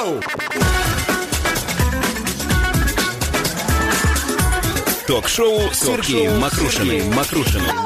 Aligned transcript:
Ток-шоу! 0.00 0.20
Ток-шоу 5.06 5.74
Сергеем 5.74 6.38
Макрушиным. 6.40 7.12
Макрушиным. 7.12 7.76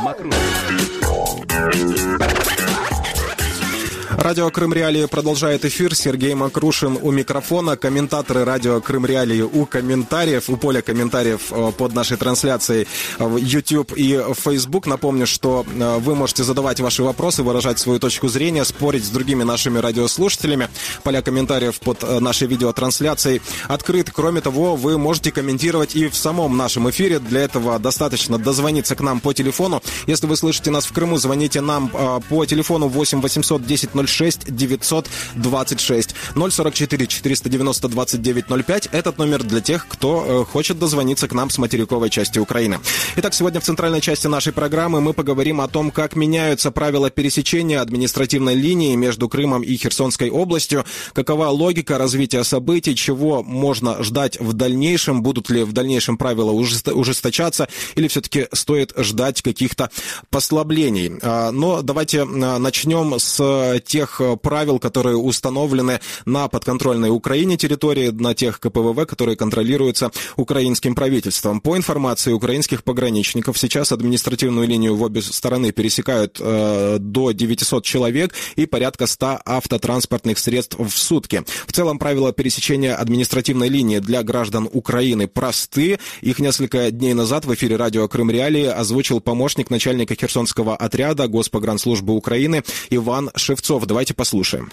Радио 4.17 4.49
Крым 4.51 4.73
Реалии 4.73 5.07
продолжает 5.07 5.65
эфир. 5.65 5.95
Сергей 5.95 6.35
Макрушин 6.35 6.99
у 7.01 7.11
микрофона. 7.11 7.77
Комментаторы 7.77 8.45
радио 8.45 8.81
Крым 8.81 9.05
Реалии 9.07 9.43
у 9.43 9.67
комментариев, 9.67 10.49
у 10.49 10.57
поля 10.57 10.83
комментариев 10.83 11.51
э, 11.51 11.73
под 11.77 11.95
нашей 11.95 12.17
трансляцией 12.17 12.87
в 13.19 13.37
YouTube 13.37 13.93
и 13.97 14.25
Facebook. 14.35 14.87
Напомню, 14.87 15.27
что 15.27 15.67
э, 15.67 15.99
вы 15.99 16.15
можете 16.15 16.45
задавать 16.45 16.81
ваши 16.81 17.03
вопросы, 17.03 17.43
выражать 17.43 17.81
свою 17.81 17.99
точку 17.99 18.29
зрения, 18.29 18.65
спорить 18.65 19.05
с 19.05 19.11
другими 19.11 19.43
нашими 19.43 19.79
радиослушателями. 19.79 20.69
Поля 21.03 21.21
комментариев 21.21 21.81
под 21.81 22.05
э, 22.05 22.21
нашей 22.21 22.47
видеотрансляцией 22.47 23.43
открыты. 23.67 24.13
Кроме 24.13 24.41
того, 24.41 24.77
вы 24.77 24.97
можете 24.97 25.33
комментировать 25.33 25.97
и 25.97 26.09
в 26.09 26.17
самом 26.17 26.57
нашем 26.57 26.89
эфире. 26.89 27.19
Для 27.19 27.41
этого 27.41 27.81
достаточно 27.81 28.39
дозвониться 28.39 28.95
к 28.95 29.01
нам 29.01 29.19
по 29.21 29.33
телефону. 29.33 29.83
Если 30.07 30.27
вы 30.27 30.37
слышите 30.37 30.71
нас 30.71 30.87
в 30.87 30.93
Крыму, 30.93 31.17
звоните 31.17 31.61
нам 31.61 31.91
по 32.29 32.47
телефону 32.47 32.87
8 32.89 33.21
800 33.21 33.67
10 34.07 34.35
006 34.45 34.45
926 34.47 36.15
044 36.35 37.07
490 37.07 37.89
29 37.89 38.65
05. 38.65 38.89
Этот 38.93 39.19
номер 39.19 39.43
для 39.43 39.61
тех, 39.61 39.87
кто 39.89 40.25
э, 40.27 40.45
хочет 40.45 40.79
дозвониться 40.79 41.29
к 41.29 41.33
нам 41.33 41.51
с 41.51 41.59
материковой 41.59 42.11
части 42.11 42.39
Украины. 42.39 42.81
Итак, 43.17 43.35
сегодня 43.35 43.61
в 43.61 43.65
центральной 43.65 44.01
части 44.01 44.27
нашей 44.27 44.53
программы 44.53 45.01
мы 45.01 45.13
поговорим 45.13 45.61
о 45.61 45.69
том, 45.69 45.91
как 45.91 46.17
меняются 46.17 46.71
правила 46.71 47.11
пересечения 47.11 47.81
административной 47.81 48.55
линии 48.55 48.95
между 48.97 49.29
Крымом 49.29 49.63
и 49.63 49.77
Херсонской 49.77 50.31
областью, 50.31 50.85
какова 51.13 51.49
логика 51.49 51.99
развития 51.99 52.45
событий, 52.45 52.95
чего 52.95 53.43
можно 53.43 54.03
ждать 54.03 54.39
в 54.41 54.53
дальнейшем, 54.53 55.23
будут 55.23 55.51
ли 55.51 55.63
в 55.65 55.73
дальнейшем 55.73 56.17
правила 56.17 56.51
ужесточаться 56.51 57.69
или 57.95 58.09
все-таки 58.09 58.47
стоит 58.53 58.93
ждать 58.97 59.43
каких-то 59.43 59.91
послаблений. 60.31 61.13
А, 61.23 61.51
но 61.51 61.83
давайте 61.83 62.23
а, 62.23 62.59
начнем 62.59 63.19
с 63.19 63.81
тех 63.95 64.21
э, 64.21 64.37
правил, 64.37 64.81
которые 64.81 65.17
установлены 65.17 66.01
на 66.25 66.49
подконтрольной 66.49 67.11
Украине 67.11 67.57
территории, 67.57 68.09
на 68.09 68.35
тех 68.35 68.59
КПВВ, 68.59 69.07
которые 69.07 69.37
контролируются 69.37 70.11
украинским 70.35 70.97
правительством. 70.97 71.61
По 71.61 71.77
информации 71.77 72.33
украинских 72.33 72.83
пограничников, 72.83 73.57
сейчас 73.57 73.93
административную 73.93 74.67
линию 74.67 74.97
в 74.97 75.03
обе 75.03 75.23
стороны 75.23 75.71
пересекают 75.71 76.39
э, 76.41 76.97
до 76.99 77.31
900 77.31 77.85
человек 77.85 78.35
и 78.57 78.67
порядка 78.67 79.07
100 79.07 79.43
автотранспортных 79.45 80.41
средств 80.41 80.77
в 80.77 80.91
сутки. 80.91 81.45
В 81.69 81.73
целом 81.73 82.01
правила 82.01 82.33
пересечения 82.33 82.97
административной 82.97 83.69
линии 83.69 84.01
для 84.01 84.25
граждан 84.25 84.69
Украины 84.73 85.29
просты. 85.29 86.01
Их 86.21 86.41
несколько 86.41 86.91
дней 86.91 87.15
назад 87.15 87.45
в 87.45 87.55
эфире 87.55 87.77
радио 87.77 88.09
Крым 88.09 88.29
Реалии 88.29 88.67
озвучил 88.67 89.21
помощник 89.21 89.71
начальника 89.71 90.17
Херсонского 90.17 90.75
отряда 90.75 91.29
Госпогранслужбы 91.29 92.13
Украины 92.13 92.65
Иван 92.91 93.31
Шевцов. 93.37 93.84
Давайте 93.87 94.15
послушаем. 94.15 94.69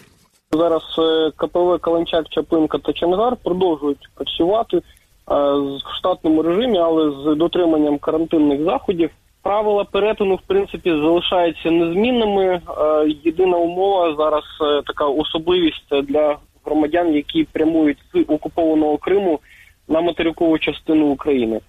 Зараз 0.51 0.83
КПВ 1.35 1.79
Каланчак, 1.79 2.29
Чаплинка 2.29 2.77
та 2.77 2.93
Чангар 2.93 3.35
продовжують 3.43 4.09
працювати 4.15 4.81
в 5.27 5.97
штатному 5.97 6.41
режимі, 6.41 6.77
але 6.77 7.11
з 7.11 7.35
дотриманням 7.35 7.97
карантинних 7.97 8.63
заходів. 8.63 9.09
Правила 9.43 9.83
перетину, 9.83 10.35
в 10.35 10.41
принципі, 10.47 10.89
залишаються 10.89 11.71
незмінними. 11.71 12.61
Єдина 13.23 13.57
умова 13.57 14.15
зараз 14.15 14.43
така 14.85 15.05
особливість 15.05 16.01
для 16.03 16.37
громадян, 16.65 17.13
які 17.13 17.43
прямують 17.43 17.97
з 18.13 18.19
окупованого 18.27 18.97
Криму 18.97 19.39
на 19.87 20.01
материкову 20.01 20.59
частину 20.59 21.05
України. 21.07 21.59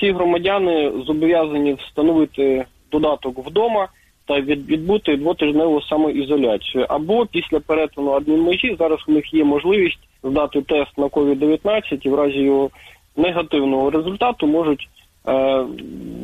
Ці 0.00 0.12
громадяни 0.12 0.92
зобов'язані 1.06 1.72
встановити 1.74 2.64
додаток 2.90 3.46
вдома 3.46 3.88
та 4.28 4.40
відбути 4.40 5.16
двотижневу 5.16 5.82
самоізоляцію. 5.82 6.86
Або 6.88 7.26
після 7.26 7.60
перетину 7.60 8.10
адмінмежі 8.10 8.76
зараз 8.78 8.98
у 9.08 9.12
них 9.12 9.34
є 9.34 9.44
можливість 9.44 9.98
здати 10.22 10.62
тест 10.62 10.98
на 10.98 11.06
COVID-19 11.06 11.80
і 12.00 12.08
в 12.08 12.14
разі 12.14 12.38
його 12.38 12.70
негативного 13.16 13.90
результату 13.90 14.46
можуть 14.46 14.88
е, 15.28 15.64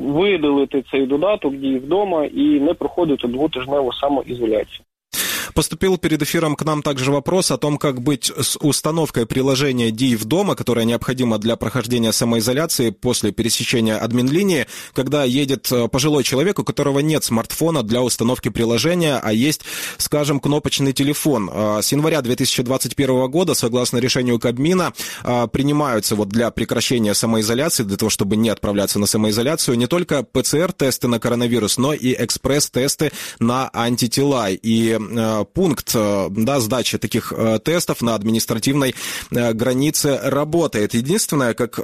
видалити 0.01 0.85
цей 0.91 1.07
додаток 1.07 1.55
дії 1.55 1.79
вдома 1.79 2.25
і 2.25 2.61
не 2.61 2.75
проходити 2.75 3.29
двотижневу 3.29 3.93
самоізоляцію. 3.93 4.85
Поступил 5.53 5.99
перед 5.99 6.23
эфиром 6.23 6.57
к 6.57 6.65
нам 6.65 6.83
также 6.83 7.13
вопрос 7.13 7.51
о 7.51 7.59
том, 7.59 7.77
как 7.77 8.01
быть 8.01 8.33
с 8.37 8.57
установкой 8.61 9.27
приложения 9.27 9.91
DIV 9.91 10.25
дома, 10.25 10.55
которое 10.55 10.85
необходимо 10.85 11.39
для 11.39 11.57
прохождения 11.57 12.13
самоизоляции 12.13 12.91
после 12.91 13.33
пересечения 13.33 13.99
админ-линии, 13.99 14.67
когда 14.93 15.25
едет 15.25 15.71
э, 15.71 15.89
пожилой 15.89 16.25
человек, 16.25 16.59
у 16.59 16.65
которого 16.65 17.01
нет 17.01 17.25
смартфона 17.25 17.83
для 17.83 18.03
установки 18.03 18.49
приложения, 18.49 19.21
а 19.23 19.33
есть, 19.33 19.63
скажем, 19.99 20.41
кнопочный 20.41 20.93
телефон. 20.93 21.51
Э, 21.53 21.81
с 21.83 21.93
января 21.93 22.23
2021 22.23 23.31
года, 23.31 23.55
согласно 23.55 23.99
решению 23.99 24.39
Кабмина, 24.39 24.93
э, 25.23 25.49
принимаются 25.53 26.17
вот 26.17 26.29
для 26.29 26.51
прекращения 26.51 27.15
самоизоляции, 27.15 27.83
для 27.83 27.97
того, 27.97 28.11
чтобы 28.11 28.37
не 28.37 28.49
отправляться 28.49 28.99
на 28.99 29.07
самоизоляцию, 29.07 29.77
не 29.77 29.87
только 29.87 30.23
ПЦР-тесты 30.23 31.09
на 31.09 31.19
коронавирус, 31.19 31.79
но 31.79 31.93
и 31.93 32.15
экспресс-тесты 32.15 33.13
на 33.39 33.71
антитела. 33.73 34.51
И 34.51 34.99
пункт 35.43 35.91
э, 35.95 36.29
да, 36.31 36.61
сдачи 36.61 36.99
таких 36.99 37.33
э, 37.37 37.59
тестов 37.65 38.01
на 38.01 38.15
административной 38.15 38.95
э, 39.31 39.53
границе 39.53 40.21
работает. 40.23 40.95
Единственное, 40.95 41.55
как 41.55 41.81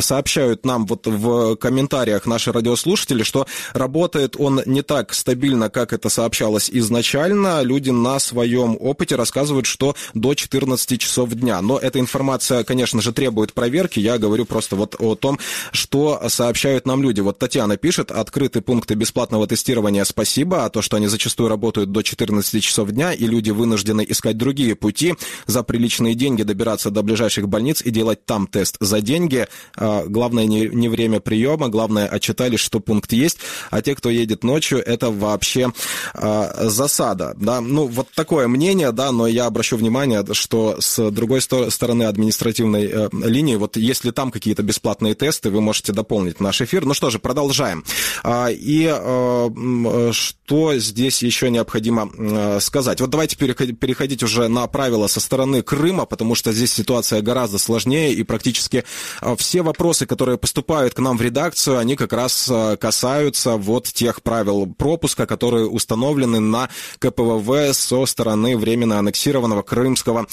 сообщают 0.00 0.64
нам 0.64 0.86
вот 0.86 1.06
в 1.06 1.56
комментариях 1.56 2.26
наши 2.26 2.52
радиослушатели, 2.52 3.22
что 3.22 3.46
работает 3.72 4.36
он 4.38 4.62
не 4.66 4.82
так 4.82 5.12
стабильно, 5.12 5.68
как 5.68 5.92
это 5.92 6.08
сообщалось 6.08 6.70
изначально. 6.70 7.62
Люди 7.62 7.90
на 7.90 8.18
своем 8.18 8.76
опыте 8.80 9.16
рассказывают, 9.16 9.66
что 9.66 9.94
до 10.14 10.34
14 10.34 11.00
часов 11.00 11.30
дня. 11.30 11.60
Но 11.60 11.78
эта 11.78 12.00
информация, 12.00 12.64
конечно 12.64 13.02
же, 13.02 13.12
требует 13.12 13.52
проверки. 13.52 14.00
Я 14.00 14.18
говорю 14.18 14.44
просто 14.44 14.76
вот 14.76 14.96
о 14.98 15.14
том, 15.14 15.38
что 15.72 16.22
сообщают 16.28 16.86
нам 16.86 17.02
люди. 17.02 17.20
Вот 17.20 17.38
Татьяна 17.38 17.76
пишет, 17.76 18.10
открыты 18.10 18.60
пункты 18.60 18.94
бесплатного 18.94 19.46
тестирования, 19.46 20.04
спасибо, 20.04 20.64
а 20.64 20.70
то, 20.70 20.82
что 20.82 20.96
они 20.96 21.06
зачастую 21.08 21.48
работают 21.48 21.92
до 21.92 22.02
14 22.02 22.53
часов 22.60 22.90
дня, 22.90 23.12
и 23.12 23.26
люди 23.26 23.50
вынуждены 23.50 24.04
искать 24.08 24.36
другие 24.36 24.74
пути, 24.74 25.14
за 25.46 25.62
приличные 25.62 26.14
деньги 26.14 26.42
добираться 26.42 26.90
до 26.90 27.02
ближайших 27.02 27.48
больниц 27.48 27.82
и 27.82 27.90
делать 27.90 28.24
там 28.24 28.46
тест 28.46 28.76
за 28.80 29.00
деньги. 29.00 29.46
А, 29.76 30.04
главное 30.06 30.46
не, 30.46 30.68
не 30.68 30.88
время 30.88 31.20
приема, 31.20 31.68
главное 31.68 32.06
отчитались, 32.06 32.60
что 32.60 32.80
пункт 32.80 33.12
есть, 33.12 33.38
а 33.70 33.82
те, 33.82 33.94
кто 33.94 34.10
едет 34.10 34.44
ночью, 34.44 34.82
это 34.84 35.10
вообще 35.10 35.72
а, 36.14 36.68
засада. 36.68 37.34
Да? 37.36 37.60
Ну, 37.60 37.86
вот 37.86 38.08
такое 38.14 38.48
мнение, 38.48 38.92
да, 38.92 39.12
но 39.12 39.26
я 39.26 39.46
обращу 39.46 39.76
внимание, 39.76 40.24
что 40.32 40.76
с 40.80 41.10
другой 41.10 41.40
стороны 41.40 42.04
административной 42.04 42.86
э, 42.86 43.08
линии, 43.12 43.56
вот 43.56 43.76
если 43.76 44.10
там 44.10 44.30
какие-то 44.30 44.62
бесплатные 44.62 45.14
тесты, 45.14 45.50
вы 45.50 45.60
можете 45.60 45.92
дополнить 45.92 46.40
наш 46.40 46.60
эфир. 46.60 46.84
Ну 46.84 46.94
что 46.94 47.10
же, 47.10 47.18
продолжаем. 47.18 47.84
А, 48.22 48.48
и 48.50 48.90
э, 48.90 50.10
что 50.12 50.76
здесь 50.78 51.22
еще 51.22 51.50
необходимо 51.50 52.10
Э, 52.16 52.43
сказать. 52.60 53.00
Вот 53.00 53.10
давайте 53.10 53.36
переходить 53.36 54.22
уже 54.22 54.48
на 54.48 54.66
правила 54.66 55.06
со 55.06 55.20
стороны 55.20 55.62
Крыма, 55.62 56.06
потому 56.06 56.34
что 56.34 56.52
здесь 56.52 56.72
ситуация 56.72 57.22
гораздо 57.22 57.58
сложнее, 57.58 58.12
и 58.12 58.22
практически 58.22 58.84
э, 59.20 59.36
все 59.38 59.62
вопросы, 59.62 60.06
которые 60.06 60.38
поступают 60.38 60.94
к 60.94 60.98
нам 60.98 61.16
в 61.16 61.22
редакцию, 61.22 61.78
они 61.78 61.96
как 61.96 62.12
раз 62.12 62.48
э, 62.50 62.76
касаются 62.76 63.56
вот 63.56 63.86
тех 63.86 64.22
правил 64.22 64.66
пропуска, 64.66 65.26
которые 65.26 65.66
установлены 65.66 66.40
на 66.40 66.68
КПВВ 66.98 67.74
со 67.74 68.06
стороны 68.06 68.56
временно 68.56 68.98
аннексированного 68.98 69.62
Крымского 69.62 70.26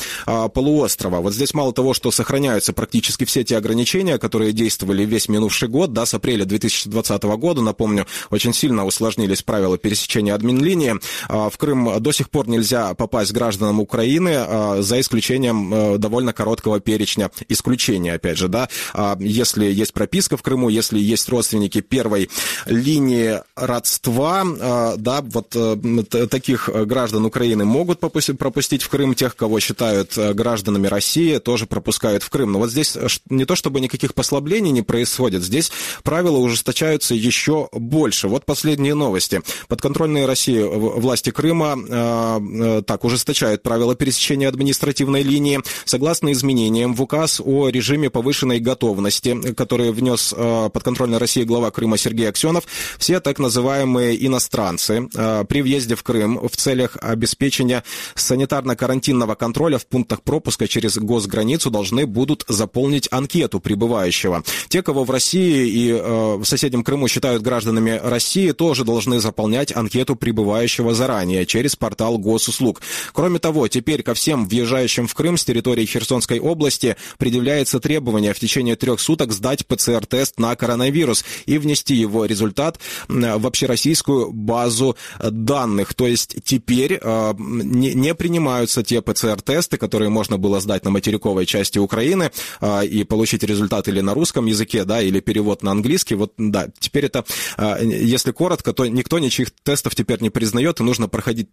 полуострова. 0.53 1.17
Вот 1.21 1.33
здесь 1.33 1.53
мало 1.53 1.73
того, 1.73 1.93
что 1.93 2.11
сохраняются 2.11 2.73
практически 2.73 3.25
все 3.25 3.43
те 3.43 3.57
ограничения, 3.57 4.17
которые 4.17 4.51
действовали 4.51 5.05
весь 5.05 5.29
минувший 5.29 5.67
год, 5.67 5.93
да, 5.93 6.05
с 6.05 6.13
апреля 6.13 6.45
2020 6.45 7.23
года, 7.23 7.61
напомню, 7.61 8.07
очень 8.29 8.53
сильно 8.53 8.85
усложнились 8.85 9.43
правила 9.43 9.77
пересечения 9.77 10.33
админлинии. 10.33 10.95
В 11.29 11.53
Крым 11.57 12.00
до 12.01 12.11
сих 12.11 12.29
пор 12.29 12.47
нельзя 12.47 12.93
попасть 12.93 13.31
гражданам 13.31 13.79
Украины, 13.79 14.33
а, 14.35 14.81
за 14.81 14.99
исключением 14.99 15.73
э, 15.73 15.97
довольно 15.97 16.33
короткого 16.33 16.79
перечня 16.79 17.29
исключения, 17.47 18.13
опять 18.13 18.37
же, 18.37 18.47
да, 18.47 18.69
а, 18.93 19.17
если 19.19 19.65
есть 19.65 19.93
прописка 19.93 20.37
в 20.37 20.41
Крыму, 20.41 20.69
если 20.69 20.99
есть 20.99 21.29
родственники 21.29 21.81
первой 21.81 22.29
линии 22.65 23.39
родства, 23.55 24.43
а, 24.45 24.95
да, 24.97 25.21
вот 25.21 25.55
э, 25.55 26.03
таких 26.29 26.69
граждан 26.69 27.25
Украины 27.25 27.65
могут 27.65 27.99
пропустить 27.99 28.83
в 28.83 28.89
Крым, 28.89 29.15
тех, 29.15 29.35
кого 29.35 29.59
считают 29.59 30.17
э, 30.17 30.33
гражданами 30.33 30.87
России, 30.87 31.37
тоже 31.37 31.65
пропускают 31.65 32.23
в 32.23 32.29
Крым. 32.29 32.51
Но 32.51 32.59
вот 32.59 32.71
здесь 32.71 32.97
не 33.29 33.45
то, 33.45 33.55
чтобы 33.55 33.79
никаких 33.79 34.13
послаблений 34.13 34.71
не 34.71 34.81
происходит, 34.81 35.43
здесь 35.43 35.71
правила 36.03 36.37
ужесточаются 36.37 37.13
еще 37.15 37.69
больше. 37.71 38.27
Вот 38.27 38.45
последние 38.45 38.95
новости. 38.95 39.41
Подконтрольные 39.67 40.25
России 40.25 40.61
власти 40.61 41.31
Крыма 41.31 41.77
так 41.91 43.03
ужесточают 43.03 43.63
правила 43.63 43.95
пересечения 43.95 44.47
административной 44.47 45.23
линии. 45.23 45.59
Согласно 45.85 46.31
изменениям 46.31 46.93
в 46.93 47.01
указ 47.01 47.41
о 47.43 47.69
режиме 47.69 48.09
повышенной 48.09 48.59
готовности, 48.59 49.53
который 49.53 49.91
внес 49.91 50.33
подконтрольной 50.33 51.17
России 51.17 51.43
глава 51.43 51.71
Крыма 51.71 51.97
Сергей 51.97 52.29
Аксенов, 52.29 52.63
все 52.97 53.19
так 53.19 53.39
называемые 53.39 54.25
иностранцы 54.25 55.07
при 55.47 55.61
въезде 55.61 55.95
в 55.95 56.03
Крым 56.03 56.39
в 56.47 56.55
целях 56.55 56.97
обеспечения 57.01 57.83
санитарно-карантинного 58.15 59.35
контроля 59.35 59.77
в 59.77 59.85
пунктах 59.85 60.21
пропуска 60.21 60.67
через 60.67 60.97
госграницу 60.97 61.69
должны 61.69 62.05
будут 62.05 62.45
заполнить 62.47 63.07
анкету 63.11 63.59
прибывающего. 63.59 64.43
Те, 64.69 64.81
кого 64.81 65.03
в 65.03 65.11
России 65.11 65.67
и 65.67 65.89
э, 65.91 66.35
в 66.37 66.45
соседнем 66.45 66.83
Крыму 66.83 67.07
считают 67.07 67.41
гражданами 67.41 67.99
России, 68.01 68.51
тоже 68.51 68.85
должны 68.85 69.19
заполнять 69.19 69.75
анкету 69.75 70.15
прибывающего 70.15 70.93
заранее 70.93 71.45
через 71.45 71.75
портал 71.81 72.19
госуслуг. 72.19 72.81
Кроме 73.11 73.39
того, 73.39 73.67
теперь 73.67 74.03
ко 74.03 74.13
всем 74.13 74.47
въезжающим 74.47 75.07
в 75.07 75.15
Крым 75.15 75.35
с 75.35 75.43
территории 75.43 75.85
Херсонской 75.85 76.39
области 76.39 76.95
предъявляется 77.17 77.79
требование 77.79 78.33
в 78.33 78.39
течение 78.39 78.75
трех 78.75 78.99
суток 78.99 79.31
сдать 79.33 79.65
ПЦР-тест 79.65 80.39
на 80.39 80.55
коронавирус 80.55 81.25
и 81.47 81.57
внести 81.57 81.95
его 81.95 82.25
результат 82.25 82.79
в 83.07 83.47
общероссийскую 83.47 84.31
базу 84.31 84.95
данных. 85.19 85.95
То 85.95 86.05
есть 86.05 86.35
теперь 86.43 86.99
э, 87.01 87.33
не, 87.37 88.13
принимаются 88.13 88.83
те 88.83 89.01
ПЦР-тесты, 89.01 89.77
которые 89.77 90.09
можно 90.09 90.37
было 90.37 90.59
сдать 90.59 90.85
на 90.85 90.91
материковой 90.91 91.47
части 91.47 91.79
Украины 91.79 92.31
э, 92.61 92.85
и 92.85 93.03
получить 93.03 93.43
результат 93.43 93.87
или 93.87 94.01
на 94.01 94.13
русском 94.13 94.45
языке, 94.45 94.83
да, 94.83 95.01
или 95.01 95.19
перевод 95.19 95.63
на 95.63 95.71
английский. 95.71 96.13
Вот, 96.13 96.33
да, 96.37 96.67
теперь 96.79 97.05
это, 97.05 97.25
э, 97.57 97.79
если 97.83 98.31
коротко, 98.31 98.73
то 98.73 98.85
никто 98.85 99.17
ничьих 99.17 99.49
тестов 99.63 99.95
теперь 99.95 100.21
не 100.21 100.29
признает, 100.29 100.79
и 100.79 100.83
нужно 100.83 101.07
проходить 101.07 101.51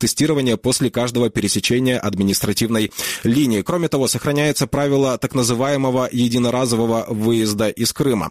после 0.56 0.90
каждого 0.90 1.30
пересечения 1.30 1.98
административной 1.98 2.92
линии. 3.24 3.62
Кроме 3.62 3.88
того, 3.88 4.08
сохраняется 4.08 4.66
правило 4.66 5.18
так 5.18 5.34
называемого 5.34 6.08
единоразового 6.10 7.06
выезда 7.08 7.68
из 7.68 7.92
Крыма. 7.92 8.30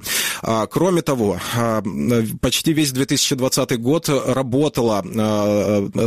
Кроме 0.69 1.01
того, 1.01 1.39
почти 2.41 2.73
весь 2.73 2.91
2020 2.91 3.79
год 3.79 4.09
работала 4.09 5.03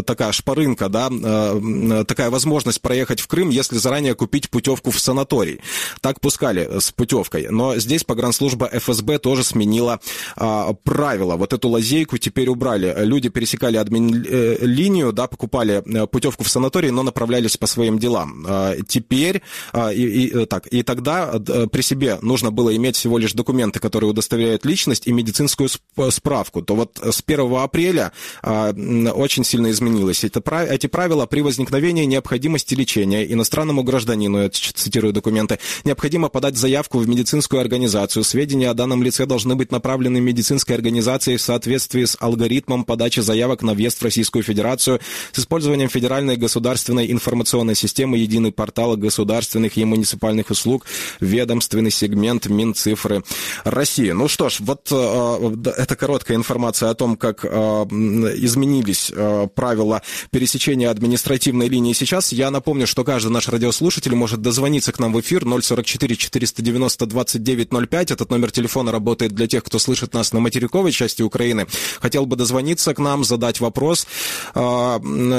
такая 0.06 0.32
шпарынка, 0.32 0.88
да, 0.88 1.10
э, 1.10 2.04
такая 2.06 2.30
возможность 2.30 2.80
проехать 2.80 3.20
в 3.20 3.26
Крым, 3.26 3.50
если 3.50 3.76
заранее 3.76 4.14
купить 4.14 4.50
путевку 4.50 4.90
в 4.90 4.98
санаторий. 4.98 5.60
Так 6.00 6.20
пускали 6.20 6.78
с 6.78 6.90
путевкой. 6.92 7.48
Но 7.50 7.76
здесь 7.76 8.04
погранслужба 8.04 8.68
ФСБ 8.72 9.18
тоже 9.18 9.44
сменила 9.44 10.00
а, 10.36 10.72
правила. 10.72 11.36
Вот 11.36 11.52
эту 11.52 11.68
лазейку 11.68 12.18
теперь 12.18 12.48
убрали. 12.48 12.94
Люди 12.98 13.28
пересекали 13.28 13.76
админ 13.76 14.24
э, 14.26 14.58
линию, 14.60 15.12
да, 15.12 15.26
покупали 15.26 15.59
э, 15.68 16.06
путевку 16.06 16.44
в 16.44 16.48
санаторий, 16.48 16.90
но 16.90 17.02
направлялись 17.02 17.56
по 17.56 17.66
своим 17.66 17.98
делам. 17.98 18.44
А, 18.48 18.76
теперь 18.86 19.42
а, 19.72 19.92
и, 19.92 20.02
и, 20.02 20.46
так, 20.46 20.66
и 20.68 20.82
тогда 20.82 21.38
при 21.38 21.82
себе 21.82 22.18
нужно 22.22 22.50
было 22.50 22.74
иметь 22.76 22.96
всего 22.96 23.18
лишь 23.18 23.32
документы, 23.32 23.80
которые 23.80 24.10
удостоверяют 24.10 24.64
личность 24.64 25.06
и 25.06 25.12
медицинскую 25.12 25.68
справку. 26.10 26.62
То 26.62 26.74
вот 26.74 27.00
с 27.02 27.22
1 27.26 27.54
апреля 27.54 28.12
очень 28.42 29.44
сильно 29.44 29.70
изменилось. 29.70 30.24
Это, 30.24 30.42
эти 30.64 30.86
правила 30.86 31.26
при 31.26 31.40
возникновении 31.40 32.04
необходимости 32.04 32.74
лечения 32.74 33.30
иностранному 33.32 33.82
гражданину, 33.82 34.42
я 34.42 34.50
цитирую 34.50 35.12
документы, 35.12 35.58
необходимо 35.84 36.28
подать 36.28 36.56
заявку 36.56 36.98
в 36.98 37.08
медицинскую 37.08 37.60
организацию. 37.60 38.24
Сведения 38.24 38.70
о 38.70 38.74
данном 38.74 39.02
лице 39.02 39.26
должны 39.26 39.54
быть 39.54 39.72
направлены 39.72 40.20
медицинской 40.20 40.76
организации 40.76 41.36
в 41.36 41.42
соответствии 41.42 42.04
с 42.04 42.16
алгоритмом 42.20 42.84
подачи 42.84 43.20
заявок 43.20 43.62
на 43.62 43.74
въезд 43.74 43.98
в 43.98 44.02
Российскую 44.02 44.42
Федерацию 44.42 45.00
с 45.32 45.46
использованием 45.50 45.88
федеральной 45.88 46.36
государственной 46.36 47.10
информационной 47.10 47.74
системы 47.74 48.16
единый 48.18 48.52
портал 48.52 48.96
государственных 48.96 49.76
и 49.76 49.84
муниципальных 49.84 50.50
услуг, 50.50 50.86
ведомственный 51.18 51.90
сегмент 51.90 52.46
Минцифры 52.46 53.24
России. 53.64 54.12
Ну 54.12 54.28
что 54.28 54.48
ж, 54.48 54.60
вот 54.60 54.86
э, 54.92 55.72
это 55.76 55.96
короткая 55.96 56.36
информация 56.36 56.90
о 56.90 56.94
том, 56.94 57.16
как 57.16 57.44
э, 57.44 57.48
изменились 57.48 59.10
э, 59.12 59.48
правила 59.52 60.02
пересечения 60.30 60.88
административной 60.88 61.68
линии 61.68 61.94
сейчас. 61.94 62.30
Я 62.30 62.52
напомню, 62.52 62.86
что 62.86 63.02
каждый 63.02 63.32
наш 63.32 63.48
радиослушатель 63.48 64.14
может 64.14 64.40
дозвониться 64.42 64.92
к 64.92 65.00
нам 65.00 65.12
в 65.12 65.20
эфир 65.20 65.42
044 65.42 66.14
490 66.14 67.06
2905. 67.06 68.10
Этот 68.12 68.30
номер 68.30 68.52
телефона 68.52 68.92
работает 68.92 69.32
для 69.32 69.48
тех, 69.48 69.64
кто 69.64 69.80
слышит 69.80 70.14
нас 70.14 70.32
на 70.32 70.38
материковой 70.38 70.92
части 70.92 71.22
Украины. 71.22 71.66
Хотел 72.00 72.26
бы 72.26 72.36
дозвониться 72.36 72.94
к 72.94 73.00
нам, 73.00 73.24
задать 73.24 73.58
вопрос. 73.58 74.06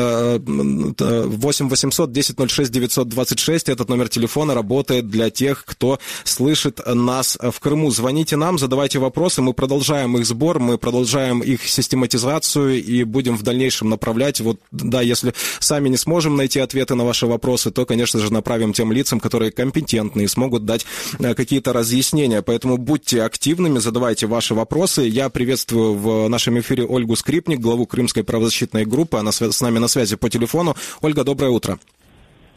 8 0.01 1.69
800 1.69 2.12
10 2.12 2.51
06 2.51 2.71
926. 2.71 3.69
Этот 3.69 3.89
номер 3.89 4.09
телефона 4.09 4.53
работает 4.53 5.09
для 5.09 5.30
тех, 5.30 5.63
кто 5.65 6.00
слышит 6.24 6.80
нас 6.86 7.38
в 7.42 7.59
Крыму. 7.59 7.92
Звоните 7.92 8.36
нам, 8.36 8.57
задавайте 8.57 9.00
вопросы. 9.00 9.42
Мы 9.42 9.53
продолжаем 9.53 10.18
их 10.18 10.25
сбор, 10.25 10.59
мы 10.59 10.77
продолжаем 10.77 11.39
их 11.39 11.68
систематизацию 11.68 12.83
и 12.83 13.03
будем 13.03 13.38
в 13.38 13.44
дальнейшем 13.44 13.89
направлять. 13.89 14.42
Вот, 14.42 14.59
да, 14.71 15.01
если 15.01 15.33
сами 15.59 15.89
не 15.89 15.98
сможем 15.98 16.36
найти 16.36 16.59
ответы 16.59 16.95
на 16.95 17.06
ваши 17.06 17.27
вопросы, 17.27 17.71
то, 17.71 17.86
конечно 17.86 18.19
же, 18.19 18.31
направим 18.33 18.74
тем 18.74 18.92
лицам, 18.92 19.19
которые 19.19 19.51
компетентны 19.51 20.24
и 20.24 20.27
смогут 20.27 20.65
дать 20.65 20.86
э, 21.19 21.33
какие-то 21.33 21.74
разъяснения. 21.74 22.42
Поэтому 22.42 22.77
будьте 22.77 23.24
активными, 23.24 23.80
задавайте 23.80 24.27
ваши 24.27 24.54
вопросы. 24.56 25.04
Я 25.04 25.30
приветствую 25.30 25.95
в 25.95 26.27
нашем 26.27 26.59
эфире 26.59 26.86
Ольгу 26.86 27.15
Скрипник, 27.15 27.59
главу 27.59 27.86
Крымской 27.86 28.24
правозащитной 28.24 28.86
группы. 28.86 29.18
Она 29.18 29.31
с 29.31 29.62
нами 29.62 29.80
на 29.80 29.88
связи 29.92 30.16
по 30.16 30.30
телефону. 30.30 30.76
Ольга, 31.02 31.24
доброе 31.24 31.52
утро. 31.52 31.78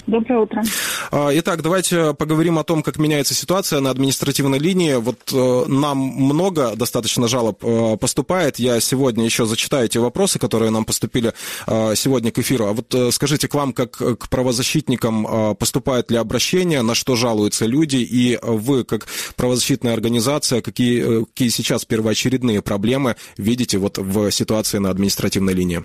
Доброе 0.06 0.40
утро. 0.40 0.62
А, 1.10 1.30
итак, 1.32 1.62
давайте 1.62 2.12
поговорим 2.14 2.58
о 2.58 2.64
том, 2.64 2.82
как 2.82 2.98
меняется 2.98 3.32
ситуация 3.32 3.80
на 3.80 3.90
административной 3.90 4.58
линии. 4.58 4.94
Вот 4.94 5.32
э, 5.32 5.64
нам 5.66 5.96
много 5.98 6.76
достаточно 6.76 7.26
жалоб 7.26 7.64
э, 7.64 7.96
поступает. 7.96 8.58
Я 8.58 8.80
сегодня 8.80 9.24
еще 9.24 9.46
зачитаю 9.46 9.86
эти 9.86 9.96
вопросы, 9.96 10.38
которые 10.38 10.70
нам 10.70 10.84
поступили 10.84 11.32
э, 11.66 11.94
сегодня 11.96 12.30
к 12.32 12.38
эфиру. 12.38 12.66
А 12.66 12.72
вот 12.74 12.94
скажите, 13.14 13.48
к 13.48 13.54
вам, 13.54 13.72
как 13.72 13.92
к 13.92 14.28
правозащитникам, 14.28 15.56
поступает 15.56 16.10
ли 16.10 16.18
обращение, 16.18 16.82
на 16.82 16.94
что 16.94 17.16
жалуются 17.16 17.64
люди, 17.64 17.96
и 17.96 18.38
вы, 18.42 18.84
как 18.84 19.06
правозащитная 19.36 19.94
организация, 19.94 20.60
какие, 20.60 21.24
какие 21.24 21.48
сейчас 21.48 21.84
первоочередные 21.84 22.60
проблемы 22.60 23.16
видите 23.38 23.78
вот 23.78 23.98
в 23.98 24.30
ситуации 24.30 24.78
на 24.78 24.90
административной 24.90 25.54
линии? 25.54 25.84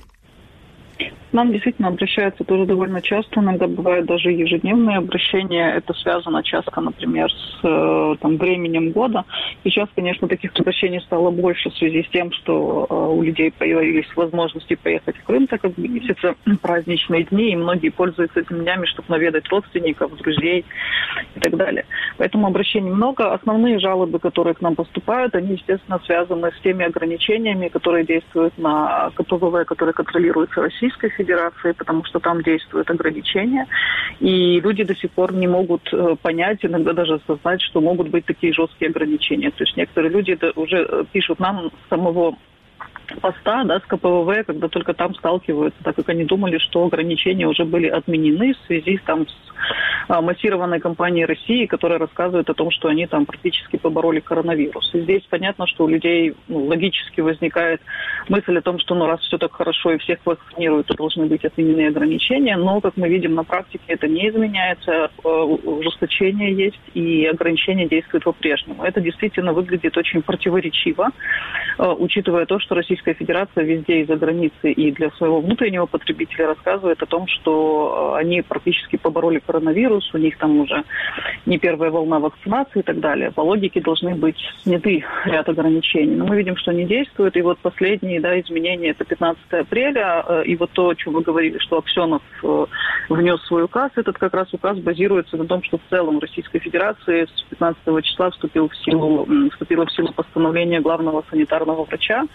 Нам 1.32 1.52
действительно 1.52 1.90
обращаются 1.90 2.44
тоже 2.44 2.66
довольно 2.66 3.02
часто, 3.02 3.40
иногда 3.40 3.68
бывают 3.68 4.06
даже 4.08 4.32
ежедневные 4.32 4.98
обращения. 4.98 5.74
Это 5.76 5.94
связано 5.94 6.44
часто, 6.44 6.82
например, 6.82 7.32
с 7.32 7.60
э, 7.64 8.16
там, 8.20 8.38
временем 8.38 8.92
года. 8.92 9.26
Сейчас, 9.64 9.90
конечно, 9.96 10.28
таких 10.28 10.52
обращений 10.60 11.00
стало 11.02 11.30
больше 11.30 11.70
в 11.70 11.78
связи 11.78 12.04
с 12.04 12.10
тем, 12.10 12.32
что 12.32 12.88
э, 12.90 12.94
у 12.94 13.22
людей 13.22 13.52
появились 13.52 14.08
возможности 14.16 14.76
поехать 14.76 15.18
в 15.18 15.24
Крым, 15.24 15.48
так 15.48 15.62
как 15.62 15.78
месяцы 15.78 16.36
праздничные 16.62 17.26
дни, 17.26 17.52
и 17.52 17.56
многие 17.56 17.90
пользуются 17.90 18.40
этими 18.40 18.64
днями, 18.64 18.86
чтобы 18.86 19.10
наведать 19.10 19.48
родственников, 19.50 20.16
друзей 20.18 20.66
и 21.36 21.40
так 21.40 21.56
далее. 21.56 21.86
Поэтому 22.18 22.48
обращений 22.48 22.90
много. 22.90 23.34
Основные 23.34 23.80
жалобы, 23.80 24.20
которые 24.20 24.56
к 24.56 24.62
нам 24.62 24.76
поступают, 24.76 25.36
они, 25.36 25.54
естественно, 25.54 26.00
связаны 26.06 26.52
с 26.52 26.62
теми 26.62 26.86
ограничениями, 26.86 27.68
которые 27.68 28.06
действуют 28.06 28.58
на 28.58 29.12
КПВВ, 29.16 29.66
которые 29.66 29.94
контролируются 29.94 30.62
Российской 30.62 31.12
Федерации, 31.20 31.74
потому 31.74 32.06
что 32.06 32.20
там 32.20 32.42
действуют 32.42 32.90
ограничения, 32.90 33.68
и 34.20 34.60
люди 34.62 34.84
до 34.84 34.96
сих 34.96 35.12
пор 35.12 35.34
не 35.34 35.48
могут 35.48 35.94
э, 35.94 36.16
понять, 36.22 36.60
иногда 36.62 36.94
даже 36.94 37.16
осознать, 37.16 37.62
что 37.62 37.82
могут 37.82 38.08
быть 38.10 38.26
такие 38.26 38.54
жесткие 38.54 38.90
ограничения. 38.90 39.52
То 39.52 39.64
есть 39.66 39.76
некоторые 39.76 40.12
люди 40.12 40.38
уже 40.56 40.88
э, 40.90 41.04
пишут 41.12 41.40
нам 41.40 41.72
самого 41.90 42.36
поста 43.22 43.64
да, 43.64 43.80
с 43.80 43.84
КПВВ, 43.84 44.46
когда 44.46 44.68
только 44.68 44.94
там 44.94 45.14
сталкиваются, 45.16 45.84
так 45.84 45.96
как 45.96 46.10
они 46.10 46.24
думали, 46.26 46.58
что 46.58 46.86
ограничения 46.86 47.48
уже 47.48 47.66
были 47.66 47.88
отменены 47.88 48.54
в 48.54 48.68
связи 48.68 49.00
там, 49.06 49.28
с 49.28 49.34
массированной 50.08 50.80
кампанией 50.80 51.26
России, 51.26 51.66
которая 51.66 52.00
рассказывает 52.00 52.50
о 52.50 52.54
том, 52.54 52.72
что 52.72 52.88
они 52.88 53.06
там 53.06 53.26
практически 53.26 53.78
побороли 53.78 54.20
коронавирус. 54.20 54.90
И 54.94 55.02
здесь 55.02 55.24
понятно, 55.30 55.68
что 55.68 55.86
у 55.86 55.88
людей 55.88 56.36
ну, 56.48 56.66
логически 56.66 57.22
возникает 57.22 57.82
мысль 58.28 58.58
о 58.58 58.62
том, 58.62 58.80
что 58.80 58.96
ну, 58.96 59.06
раз 59.06 59.20
все 59.22 59.38
так 59.38 59.54
хорошо 59.54 59.92
и 59.92 59.98
всех 59.98 60.20
вакцинируют, 60.26 60.88
то 60.88 60.96
должны 60.96 61.26
быть 61.26 61.46
отменены 61.46 61.88
ограничения, 61.88 62.58
но, 62.58 62.82
как 62.82 62.98
мы 62.98 63.08
видим 63.10 63.36
на 63.36 63.44
практике, 63.44 63.84
это 63.88 64.08
не 64.08 64.30
изменяется, 64.30 65.12
а, 65.24 65.44
ужесточение 65.44 66.54
есть 66.54 66.80
и 66.94 67.26
ограничения 67.26 67.88
действуют 67.88 68.24
по-прежнему. 68.24 68.84
Это 68.84 69.02
действительно 69.02 69.54
выглядит 69.54 69.96
очень 69.98 70.22
противоречиво, 70.22 71.10
а, 71.78 71.94
учитывая 71.94 72.46
то, 72.46 72.60
что 72.60 72.76
Российская 72.76 73.14
Федерация 73.14 73.64
везде 73.64 74.02
из-за 74.02 74.16
границы 74.16 74.72
и 74.72 74.92
для 74.92 75.10
своего 75.12 75.42
внутреннего 75.42 75.86
потребителя 75.86 76.48
рассказывает 76.48 77.02
о 77.02 77.06
том, 77.06 77.28
что 77.28 78.16
они 78.16 78.42
практически 78.42 78.98
побороли 78.98 79.40
коронавирус, 79.50 79.80
вирус, 79.80 80.14
у 80.14 80.18
них 80.20 80.38
там 80.38 80.60
уже 80.60 80.84
не 81.48 81.58
первая 81.58 81.90
волна 81.90 82.20
вакцинации 82.20 82.82
и 82.82 82.84
так 82.84 83.00
далее. 83.00 83.32
По 83.32 83.42
логике 83.42 83.82
должны 83.82 84.14
быть 84.14 84.38
сняты 84.62 85.04
ряд 85.26 85.50
ограничений. 85.50 86.16
Но 86.16 86.28
мы 86.28 86.38
видим, 86.38 86.56
что 86.56 86.72
они 86.72 86.86
действуют. 86.86 87.36
И 87.36 87.42
вот 87.42 87.58
последние 87.60 88.22
да, 88.22 88.40
изменения 88.40 88.90
это 88.90 89.06
15 89.06 89.42
апреля. 89.52 90.24
Э, 90.28 90.44
и 90.46 90.56
вот 90.56 90.70
то, 90.72 90.90
о 90.90 90.96
чем 90.96 91.14
вы 91.14 91.22
говорили, 91.22 91.58
что 91.58 91.80
Аксенов 91.80 92.22
э, 92.44 92.66
внес 93.10 93.42
свой 93.48 93.64
указ, 93.64 93.92
этот 93.96 94.18
как 94.20 94.34
раз 94.36 94.54
указ 94.54 94.78
базируется 94.78 95.38
на 95.38 95.46
том, 95.46 95.64
что 95.64 95.78
в 95.78 95.90
целом 95.90 96.20
Российской 96.20 96.60
Федерации 96.60 97.26
с 97.26 97.42
15 97.50 98.06
числа 98.06 98.30
вступил 98.30 98.70
в 98.70 98.76
силу, 98.78 99.28
вступило 99.52 99.86
в 99.86 99.92
силу 99.92 100.14
постановление 100.14 100.82
главного 100.82 101.24
санитарного 101.32 101.86
врача. 101.86 102.26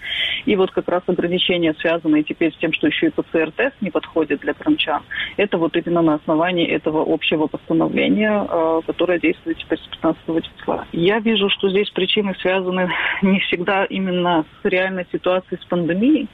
И 0.47 0.57
вот 0.57 0.73
как 0.73 0.89
раз 0.89 1.03
ограничения, 1.07 1.75
связанные 1.79 2.25
теперь 2.25 2.53
с 2.53 2.57
тем, 2.57 2.73
что 2.73 2.89
еще 2.89 3.07
и 3.07 3.11
ПЦР-тест 3.11 3.77
не 3.81 3.91
подходит 3.91 4.41
для 4.41 4.55
крымчан, 4.55 5.03
это 5.37 5.59
вот 5.59 5.77
именно 5.77 6.03
на 6.03 6.15
основании 6.15 6.67
этого 6.67 7.04
общего 7.07 7.47
постановления, 7.47 8.47
э, 8.49 8.81
которое 8.87 9.19
действует 9.21 9.59
теперь 9.59 9.79
с 9.79 9.87
15 10.03 10.45
числа. 10.45 10.87
Я 10.93 11.19
вижу, 11.21 11.49
что 11.51 11.69
здесь 11.71 11.91
причины 11.91 12.35
связаны 12.41 12.91
не 13.23 13.41
всегда 13.41 13.85
именно 13.85 14.45
с 14.63 14.65
реальной 14.65 15.07
ситуацией 15.13 15.61
с 15.61 15.65
пандемией, 15.67 16.29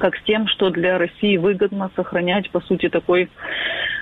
как 0.00 0.16
с 0.16 0.22
тем, 0.24 0.46
что 0.48 0.70
для 0.70 0.98
России 0.98 1.36
выгодно 1.36 1.90
сохранять, 1.96 2.50
по 2.50 2.60
сути, 2.60 2.88
такой 2.88 3.28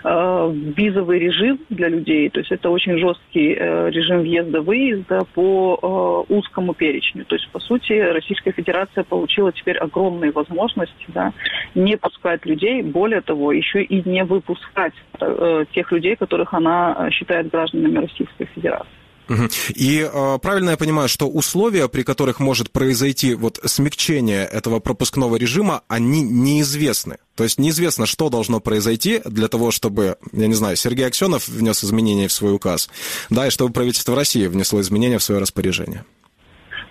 э, 0.04 0.52
визовый 0.76 1.18
режим 1.18 1.60
для 1.70 1.88
людей. 1.88 2.28
То 2.30 2.40
есть 2.40 2.52
это 2.52 2.70
очень 2.70 2.98
жесткий 2.98 3.54
э, 3.58 3.90
режим 3.90 4.20
въезда-выезда 4.20 5.24
по 5.34 6.26
э, 6.28 6.34
узкому 6.34 6.74
перечню. 6.74 7.24
То 7.24 7.36
есть, 7.36 7.48
по 7.50 7.60
сути, 7.60 7.92
Российская 7.92 8.52
Федерация 8.52 9.04
получила 9.04 9.52
теперь 9.52 9.78
огромные 9.78 10.32
возможности 10.32 11.06
да, 11.08 11.32
не 11.74 11.96
пускать 11.96 12.44
людей, 12.46 12.82
более 12.82 13.20
того, 13.20 13.52
еще 13.52 13.82
и 13.82 14.08
не 14.08 14.24
выпускать 14.24 14.94
э, 15.20 15.64
тех 15.72 15.92
людей, 15.92 16.16
которых 16.16 16.54
она 16.54 17.10
считает 17.10 17.50
гражданами 17.50 17.98
Российской 17.98 18.46
Федерации. 18.54 18.95
И 19.74 20.00
э, 20.00 20.38
правильно 20.40 20.70
я 20.70 20.76
понимаю, 20.76 21.08
что 21.08 21.26
условия, 21.28 21.88
при 21.88 22.02
которых 22.02 22.38
может 22.40 22.70
произойти 22.70 23.34
вот 23.34 23.58
смягчение 23.64 24.44
этого 24.44 24.78
пропускного 24.80 25.36
режима, 25.36 25.82
они 25.88 26.22
неизвестны. 26.22 27.18
То 27.34 27.44
есть 27.44 27.58
неизвестно, 27.58 28.06
что 28.06 28.30
должно 28.30 28.60
произойти 28.60 29.20
для 29.24 29.48
того, 29.48 29.70
чтобы, 29.70 30.16
я 30.32 30.46
не 30.46 30.54
знаю, 30.54 30.76
Сергей 30.76 31.06
Аксенов 31.06 31.48
внес 31.48 31.82
изменения 31.84 32.28
в 32.28 32.32
свой 32.32 32.54
указ, 32.54 32.88
да, 33.28 33.46
и 33.46 33.50
чтобы 33.50 33.72
правительство 33.72 34.14
России 34.14 34.46
внесло 34.46 34.80
изменения 34.80 35.18
в 35.18 35.22
свое 35.22 35.40
распоряжение. 35.40 36.04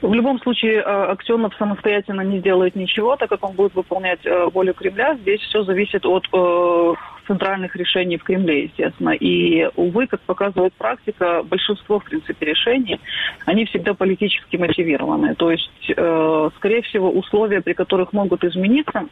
В 0.02 0.14
любом 0.14 0.40
случае, 0.42 0.76
э, 0.76 0.82
Аксенов 0.84 1.56
самостоятельно 1.58 2.22
не 2.22 2.40
сделает 2.40 2.76
ничего, 2.76 3.16
так 3.16 3.30
как 3.30 3.44
он 3.44 3.56
будет 3.56 3.74
выполнять 3.74 4.20
э, 4.26 4.46
волю 4.54 4.74
Кремля. 4.74 5.18
Здесь 5.22 5.40
все 5.42 5.64
зависит 5.64 6.06
от 6.06 6.28
центральных 7.28 7.76
решений 7.76 8.18
в 8.18 8.24
Кремле, 8.24 8.64
естественно. 8.64 9.12
И, 9.12 9.70
увы, 9.76 10.08
как 10.08 10.22
показывает 10.22 10.74
практика, 10.74 11.44
большинство, 11.44 12.00
в 12.00 12.06
принципе, 12.06 12.46
решений, 12.46 13.00
они 13.46 13.66
всегда 13.66 13.94
политически 13.94 14.58
мотивированы. 14.58 15.36
То 15.36 15.52
есть, 15.52 15.92
скорее 15.92 16.82
всего, 16.84 17.12
условия, 17.12 17.62
при 17.62 17.74
которых 17.74 18.14
могут 18.14 18.44
измениться, 18.44 19.08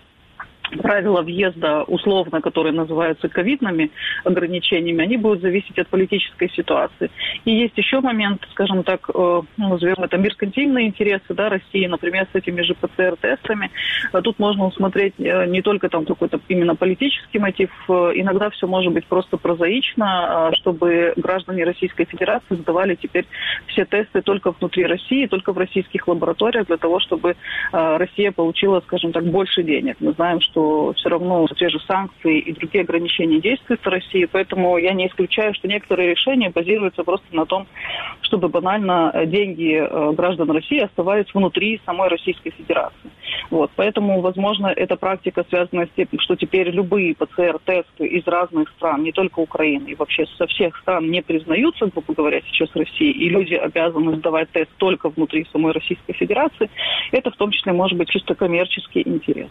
правила 0.78 1.22
въезда, 1.22 1.84
условно, 1.84 2.42
которые 2.42 2.74
называются 2.74 3.30
ковидными 3.30 3.92
ограничениями, 4.24 5.04
они 5.04 5.18
будут 5.18 5.42
зависеть 5.42 5.78
от 5.78 5.88
политической 5.88 6.50
ситуации. 6.50 7.12
И 7.46 7.52
есть 7.52 7.78
еще 7.78 8.00
момент, 8.02 8.42
скажем 8.52 8.84
так, 8.84 9.10
э, 9.10 9.42
ну, 9.58 9.70
назовем 9.70 9.96
это 9.98 10.18
меркантильные 10.18 10.88
интересы 10.88 11.34
да, 11.34 11.50
России, 11.50 11.86
например, 11.88 12.28
с 12.32 12.36
этими 12.36 12.62
же 12.62 12.74
ПЦР-тестами. 12.76 13.72
А 14.12 14.22
тут 14.22 14.40
можно 14.40 14.66
усмотреть 14.66 15.16
э, 15.20 15.46
не 15.48 15.62
только 15.62 15.90
там 15.90 16.06
какой-то 16.06 16.40
именно 16.48 16.76
политический 16.76 17.40
мотив, 17.40 17.72
э, 17.90 18.12
иногда 18.16 18.50
все 18.50 18.68
может 18.68 18.94
быть 18.94 19.06
просто 19.06 19.38
прозаично, 19.38 20.52
чтобы 20.54 21.14
граждане 21.16 21.64
Российской 21.64 22.06
Федерации 22.06 22.56
сдавали 22.56 22.96
теперь 22.96 23.26
все 23.68 23.86
тесты 23.86 24.22
только 24.22 24.52
внутри 24.52 24.86
России, 24.86 25.28
только 25.28 25.54
в 25.54 25.58
российских 25.58 26.08
лабораториях 26.08 26.68
для 26.68 26.78
того, 26.78 27.00
чтобы 27.00 27.36
Россия 27.72 28.32
получила, 28.32 28.82
скажем 28.82 29.12
так, 29.12 29.24
больше 29.26 29.64
денег. 29.64 29.98
Мы 30.00 30.14
знаем, 30.14 30.42
что 30.42 30.63
все 30.98 31.10
равно 31.10 31.48
те 31.58 31.70
же 31.70 31.80
санкции 31.88 32.40
и 32.40 32.54
другие 32.54 32.84
ограничения 32.84 33.40
действуют 33.40 33.82
в 33.82 33.88
России, 33.88 34.26
поэтому 34.26 34.78
я 34.78 34.94
не 34.94 35.08
исключаю, 35.08 35.54
что 35.54 35.68
некоторые 35.68 36.12
решения 36.12 36.50
базируются 36.50 37.04
просто 37.04 37.28
на 37.32 37.46
том, 37.46 37.68
чтобы 38.22 38.50
банально 38.50 39.12
э, 39.14 39.26
деньги 39.26 39.76
э, 39.76 40.12
граждан 40.14 40.52
России 40.52 40.80
оставались 40.80 41.34
внутри 41.34 41.82
самой 41.86 42.10
Российской 42.10 42.52
Федерации. 42.52 43.10
Вот, 43.50 43.72
поэтому, 43.76 44.22
возможно, 44.22 44.68
эта 44.68 44.96
практика 44.96 45.46
связана 45.50 45.86
с 45.86 45.90
тем, 45.96 46.08
что 46.20 46.36
теперь 46.36 46.70
любые 46.70 47.16
ПЦР-тесты 47.16 48.06
из 48.08 48.26
разных 48.28 48.70
стран, 48.70 49.04
не 49.04 49.12
только 49.12 49.40
Украины, 49.40 49.90
и 49.90 49.96
вообще 49.96 50.26
со 50.38 50.48
всех 50.48 50.78
стран 50.78 51.10
не 51.10 51.22
признаются, 51.22 51.86
грубо 51.88 52.14
говоря, 52.14 52.42
сейчас 52.42 52.70
России, 52.76 53.12
и 53.12 53.30
люди 53.30 53.54
обязаны 53.54 54.16
сдавать 54.18 54.50
тест 54.52 54.72
только 54.78 55.10
внутри 55.10 55.46
самой 55.52 55.74
Российской 55.74 56.14
Федерации, 56.14 56.70
это 57.12 57.32
в 57.32 57.36
том 57.36 57.52
числе 57.52 57.74
может 57.74 57.98
быть 57.98 58.10
чисто 58.10 58.36
коммерческий 58.36 59.04
интерес. 59.06 59.50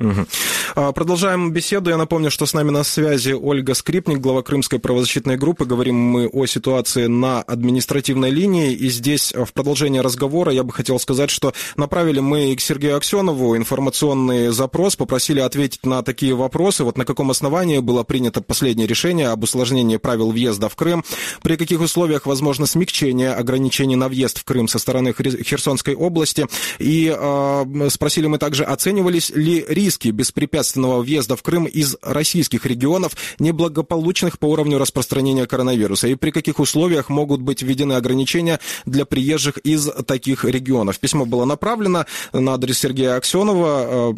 Угу. 0.00 0.92
Продолжаем 0.92 1.52
беседу. 1.52 1.90
Я 1.90 1.96
напомню, 1.96 2.30
что 2.30 2.46
с 2.46 2.52
нами 2.52 2.70
на 2.70 2.82
связи 2.82 3.32
Ольга 3.32 3.74
Скрипник, 3.74 4.18
глава 4.18 4.42
Крымской 4.42 4.80
правозащитной 4.80 5.36
группы. 5.36 5.66
Говорим 5.66 5.94
мы 5.94 6.26
о 6.26 6.46
ситуации 6.46 7.06
на 7.06 7.42
административной 7.42 8.30
линии. 8.30 8.72
И 8.72 8.88
здесь 8.88 9.32
в 9.32 9.52
продолжение 9.52 10.00
разговора 10.00 10.52
я 10.52 10.64
бы 10.64 10.72
хотел 10.72 10.98
сказать, 10.98 11.30
что 11.30 11.52
направили 11.76 12.18
мы 12.18 12.56
к 12.56 12.60
Сергею 12.60 12.96
Аксенову 12.96 13.56
информационный 13.56 14.48
запрос, 14.48 14.96
попросили 14.96 15.38
ответить 15.38 15.86
на 15.86 16.02
такие 16.02 16.34
вопросы. 16.34 16.82
Вот 16.82 16.98
на 16.98 17.04
каком 17.04 17.30
основании 17.30 17.78
было 17.78 18.02
принято 18.02 18.40
последнее 18.42 18.88
решение 18.88 19.28
об 19.28 19.44
усложнении 19.44 19.96
правил 19.96 20.32
въезда 20.32 20.68
в 20.68 20.74
Крым, 20.74 21.04
при 21.42 21.56
каких 21.56 21.80
условиях 21.80 22.26
возможно 22.26 22.66
смягчение 22.66 23.32
ограничений 23.32 23.96
на 23.96 24.08
въезд 24.08 24.40
в 24.40 24.44
Крым 24.44 24.66
со 24.66 24.80
стороны 24.80 25.14
Херсонской 25.14 25.94
области. 25.94 26.46
И 26.80 27.14
э, 27.16 27.88
спросили 27.90 28.26
мы 28.26 28.38
также, 28.38 28.64
оценивались 28.64 29.30
ли 29.30 29.64
риски 29.68 29.83
риски 29.84 30.08
беспрепятственного 30.08 31.02
въезда 31.02 31.36
в 31.36 31.42
Крым 31.42 31.66
из 31.66 31.96
российских 32.00 32.64
регионов, 32.64 33.12
неблагополучных 33.38 34.38
по 34.38 34.46
уровню 34.46 34.78
распространения 34.78 35.46
коронавируса, 35.46 36.08
и 36.08 36.14
при 36.14 36.30
каких 36.30 36.58
условиях 36.58 37.10
могут 37.10 37.42
быть 37.42 37.60
введены 37.62 37.92
ограничения 37.92 38.60
для 38.86 39.04
приезжих 39.04 39.58
из 39.58 39.90
таких 40.06 40.44
регионов. 40.44 40.98
Письмо 40.98 41.26
было 41.26 41.44
направлено 41.44 42.06
на 42.32 42.54
адрес 42.54 42.78
Сергея 42.78 43.16
Аксенова, 43.16 43.86
э, 43.86 44.14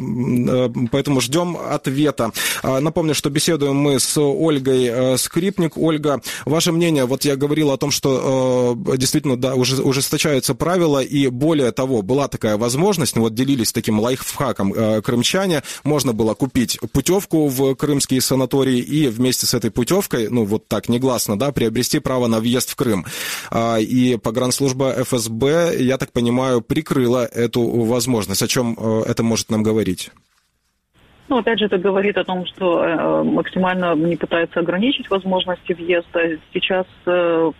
э, 0.47 0.87
поэтому 0.91 1.19
ждем 1.19 1.57
ответа. 1.57 2.31
А, 2.63 2.79
напомню, 2.79 3.13
что 3.13 3.29
беседуем 3.29 3.75
мы 3.75 3.99
с 3.99 4.17
Ольгой 4.17 4.85
э, 4.85 5.17
Скрипник. 5.17 5.77
Ольга, 5.77 6.21
ваше 6.45 6.71
мнение, 6.71 7.05
вот 7.05 7.25
я 7.25 7.35
говорил 7.35 7.71
о 7.71 7.77
том, 7.77 7.91
что 7.91 8.77
действительно 8.97 9.35
да, 9.35 9.55
уже 9.55 9.81
ужесточаются 9.81 10.55
правила, 10.55 10.99
и 10.99 11.27
более 11.27 11.71
того, 11.71 12.01
была 12.01 12.29
такая 12.29 12.55
возможность, 12.57 13.17
вот 13.17 13.33
делились 13.33 13.73
таким 13.73 13.99
лайфхаком 13.99 14.73
крымчане, 15.01 15.56
Казани 15.57 15.63
можно 15.83 16.13
было 16.13 16.33
купить 16.33 16.79
путевку 16.91 17.47
в 17.47 17.75
крымские 17.75 18.21
санатории 18.21 18.79
и 18.79 19.07
вместе 19.07 19.45
с 19.45 19.53
этой 19.53 19.71
путевкой, 19.71 20.29
ну 20.29 20.45
вот 20.45 20.67
так 20.67 20.89
негласно, 20.89 21.37
да, 21.37 21.51
приобрести 21.51 21.99
право 21.99 22.27
на 22.27 22.39
въезд 22.39 22.69
в 22.69 22.75
Крым. 22.75 23.05
А, 23.49 23.77
и 23.77 24.17
погранслужба 24.17 25.03
ФСБ, 25.03 25.77
я 25.79 25.97
так 25.97 26.11
понимаю, 26.11 26.61
прикрыла 26.61 27.25
эту 27.25 27.61
возможность. 27.85 28.41
О 28.41 28.47
чем 28.47 28.77
э, 28.79 29.03
это 29.07 29.23
может 29.23 29.49
нам 29.49 29.63
говорить? 29.63 30.11
Ну, 31.29 31.37
опять 31.37 31.59
же, 31.59 31.65
это 31.65 31.77
говорит 31.77 32.17
о 32.17 32.23
том, 32.23 32.45
что 32.45 32.83
э, 32.83 33.23
максимально 33.23 33.95
не 33.95 34.15
пытается 34.15 34.61
ограничить 34.61 35.09
возможности 35.09 35.73
въезда. 35.73 36.37
Сейчас, 36.53 36.85
э, 37.05 37.51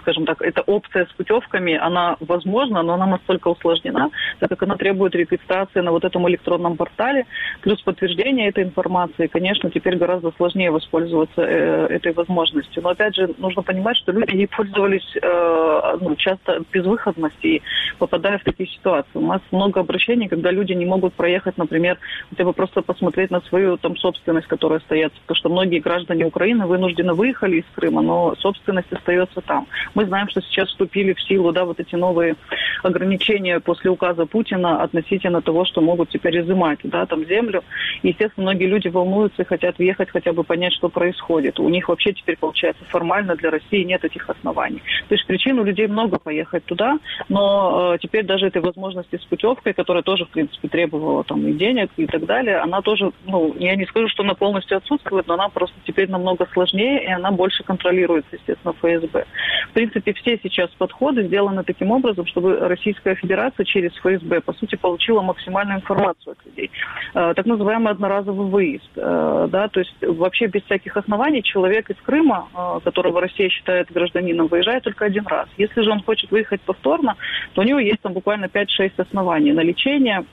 скажем 0.00 0.26
так, 0.26 0.42
эта 0.42 0.62
опция 0.62 1.06
с 1.06 1.12
путевками, 1.12 1.74
она 1.74 2.16
возможна, 2.20 2.82
но 2.82 2.94
она 2.94 3.06
настолько 3.06 3.48
усложнена, 3.48 4.10
так 4.38 4.50
как 4.50 4.62
она 4.62 4.76
требует 4.76 5.16
регистрации 5.16 5.80
на 5.80 5.90
вот 5.90 6.04
этом 6.04 6.28
электронном 6.28 6.76
портале, 6.76 7.26
плюс 7.62 7.82
подтверждение 7.82 8.48
этой 8.48 8.62
информации. 8.62 9.26
Конечно, 9.26 9.70
теперь 9.70 9.96
гораздо 9.96 10.30
сложнее 10.36 10.70
воспользоваться 10.70 11.42
э, 11.42 11.86
этой 11.86 12.12
возможностью. 12.12 12.80
Но, 12.82 12.90
опять 12.90 13.16
же, 13.16 13.34
нужно 13.38 13.62
понимать, 13.62 13.96
что 13.96 14.12
люди 14.12 14.36
не 14.36 14.46
пользовались 14.46 15.16
э, 15.20 15.65
ну, 16.00 16.16
часто 16.16 16.62
безвыходности 16.72 17.46
и 17.46 17.62
попадая 17.98 18.38
в 18.38 18.44
такие 18.44 18.68
ситуации. 18.68 19.10
У 19.14 19.26
нас 19.26 19.40
много 19.50 19.80
обращений, 19.80 20.28
когда 20.28 20.50
люди 20.50 20.72
не 20.72 20.86
могут 20.86 21.14
проехать, 21.14 21.58
например, 21.58 21.98
хотя 22.30 22.44
бы 22.44 22.52
просто 22.52 22.82
посмотреть 22.82 23.26
смотреть 23.26 23.30
на 23.30 23.40
свою 23.42 23.76
там 23.76 23.96
собственность, 23.96 24.46
которая 24.46 24.78
остается. 24.78 25.18
Потому 25.20 25.36
что 25.36 25.48
многие 25.48 25.80
граждане 25.80 26.24
Украины 26.24 26.66
вынуждены 26.66 27.12
выехали 27.12 27.58
из 27.58 27.64
Крыма, 27.74 28.02
но 28.02 28.34
собственность 28.36 28.92
остается 28.92 29.40
там. 29.40 29.66
Мы 29.94 30.06
знаем, 30.06 30.28
что 30.28 30.40
сейчас 30.40 30.68
вступили 30.68 31.12
в 31.12 31.20
силу 31.22 31.52
да, 31.52 31.64
вот 31.64 31.78
эти 31.78 31.94
новые 31.94 32.34
ограничения 32.82 33.60
после 33.60 33.90
указа 33.90 34.26
Путина 34.26 34.82
относительно 34.82 35.40
того, 35.40 35.64
что 35.64 35.80
могут 35.80 36.10
теперь 36.10 36.40
изымать 36.40 36.80
да, 36.82 37.06
там 37.06 37.24
землю. 37.26 37.62
Естественно, 38.02 38.50
многие 38.50 38.66
люди 38.66 38.88
волнуются 38.88 39.42
и 39.42 39.46
хотят 39.46 39.78
въехать, 39.78 40.10
хотя 40.10 40.32
бы 40.32 40.42
понять, 40.42 40.72
что 40.72 40.88
происходит. 40.88 41.60
У 41.60 41.68
них 41.68 41.88
вообще 41.88 42.12
теперь, 42.12 42.36
получается, 42.38 42.84
формально 42.88 43.36
для 43.36 43.50
России 43.50 43.84
нет 43.84 44.04
этих 44.04 44.28
оснований. 44.28 44.82
То 45.08 45.14
есть 45.14 45.26
причин 45.26 45.58
у 45.58 45.64
людей 45.64 45.75
много 45.84 46.18
поехать 46.18 46.64
туда, 46.64 46.98
но 47.28 47.94
э, 47.94 47.98
теперь 48.00 48.24
даже 48.24 48.46
этой 48.46 48.62
возможности 48.62 49.16
с 49.16 49.24
путевкой, 49.24 49.74
которая 49.74 50.02
тоже, 50.02 50.24
в 50.24 50.30
принципе, 50.30 50.68
требовала 50.68 51.24
там 51.24 51.46
и 51.46 51.52
денег 51.52 51.90
и 51.96 52.06
так 52.06 52.24
далее, 52.24 52.58
она 52.58 52.80
тоже, 52.80 53.12
ну, 53.26 53.54
я 53.58 53.76
не 53.76 53.86
скажу, 53.86 54.08
что 54.08 54.22
она 54.22 54.34
полностью 54.34 54.76
отсутствует, 54.76 55.26
но 55.26 55.34
она 55.34 55.48
просто 55.48 55.76
теперь 55.84 56.10
намного 56.10 56.46
сложнее, 56.52 57.04
и 57.04 57.10
она 57.10 57.30
больше 57.30 57.62
контролируется, 57.62 58.36
естественно, 58.36 58.74
ФСБ. 58.74 59.26
В 59.70 59.72
принципе, 59.72 60.12
все 60.14 60.38
сейчас 60.42 60.70
подходы 60.78 61.24
сделаны 61.24 61.64
таким 61.64 61.90
образом, 61.90 62.26
чтобы 62.26 62.56
Российская 62.56 63.14
Федерация 63.14 63.64
через 63.64 63.92
ФСБ, 63.96 64.40
по 64.40 64.52
сути, 64.54 64.76
получила 64.76 65.20
максимальную 65.22 65.78
информацию 65.78 66.32
от 66.32 66.46
людей. 66.46 66.70
Э, 67.14 67.34
так 67.34 67.46
называемый 67.46 67.92
одноразовый 67.92 68.46
выезд. 68.46 68.90
Э, 68.96 69.48
да, 69.50 69.68
то 69.68 69.80
есть 69.80 69.94
вообще 70.02 70.46
без 70.46 70.62
всяких 70.64 70.96
оснований 70.96 71.42
человек 71.42 71.90
из 71.90 71.96
Крыма, 72.02 72.48
э, 72.54 72.80
которого 72.84 73.20
Россия 73.20 73.48
считает 73.48 73.90
гражданином, 73.90 74.46
выезжает 74.46 74.84
только 74.84 75.04
один 75.04 75.26
раз. 75.26 75.48
Если 75.66 75.82
же 75.82 75.90
он 75.90 76.02
хочет 76.02 76.30
выехать 76.30 76.60
повторно, 76.62 77.16
то 77.54 77.62
у 77.62 77.64
него 77.64 77.78
есть 77.78 78.00
там 78.00 78.12
буквально 78.12 78.46
5-6 78.46 78.92
оснований 78.96 79.52
на 79.52 79.60
лечение, 79.60 80.24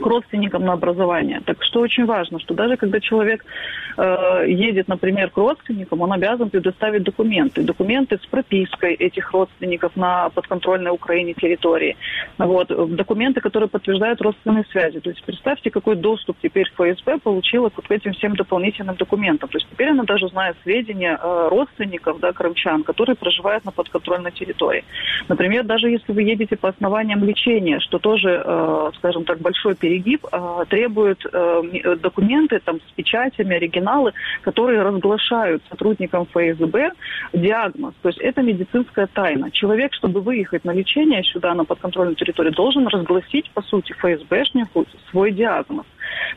к 0.00 0.06
родственникам 0.06 0.64
на 0.64 0.72
образование. 0.72 1.40
Так 1.44 1.62
что 1.62 1.80
очень 1.80 2.06
важно, 2.06 2.38
что 2.40 2.54
даже 2.54 2.76
когда 2.76 3.00
человек 3.00 3.44
э, 3.96 4.44
едет, 4.46 4.88
например, 4.88 5.30
к 5.30 5.36
родственникам, 5.36 6.00
он 6.00 6.12
обязан 6.12 6.50
предоставить 6.50 7.02
документы. 7.02 7.62
Документы 7.62 8.18
с 8.22 8.26
пропиской 8.26 8.94
этих 8.94 9.32
родственников 9.32 9.96
на 9.96 10.28
подконтрольной 10.30 10.90
Украине 10.90 11.34
территории. 11.34 11.96
Вот. 12.38 12.68
Документы, 12.94 13.40
которые 13.40 13.68
подтверждают 13.68 14.20
родственные 14.20 14.64
связи. 14.70 15.00
То 15.00 15.10
есть 15.10 15.22
представьте, 15.24 15.70
какой 15.70 15.96
доступ 15.96 16.36
теперь 16.42 16.70
ФСБ 16.76 17.18
получила 17.18 17.68
к 17.68 17.90
этим 17.90 18.12
всем 18.12 18.36
дополнительным 18.36 18.96
документам. 18.96 19.48
То 19.48 19.58
есть 19.58 19.68
теперь 19.70 19.88
она 19.90 20.04
даже 20.04 20.28
знает 20.28 20.56
сведения 20.62 21.18
э, 21.20 21.48
родственников, 21.50 22.20
да, 22.20 22.32
крымчан, 22.32 22.82
которые 22.82 23.16
проживают 23.16 23.64
на 23.64 23.72
подконтрольной 23.72 24.32
территории. 24.32 24.84
Например, 25.28 25.64
даже 25.64 25.88
если 25.88 26.12
вы 26.12 26.22
едете 26.22 26.56
по 26.56 26.68
основаниям 26.68 27.24
лечения, 27.24 27.80
что 27.80 27.98
тоже, 27.98 28.42
э, 28.44 28.90
скажем 28.98 29.24
так, 29.24 29.38
большой 29.38 29.74
перегиб 29.86 30.26
э, 30.32 30.64
требует 30.68 31.24
э, 31.32 31.96
документы 32.02 32.58
там, 32.64 32.80
с 32.80 32.92
печатями, 32.96 33.54
оригиналы, 33.54 34.12
которые 34.42 34.82
разглашают 34.82 35.62
сотрудникам 35.70 36.26
ФСБ 36.26 36.90
диагноз. 37.32 37.94
То 38.02 38.08
есть 38.08 38.18
это 38.18 38.42
медицинская 38.42 39.06
тайна. 39.06 39.52
Человек, 39.52 39.94
чтобы 39.94 40.20
выехать 40.20 40.64
на 40.64 40.72
лечение 40.72 41.22
сюда, 41.22 41.54
на 41.54 41.64
подконтрольную 41.64 42.16
территорию, 42.16 42.52
должен 42.52 42.88
разгласить, 42.88 43.48
по 43.52 43.62
сути, 43.62 43.92
ФСБшнику 43.92 44.86
свой 45.10 45.30
диагноз. 45.30 45.86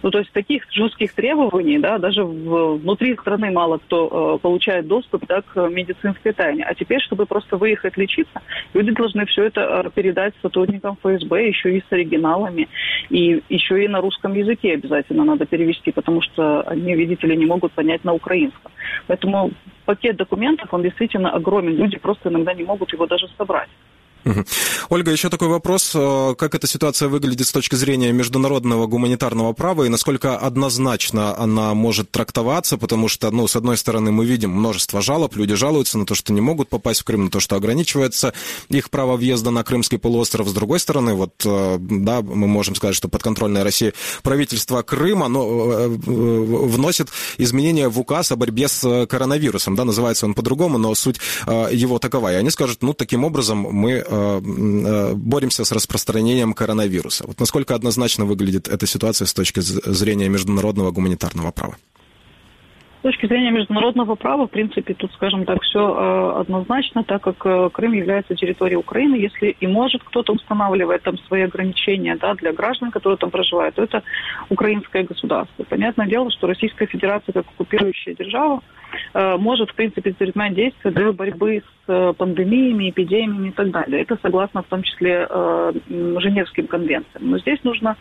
Ну, 0.01 0.11
то 0.11 0.19
есть 0.19 0.31
таких 0.31 0.63
жестких 0.71 1.13
требований, 1.13 1.79
да, 1.79 1.97
даже 1.97 2.23
внутри 2.23 3.15
страны 3.15 3.51
мало 3.51 3.77
кто 3.77 4.35
э, 4.35 4.39
получает 4.39 4.87
доступ 4.87 5.25
да, 5.27 5.41
к 5.41 5.67
медицинской 5.69 6.33
тайне. 6.33 6.63
А 6.63 6.73
теперь, 6.73 7.01
чтобы 7.01 7.25
просто 7.25 7.57
выехать 7.57 7.97
лечиться, 7.97 8.41
люди 8.73 8.91
должны 8.91 9.25
все 9.25 9.45
это 9.45 9.83
э, 9.85 9.89
передать 9.93 10.33
сотрудникам 10.41 10.97
ФСБ 11.01 11.47
еще 11.47 11.77
и 11.77 11.81
с 11.81 11.91
оригиналами, 11.91 12.67
и 13.09 13.43
еще 13.49 13.83
и 13.83 13.87
на 13.87 14.01
русском 14.01 14.33
языке 14.33 14.73
обязательно 14.73 15.25
надо 15.25 15.45
перевести, 15.45 15.91
потому 15.91 16.21
что 16.21 16.61
они, 16.61 16.95
видите 16.95 17.27
ли, 17.27 17.35
не 17.35 17.45
могут 17.45 17.73
понять 17.73 18.03
на 18.03 18.13
украинском. 18.13 18.71
Поэтому 19.07 19.51
пакет 19.85 20.17
документов, 20.17 20.73
он 20.73 20.83
действительно 20.83 21.31
огромен. 21.31 21.75
Люди 21.75 21.97
просто 21.97 22.29
иногда 22.29 22.53
не 22.53 22.63
могут 22.63 22.93
его 22.93 23.07
даже 23.07 23.27
собрать. 23.37 23.69
Ольга, 24.89 25.11
еще 25.11 25.29
такой 25.29 25.47
вопрос. 25.47 25.91
Э, 25.93 26.35
как 26.37 26.55
эта 26.55 26.67
ситуация 26.67 27.07
выглядит 27.07 27.47
с 27.47 27.51
точки 27.51 27.75
зрения 27.75 28.11
международного 28.11 28.87
гуманитарного 28.87 29.53
права 29.53 29.83
и 29.83 29.89
насколько 29.89 30.37
однозначно 30.37 31.37
она 31.37 31.73
может 31.73 32.11
трактоваться? 32.11 32.77
Потому 32.77 33.07
что, 33.07 33.31
ну, 33.31 33.47
с 33.47 33.55
одной 33.55 33.77
стороны, 33.77 34.11
мы 34.11 34.25
видим 34.25 34.51
множество 34.51 35.01
жалоб, 35.01 35.35
люди 35.35 35.55
жалуются 35.55 35.97
на 35.97 36.05
то, 36.05 36.15
что 36.15 36.33
не 36.33 36.41
могут 36.41 36.69
попасть 36.69 37.01
в 37.01 37.03
Крым, 37.05 37.25
на 37.25 37.31
то, 37.31 37.39
что 37.39 37.55
ограничивается 37.55 38.33
их 38.69 38.89
право 38.89 39.15
въезда 39.15 39.51
на 39.51 39.63
Крымский 39.63 39.97
полуостров. 39.97 40.47
С 40.47 40.53
другой 40.53 40.79
стороны, 40.79 41.13
вот, 41.13 41.33
э, 41.45 41.77
да, 41.79 42.21
мы 42.21 42.47
можем 42.47 42.75
сказать, 42.75 42.95
что 42.95 43.07
подконтрольное 43.07 43.63
России 43.63 43.93
правительство 44.23 44.81
Крыма 44.81 45.27
оно 45.27 45.47
э, 45.47 45.87
вносит 45.87 47.09
изменения 47.37 47.87
в 47.87 47.99
указ 47.99 48.31
о 48.31 48.35
борьбе 48.35 48.67
с 48.67 49.07
коронавирусом. 49.07 49.75
Да, 49.75 49.85
называется 49.85 50.25
он 50.25 50.33
по-другому, 50.33 50.77
но 50.77 50.93
суть 50.95 51.19
его 51.71 51.99
такова. 51.99 52.33
И 52.33 52.35
они 52.35 52.49
скажут, 52.49 52.81
ну, 52.81 52.93
таким 52.93 53.23
образом 53.23 53.59
мы 53.59 54.03
боремся 54.09 55.63
с 55.65 55.71
распространением 55.71 56.53
коронавируса. 56.53 57.25
Вот 57.27 57.39
насколько 57.39 57.75
однозначно 57.75 58.25
выглядит 58.25 58.67
эта 58.67 58.87
ситуация 58.87 59.25
с 59.25 59.33
точки 59.33 59.59
зрения 59.59 60.29
международного 60.29 60.91
гуманитарного 60.91 61.51
права? 61.51 61.77
С 62.99 63.01
точки 63.01 63.27
зрения 63.27 63.51
международного 63.51 64.15
права, 64.15 64.45
в 64.45 64.51
принципе, 64.51 64.93
тут, 64.93 65.13
скажем 65.13 65.45
так, 65.45 65.61
все 65.61 65.79
э, 65.79 66.41
однозначно, 66.41 67.05
так 67.05 67.21
как 67.21 67.45
э, 67.45 67.69
Крым 67.71 67.93
является 67.93 68.35
территорией 68.35 68.75
Украины. 68.75 69.15
Если 69.15 69.55
и 69.57 69.67
может 69.67 70.03
кто-то 70.03 70.33
устанавливать 70.33 71.01
там 71.03 71.17
свои 71.19 71.43
ограничения 71.43 72.17
да, 72.17 72.33
для 72.33 72.51
граждан, 72.51 72.91
которые 72.91 73.15
там 73.17 73.31
проживают, 73.31 73.75
то 73.75 73.83
это 73.83 74.03
украинское 74.49 75.03
государство. 75.03 75.63
Понятное 75.63 76.07
дело, 76.07 76.29
что 76.29 76.47
Российская 76.47 76.87
Федерация, 76.87 77.31
как 77.31 77.45
оккупирующая 77.47 78.15
держава, 78.15 78.59
э, 79.13 79.37
может, 79.37 79.69
в 79.69 79.75
принципе, 79.75 80.01
предпринимать 80.01 80.55
действия 80.55 80.91
для 80.91 81.13
борьбы 81.13 81.63
с 81.87 82.13
пандемиями, 82.17 82.89
эпидемиями 82.89 83.47
и 83.47 83.51
так 83.51 83.71
далее. 83.71 84.01
Это 84.01 84.19
согласно 84.21 84.61
в 84.61 84.65
том 84.65 84.83
числе 84.83 85.25
Женевским 85.87 86.67
конвенциям. 86.67 87.29
Но 87.31 87.39
здесь 87.39 87.63
нужно 87.63 87.95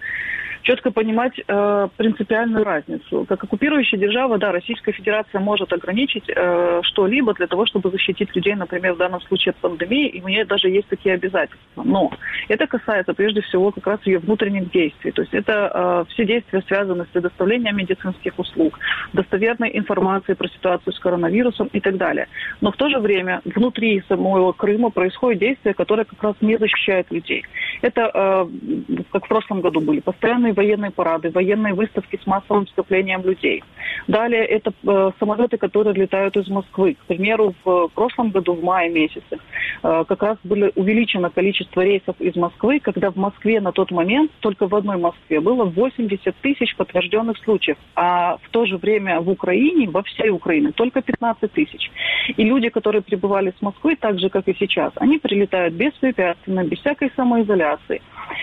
четко 0.69 0.91
понимать 0.91 1.33
э, 1.47 1.89
принципиальную 1.97 2.63
разницу. 2.63 3.25
Как 3.27 3.43
оккупирующая 3.43 3.99
держава, 3.99 4.37
да, 4.37 4.53
Российская 4.53 4.93
Федерация 4.93 5.41
может 5.41 5.73
ограничить 5.73 6.25
э, 6.29 6.81
что-либо 6.83 7.33
для 7.33 7.47
того, 7.47 7.65
чтобы 7.65 7.91
защитить 7.91 8.37
людей, 8.37 8.55
например, 8.55 8.93
в 8.93 8.99
данном 8.99 9.23
случае 9.23 9.53
от 9.53 9.57
пандемии, 9.57 10.09
и 10.09 10.21
у 10.21 10.29
нее 10.29 10.45
даже 10.45 10.69
есть 10.69 10.89
такие 10.89 11.15
обязательства. 11.15 11.83
Но 11.83 12.11
это 12.49 12.67
касается 12.67 13.15
прежде 13.15 13.41
всего 13.41 13.73
как 13.73 13.87
раз 13.87 14.01
ее 14.05 14.19
внутренних 14.19 14.71
действий. 14.71 15.11
То 15.11 15.23
есть 15.23 15.33
это 15.33 16.05
э, 16.07 16.13
все 16.13 16.27
действия 16.27 16.63
связаны 16.67 17.05
с 17.05 17.09
предоставлением 17.09 17.75
медицинских 17.75 18.39
услуг, 18.39 18.79
достоверной 19.15 19.71
информации 19.73 20.35
про 20.35 20.49
ситуацию 20.49 20.93
с 20.93 20.99
коронавирусом 20.99 21.71
и 21.73 21.81
так 21.81 21.97
далее. 21.97 22.29
Но 22.61 22.73
в 22.73 22.77
то 22.77 22.91
же 22.91 22.99
время 22.99 23.41
внутри 23.47 24.03
самого 24.07 24.53
Крыма 24.53 24.91
происходят 24.91 25.41
действия, 25.41 25.73
которые 25.73 26.05
как 26.05 26.23
раз 26.23 26.35
не 26.43 26.59
защищают 26.59 27.11
людей. 27.11 27.47
Это, 27.81 28.11
э, 28.13 29.03
как 29.13 29.25
в 29.25 29.29
прошлом 29.29 29.63
году 29.63 29.81
были, 29.81 30.01
постоянные 30.01 30.58
военные 30.59 30.90
парады, 30.90 31.31
военные 31.31 31.73
выставки 31.73 32.18
с 32.21 32.27
массовым 32.27 32.66
скоплением 32.66 33.23
людей. 33.23 33.62
Далее 34.09 34.44
это 34.44 34.73
э, 34.73 35.11
самолеты, 35.21 35.57
которые 35.57 35.94
летают 35.94 36.37
из 36.37 36.49
Москвы. 36.49 36.94
К 36.94 37.05
примеру, 37.07 37.55
в 37.64 37.88
прошлом 37.94 38.31
году, 38.31 38.55
в 38.55 38.62
мае 38.62 38.90
месяце, 38.90 39.38
э, 39.83 40.05
как 40.09 40.23
раз 40.23 40.37
было 40.42 40.71
увеличено 40.75 41.31
количество 41.31 41.81
рейсов 41.83 42.21
из 42.21 42.35
Москвы, 42.35 42.81
когда 42.81 43.11
в 43.11 43.16
Москве 43.16 43.61
на 43.61 43.71
тот 43.71 43.92
момент, 43.92 44.33
только 44.40 44.66
в 44.66 44.75
одной 44.75 44.97
Москве, 44.97 45.40
было 45.40 45.64
80 45.64 46.35
тысяч 46.42 46.75
подтвержденных 46.77 47.38
случаев. 47.44 47.77
А 47.94 48.38
в 48.42 48.49
то 48.51 48.66
же 48.66 48.79
время 48.79 49.21
в 49.21 49.31
Украине, 49.31 49.88
во 49.88 50.03
всей 50.03 50.31
Украине, 50.31 50.73
только 50.73 51.03
15 51.03 51.53
тысяч. 51.53 51.90
И 52.37 52.42
люди, 52.42 52.68
которые 52.68 53.03
прибывали 53.03 53.55
с 53.57 53.62
Москвы, 53.62 53.94
так 53.94 54.18
же, 54.18 54.29
как 54.29 54.49
и 54.49 54.57
сейчас, 54.59 54.92
они 54.97 55.18
прилетают 55.18 55.75
беспрепятственно, 55.75 56.64
без 56.64 56.79
всякой 56.81 57.12
самоизоляции, 57.14 58.03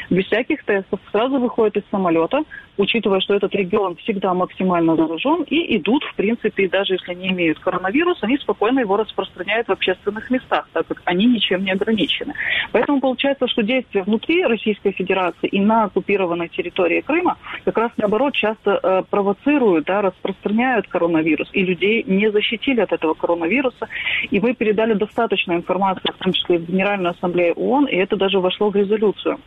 без 0.09 0.25
всяких 0.25 0.63
тестов, 0.63 0.99
сразу 1.11 1.39
выходят 1.39 1.75
из 1.77 1.83
самолета, 1.95 2.43
учитывая, 2.77 3.21
что 3.21 3.35
этот 3.35 3.55
регион 3.55 3.95
всегда 3.95 4.33
максимально 4.33 4.95
заражен, 4.95 5.43
и 5.43 5.77
идут, 5.77 6.03
в 6.03 6.15
принципе, 6.15 6.67
даже 6.67 6.95
если 6.95 7.11
они 7.11 7.29
имеют 7.29 7.59
коронавирус, 7.59 8.17
они 8.21 8.37
спокойно 8.37 8.79
его 8.81 8.97
распространяют 8.97 9.67
в 9.67 9.71
общественных 9.71 10.29
местах, 10.29 10.67
так 10.73 10.85
как 10.87 11.01
они 11.05 11.25
ничем 11.25 11.63
не 11.63 11.71
ограничены. 11.71 12.33
Поэтому 12.73 12.99
получается, 12.99 13.47
что 13.47 13.63
действия 13.63 14.03
внутри 14.03 14.43
Российской 14.43 14.91
Федерации 14.91 15.47
и 15.47 15.59
на 15.61 15.85
оккупированной 15.85 16.49
территории 16.49 17.01
Крыма 17.01 17.37
как 17.63 17.77
раз 17.77 17.91
наоборот 17.97 18.33
часто 18.33 18.79
э, 18.83 19.03
провоцируют, 19.09 19.85
да, 19.85 20.01
распространяют 20.01 20.87
коронавирус, 20.87 21.49
и 21.53 21.63
людей 21.63 22.03
не 22.05 22.29
защитили 22.31 22.81
от 22.81 22.91
этого 22.91 23.13
коронавируса, 23.13 23.87
и 24.29 24.39
мы 24.39 24.53
передали 24.53 24.93
достаточно 24.93 25.53
информации, 25.53 26.11
в 26.11 26.23
том 26.23 26.33
числе 26.33 26.57
в 26.57 26.65
Генеральную 26.65 27.11
ассамблею 27.11 27.53
ООН, 27.53 27.85
и 27.85 27.95
это 27.95 28.17
даже 28.17 28.39
вошло 28.39 28.69
в 28.69 28.75
резолюцию. 28.75 29.39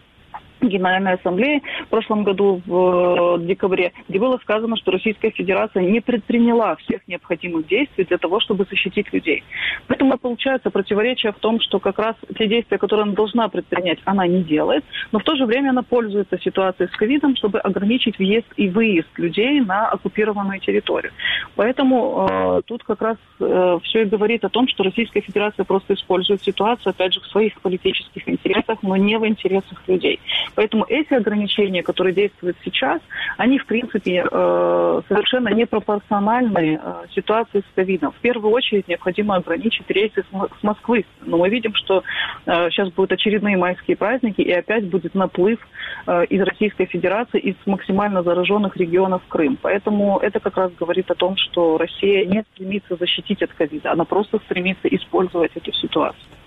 Генеральной 0.61 1.15
Ассамблеи 1.15 1.63
в 1.87 1.89
прошлом 1.89 2.25
году 2.25 2.61
в 2.67 3.37
э, 3.39 3.45
декабре, 3.45 3.93
где 4.09 4.19
было 4.19 4.39
сказано, 4.39 4.77
что 4.77 4.91
Российская 4.91 5.31
Федерация 5.31 5.83
не 5.83 6.01
предприняла 6.01 6.77
всех 6.77 7.07
необходимых 7.07 7.67
действий 7.67 8.05
для 8.05 8.19
того, 8.19 8.41
чтобы 8.41 8.67
защитить 8.69 9.13
людей. 9.13 9.45
Поэтому 9.87 10.19
получается 10.19 10.71
противоречие 10.71 11.33
в 11.33 11.39
том, 11.39 11.61
что 11.61 11.79
как 11.79 11.99
раз 11.99 12.17
те 12.37 12.47
действия, 12.47 12.79
которые 12.79 13.05
она 13.05 13.13
должна 13.13 13.49
предпринять, 13.49 13.99
она 14.05 14.27
не 14.27 14.43
делает, 14.43 14.85
но 15.13 15.19
в 15.19 15.25
то 15.25 15.37
же 15.37 15.47
время 15.47 15.71
она 15.71 15.83
пользуется 15.83 16.39
ситуацией 16.39 16.89
с 16.89 16.97
ковидом, 16.97 17.37
чтобы 17.37 17.59
ограничить 17.59 18.19
въезд 18.19 18.47
и 18.57 18.69
выезд 18.69 19.09
людей 19.17 19.61
на 19.61 19.89
оккупированную 19.89 20.61
территорию. 20.61 21.13
Поэтому 21.57 22.27
э, 22.31 22.63
тут 22.67 22.85
как 22.85 23.03
раз 23.03 23.17
э, 23.41 23.79
все 23.85 24.03
и 24.03 24.05
говорит 24.05 24.45
о 24.45 24.49
том, 24.49 24.69
что 24.69 24.83
Российская 24.83 25.21
Федерация 25.21 25.65
просто 25.65 25.95
использует 25.95 26.43
ситуацию, 26.43 26.91
опять 26.91 27.15
же, 27.15 27.21
в 27.21 27.27
своих 27.27 27.61
политических 27.61 28.29
интересах, 28.29 28.79
но 28.83 28.97
не 28.97 29.19
в 29.19 29.27
интересах 29.27 29.83
людей. 29.87 30.21
Поэтому 30.55 30.85
эти 30.89 31.15
ограничения, 31.15 31.83
которые 31.83 32.15
действуют 32.15 32.57
сейчас, 32.65 33.01
они, 33.37 33.59
в 33.59 33.67
принципе, 33.67 34.25
э, 34.31 35.03
совершенно 35.09 35.49
непропорциональны 35.49 36.81
э, 36.83 36.95
ситуации 37.15 37.61
с 37.61 37.75
ковидом. 37.75 38.13
В 38.13 38.21
первую 38.21 38.53
очередь 38.53 38.89
необходимо 38.89 39.37
ограничить 39.37 39.89
рейсы 39.91 40.23
с 40.23 40.63
Москвы. 40.63 41.05
Но 41.23 41.39
мы 41.39 41.49
видим, 41.49 41.75
что 41.75 42.03
сейчас 42.45 42.91
будут 42.91 43.13
очередные 43.13 43.57
майские 43.57 43.97
праздники, 43.97 44.41
и 44.41 44.53
опять 44.53 44.89
будет 44.89 45.15
наплыв 45.15 45.61
из 46.07 46.41
Российской 46.43 46.87
Федерации, 46.87 47.41
из 47.41 47.57
максимально 47.67 48.23
зараженных 48.23 48.77
регионов 48.77 49.23
Крым. 49.29 49.59
Поэтому 49.61 50.19
это 50.19 50.41
как 50.41 50.57
раз 50.57 50.73
говорит 50.79 51.11
о 51.11 51.15
том, 51.15 51.37
что 51.37 51.79
Россия 51.79 52.25
не 52.25 52.43
стремится 52.53 52.97
защитить 52.97 53.43
от 53.43 53.53
ковида, 53.53 53.93
она 53.93 54.05
просто 54.05 54.39
стремится 54.39 54.89
использовать 54.89 55.53
эту 55.55 55.73
ситуацию. 55.73 56.38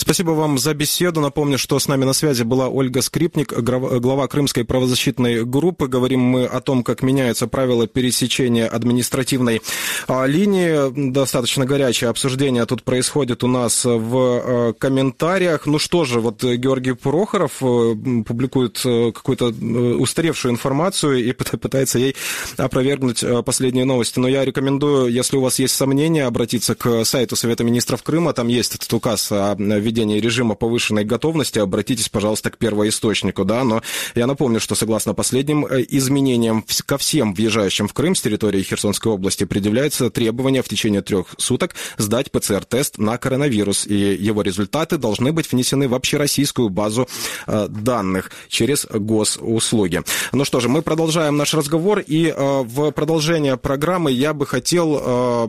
Спасибо 0.00 0.30
вам 0.30 0.58
за 0.58 0.74
беседу. 0.74 1.20
Напомню, 1.20 1.58
что 1.58 1.78
с 1.78 1.88
нами 1.88 2.04
на 2.04 2.12
связи 2.12 2.44
была 2.44 2.68
Ольга 2.68 3.02
Скрипник, 3.02 3.52
глава 3.52 4.28
Крымской 4.28 4.64
правозащитной 4.64 5.44
группы. 5.44 5.88
Говорим 5.88 6.20
мы 6.20 6.46
о 6.46 6.60
том, 6.60 6.84
как 6.84 7.02
меняются 7.02 7.48
правила 7.48 7.88
пересечения 7.88 8.68
административной 8.68 9.60
а, 10.06 10.24
линии. 10.24 11.10
Достаточно 11.10 11.66
горячее 11.66 12.10
обсуждение 12.10 12.64
тут 12.64 12.84
происходит 12.84 13.42
у 13.42 13.48
нас 13.48 13.84
в 13.84 14.14
а, 14.14 14.72
комментариях. 14.72 15.66
Ну 15.66 15.80
что 15.80 16.04
же, 16.04 16.20
вот 16.20 16.44
Георгий 16.44 16.92
Прохоров 16.92 17.60
э, 17.60 17.94
публикует 18.24 18.80
э, 18.84 19.10
какую-то 19.12 19.48
э, 19.48 19.52
устаревшую 19.52 20.52
информацию 20.52 21.24
и 21.24 21.32
пытается 21.32 21.98
ей 21.98 22.14
опровергнуть 22.56 23.24
последние 23.44 23.84
новости. 23.84 24.20
Но 24.20 24.28
я 24.28 24.44
рекомендую, 24.44 25.12
если 25.12 25.36
у 25.36 25.40
вас 25.40 25.58
есть 25.58 25.74
сомнения, 25.74 26.24
обратиться 26.24 26.76
к 26.76 27.04
сайту 27.04 27.34
Совета 27.34 27.64
министров 27.64 28.04
Крыма. 28.04 28.32
Там 28.32 28.46
есть 28.46 28.76
этот 28.76 28.92
указ 28.92 29.32
о 29.32 29.56
введении 29.88 30.20
режима 30.20 30.54
повышенной 30.54 31.04
готовности, 31.04 31.58
обратитесь, 31.58 32.08
пожалуйста, 32.10 32.50
к 32.50 32.58
первоисточнику, 32.58 33.44
да, 33.44 33.64
но 33.64 33.82
я 34.14 34.26
напомню, 34.26 34.60
что 34.60 34.74
согласно 34.74 35.14
последним 35.14 35.64
э, 35.64 35.84
изменениям 35.88 36.64
ко 36.84 36.98
всем 36.98 37.32
въезжающим 37.32 37.88
в 37.88 37.94
Крым 37.94 38.14
с 38.14 38.20
территории 38.20 38.62
Херсонской 38.62 39.10
области 39.10 39.44
предъявляется 39.44 40.10
требование 40.10 40.62
в 40.62 40.68
течение 40.68 41.00
трех 41.00 41.34
суток 41.38 41.74
сдать 41.96 42.30
ПЦР-тест 42.30 42.98
на 42.98 43.16
коронавирус, 43.16 43.86
и 43.86 43.94
его 43.94 44.42
результаты 44.42 44.98
должны 44.98 45.32
быть 45.32 45.50
внесены 45.50 45.88
в 45.88 45.94
общероссийскую 45.94 46.68
базу 46.68 47.08
э, 47.46 47.68
данных 47.68 48.30
через 48.48 48.86
госуслуги. 48.86 50.02
Ну 50.32 50.44
что 50.44 50.60
же, 50.60 50.68
мы 50.68 50.82
продолжаем 50.82 51.36
наш 51.36 51.54
разговор, 51.54 52.00
и 52.00 52.26
э, 52.26 52.62
в 52.62 52.90
продолжение 52.90 53.56
программы 53.56 54.12
я 54.12 54.34
бы 54.34 54.46
хотел 54.46 55.48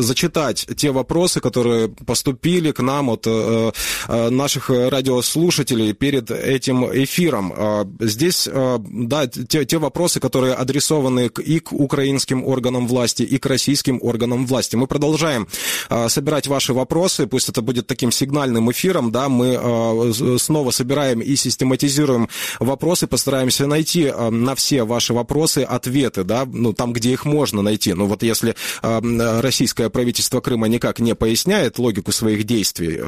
зачитать 0.00 0.66
те 0.76 0.90
вопросы, 0.90 1.40
которые 1.40 1.88
поступили 1.88 2.72
к 2.72 2.80
нам 2.80 3.08
от 3.10 3.26
наших 4.08 4.70
радиослушателей 4.70 5.92
перед 5.92 6.30
этим 6.30 6.84
эфиром. 6.84 7.52
Э, 7.56 7.84
здесь, 8.00 8.48
да, 8.48 9.26
те, 9.26 9.64
те 9.64 9.78
вопросы, 9.78 10.20
которые 10.20 10.54
адресованы 10.54 11.30
и 11.44 11.60
к 11.60 11.72
украинским 11.72 12.44
органам 12.44 12.86
власти, 12.86 13.22
и 13.22 13.38
к 13.38 13.46
российским 13.46 13.98
органам 14.02 14.46
власти. 14.46 14.76
Мы 14.76 14.86
продолжаем 14.86 15.48
собирать 16.08 16.46
ваши 16.46 16.72
вопросы, 16.72 17.26
пусть 17.26 17.48
это 17.48 17.62
будет 17.62 17.86
таким 17.86 18.10
сигнальным 18.10 18.70
эфиром, 18.70 19.10
да, 19.10 19.28
мы 19.28 20.12
снова 20.38 20.70
собираем 20.70 21.20
и 21.20 21.36
систематизируем 21.36 22.28
вопросы, 22.60 23.06
постараемся 23.06 23.66
найти 23.66 24.12
на 24.30 24.54
все 24.54 24.84
ваши 24.84 25.14
вопросы 25.14 25.58
ответы, 25.60 26.24
да, 26.24 26.46
ну, 26.46 26.72
там, 26.72 26.92
где 26.92 27.12
их 27.12 27.24
можно 27.24 27.62
найти. 27.62 27.94
Ну, 27.94 28.06
вот 28.06 28.22
если 28.22 28.54
российское 28.82 29.90
правительство 29.90 30.40
Крыма 30.40 30.68
никак 30.68 31.00
не 31.00 31.14
поясняет 31.14 31.78
логику 31.78 32.12
своих 32.12 32.44
действий, 32.44 33.00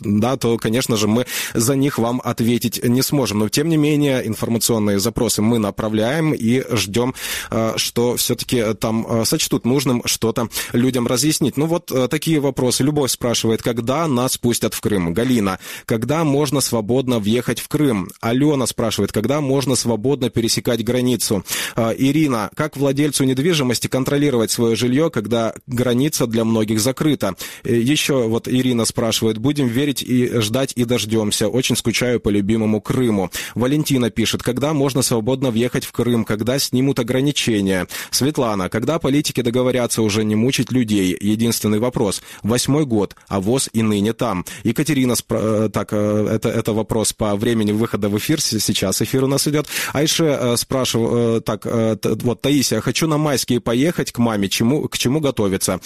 да, 0.00 0.36
то, 0.36 0.58
конечно 0.58 0.96
же, 0.96 1.08
мы 1.08 1.26
за 1.54 1.76
них 1.76 1.98
вам 1.98 2.20
ответить 2.24 2.82
не 2.82 3.02
сможем. 3.02 3.40
Но, 3.40 3.48
тем 3.48 3.68
не 3.68 3.76
менее, 3.76 4.26
информационные 4.26 4.98
запросы 4.98 5.42
мы 5.42 5.58
направляем 5.58 6.32
и 6.32 6.62
ждем, 6.74 7.14
э, 7.50 7.74
что 7.76 8.16
все-таки 8.16 8.74
там 8.74 9.06
э, 9.08 9.24
сочтут 9.24 9.64
нужным 9.64 10.02
что-то 10.04 10.48
людям 10.72 11.06
разъяснить. 11.06 11.56
Ну, 11.56 11.66
вот 11.66 11.90
э, 11.90 12.08
такие 12.08 12.40
вопросы. 12.40 12.82
Любовь 12.82 13.10
спрашивает, 13.10 13.62
когда 13.62 14.06
нас 14.08 14.38
пустят 14.38 14.74
в 14.74 14.80
Крым? 14.80 15.12
Галина, 15.12 15.58
когда 15.86 16.24
можно 16.24 16.60
свободно 16.60 17.18
въехать 17.18 17.60
в 17.60 17.68
Крым? 17.68 18.10
Алена 18.20 18.66
спрашивает, 18.66 19.12
когда 19.12 19.40
можно 19.40 19.76
свободно 19.76 20.30
пересекать 20.30 20.84
границу? 20.84 21.44
Ирина, 21.76 22.50
как 22.54 22.76
владельцу 22.76 23.24
недвижимости 23.24 23.86
контролировать 23.86 24.50
свое 24.50 24.76
жилье, 24.76 25.10
когда 25.10 25.54
граница 25.66 26.26
для 26.26 26.44
многих 26.44 26.80
закрыта? 26.80 27.36
Еще 27.64 28.26
вот 28.28 28.48
Ирина 28.48 28.84
спрашивает, 28.84 29.38
будем 29.38 29.68
верить 29.82 30.02
и 30.02 30.40
ждать 30.40 30.72
и 30.76 30.84
дождемся. 30.84 31.48
Очень 31.48 31.76
скучаю 31.76 32.20
по 32.20 32.28
любимому 32.28 32.80
Крыму. 32.80 33.30
Валентина 33.56 34.10
пишет, 34.10 34.42
когда 34.42 34.72
можно 34.72 35.02
свободно 35.02 35.50
въехать 35.50 35.84
в 35.84 35.92
Крым, 35.92 36.24
когда 36.24 36.58
снимут 36.58 37.00
ограничения. 37.00 37.88
Светлана, 38.10 38.68
когда 38.68 38.98
политики 38.98 39.42
договорятся 39.42 40.02
уже 40.02 40.24
не 40.24 40.36
мучить 40.36 40.70
людей? 40.70 41.16
Единственный 41.20 41.80
вопрос. 41.80 42.22
Восьмой 42.44 42.86
год, 42.86 43.16
а 43.28 43.40
ВОЗ 43.40 43.70
и 43.72 43.82
ныне 43.82 44.12
там. 44.12 44.44
Екатерина, 44.62 45.16
спро... 45.16 45.38
Э, 45.42 45.68
так, 45.72 45.88
э, 45.92 46.28
это, 46.30 46.48
это 46.48 46.72
вопрос 46.72 47.12
по 47.12 47.34
времени 47.34 47.72
выхода 47.72 48.08
в 48.08 48.16
эфир, 48.18 48.40
сейчас 48.40 49.02
эфир 49.02 49.24
у 49.24 49.26
нас 49.26 49.48
идет. 49.48 49.66
Айше 49.92 50.24
э, 50.24 50.56
спрашиваю, 50.56 51.40
так, 51.40 51.66
вот, 51.66 52.40
Таисия, 52.40 52.80
хочу 52.80 53.08
на 53.08 53.18
майские 53.18 53.60
поехать 53.60 54.12
к 54.12 54.18
маме, 54.18 54.48
чему, 54.48 54.88
к 54.88 54.96
чему 54.96 55.20
готовиться? 55.20 55.80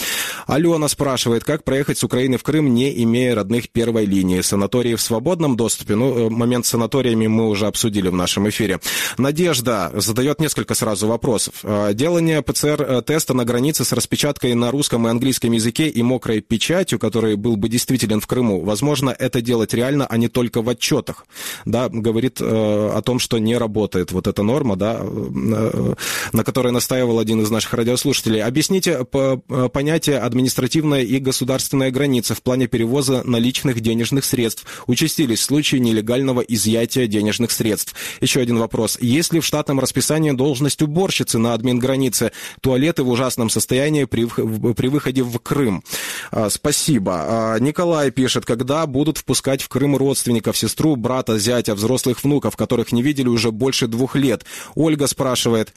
Алена 0.47 0.89
спрашивает, 0.89 1.45
как 1.45 1.65
проехать 1.65 1.99
с 1.99 2.05
Украины 2.05 2.37
в 2.37 2.43
Крым, 2.43 2.75
не 2.75 3.03
имея 3.05 3.35
родных 3.35 3.71
первой 3.87 4.05
линии. 4.07 4.41
Санатории 4.41 4.97
в 4.97 5.01
свободном 5.01 5.57
доступе. 5.57 5.95
Ну, 5.95 6.27
э, 6.27 6.29
момент 6.29 6.67
с 6.67 6.71
санаториями 6.71 7.29
мы 7.29 7.49
уже 7.49 7.67
обсудили 7.67 8.09
в 8.09 8.15
нашем 8.15 8.49
эфире. 8.49 8.81
Надежда 9.17 9.93
задает 9.95 10.41
несколько 10.41 10.75
сразу 10.75 11.07
вопросов. 11.07 11.55
Э, 11.63 11.95
делание 11.95 12.43
ПЦР-теста 12.43 13.33
на 13.35 13.45
границе 13.45 13.85
с 13.85 13.93
распечаткой 13.93 14.55
на 14.55 14.73
русском 14.73 15.07
и 15.07 15.11
английском 15.11 15.53
языке 15.53 15.89
и 15.89 16.03
мокрой 16.03 16.41
печатью, 16.41 16.99
который 16.99 17.37
был 17.37 17.57
бы 17.57 17.69
действителен 17.69 18.21
в 18.21 18.27
Крыму, 18.27 18.61
возможно, 18.61 19.15
это 19.17 19.41
делать 19.41 19.73
реально, 19.73 20.07
а 20.07 20.17
не 20.17 20.29
только 20.29 20.63
в 20.63 20.69
отчетах. 20.69 21.27
Да, 21.65 21.89
говорит 21.89 22.41
э, 22.41 22.45
о 22.45 23.01
том, 23.03 23.21
что 23.21 23.39
не 23.39 23.57
работает 23.57 24.11
вот 24.11 24.27
эта 24.27 24.43
норма, 24.43 24.75
да, 24.75 25.01
на 26.33 26.45
которой 26.45 26.73
настаивал 26.73 27.21
один 27.21 27.41
из 27.41 27.51
наших 27.51 27.75
радиослушателей. 27.75 28.43
Объясните 28.43 29.05
понятие 29.05 30.19
административная 30.19 31.03
и 31.03 31.19
государственная 31.19 31.93
граница 31.93 32.35
в 32.35 32.43
плане 32.43 32.67
перевоза 32.67 33.23
наличных 33.25 33.66
наличных 33.67 33.81
денежных 33.81 34.25
средств. 34.25 34.65
Участились 34.87 35.43
случаи 35.43 35.77
нелегального 35.77 36.41
изъятия 36.41 37.07
денежных 37.07 37.51
средств. 37.51 37.95
Еще 38.21 38.41
один 38.41 38.59
вопрос. 38.59 38.99
Есть 39.01 39.33
ли 39.33 39.41
в 39.41 39.45
штатном 39.45 39.81
расписании 39.81 40.33
должность 40.33 40.83
уборщицы 40.83 41.39
на 41.39 41.55
админ 41.55 41.79
границе? 41.79 42.33
Туалеты 42.61 43.03
в 43.03 43.09
ужасном 43.09 43.51
состоянии 43.51 44.05
при, 44.05 44.25
при 44.27 44.89
выходе 44.89 45.23
в 45.23 45.39
Крым. 45.39 45.83
А, 46.31 46.51
спасибо. 46.51 47.13
А, 47.19 47.59
Николай 47.59 48.11
пишет, 48.11 48.45
когда 48.45 48.87
будут 48.87 49.19
впускать 49.19 49.63
в 49.63 49.69
Крым 49.69 49.97
родственников, 49.97 50.57
сестру, 50.57 50.97
брата, 50.97 51.39
зятя, 51.39 51.75
взрослых 51.75 52.23
внуков, 52.25 52.57
которых 52.57 52.93
не 52.93 53.03
видели 53.03 53.29
уже 53.29 53.51
больше 53.51 53.87
двух 53.87 54.17
лет. 54.17 54.45
Ольга 54.75 55.07
спрашивает, 55.07 55.73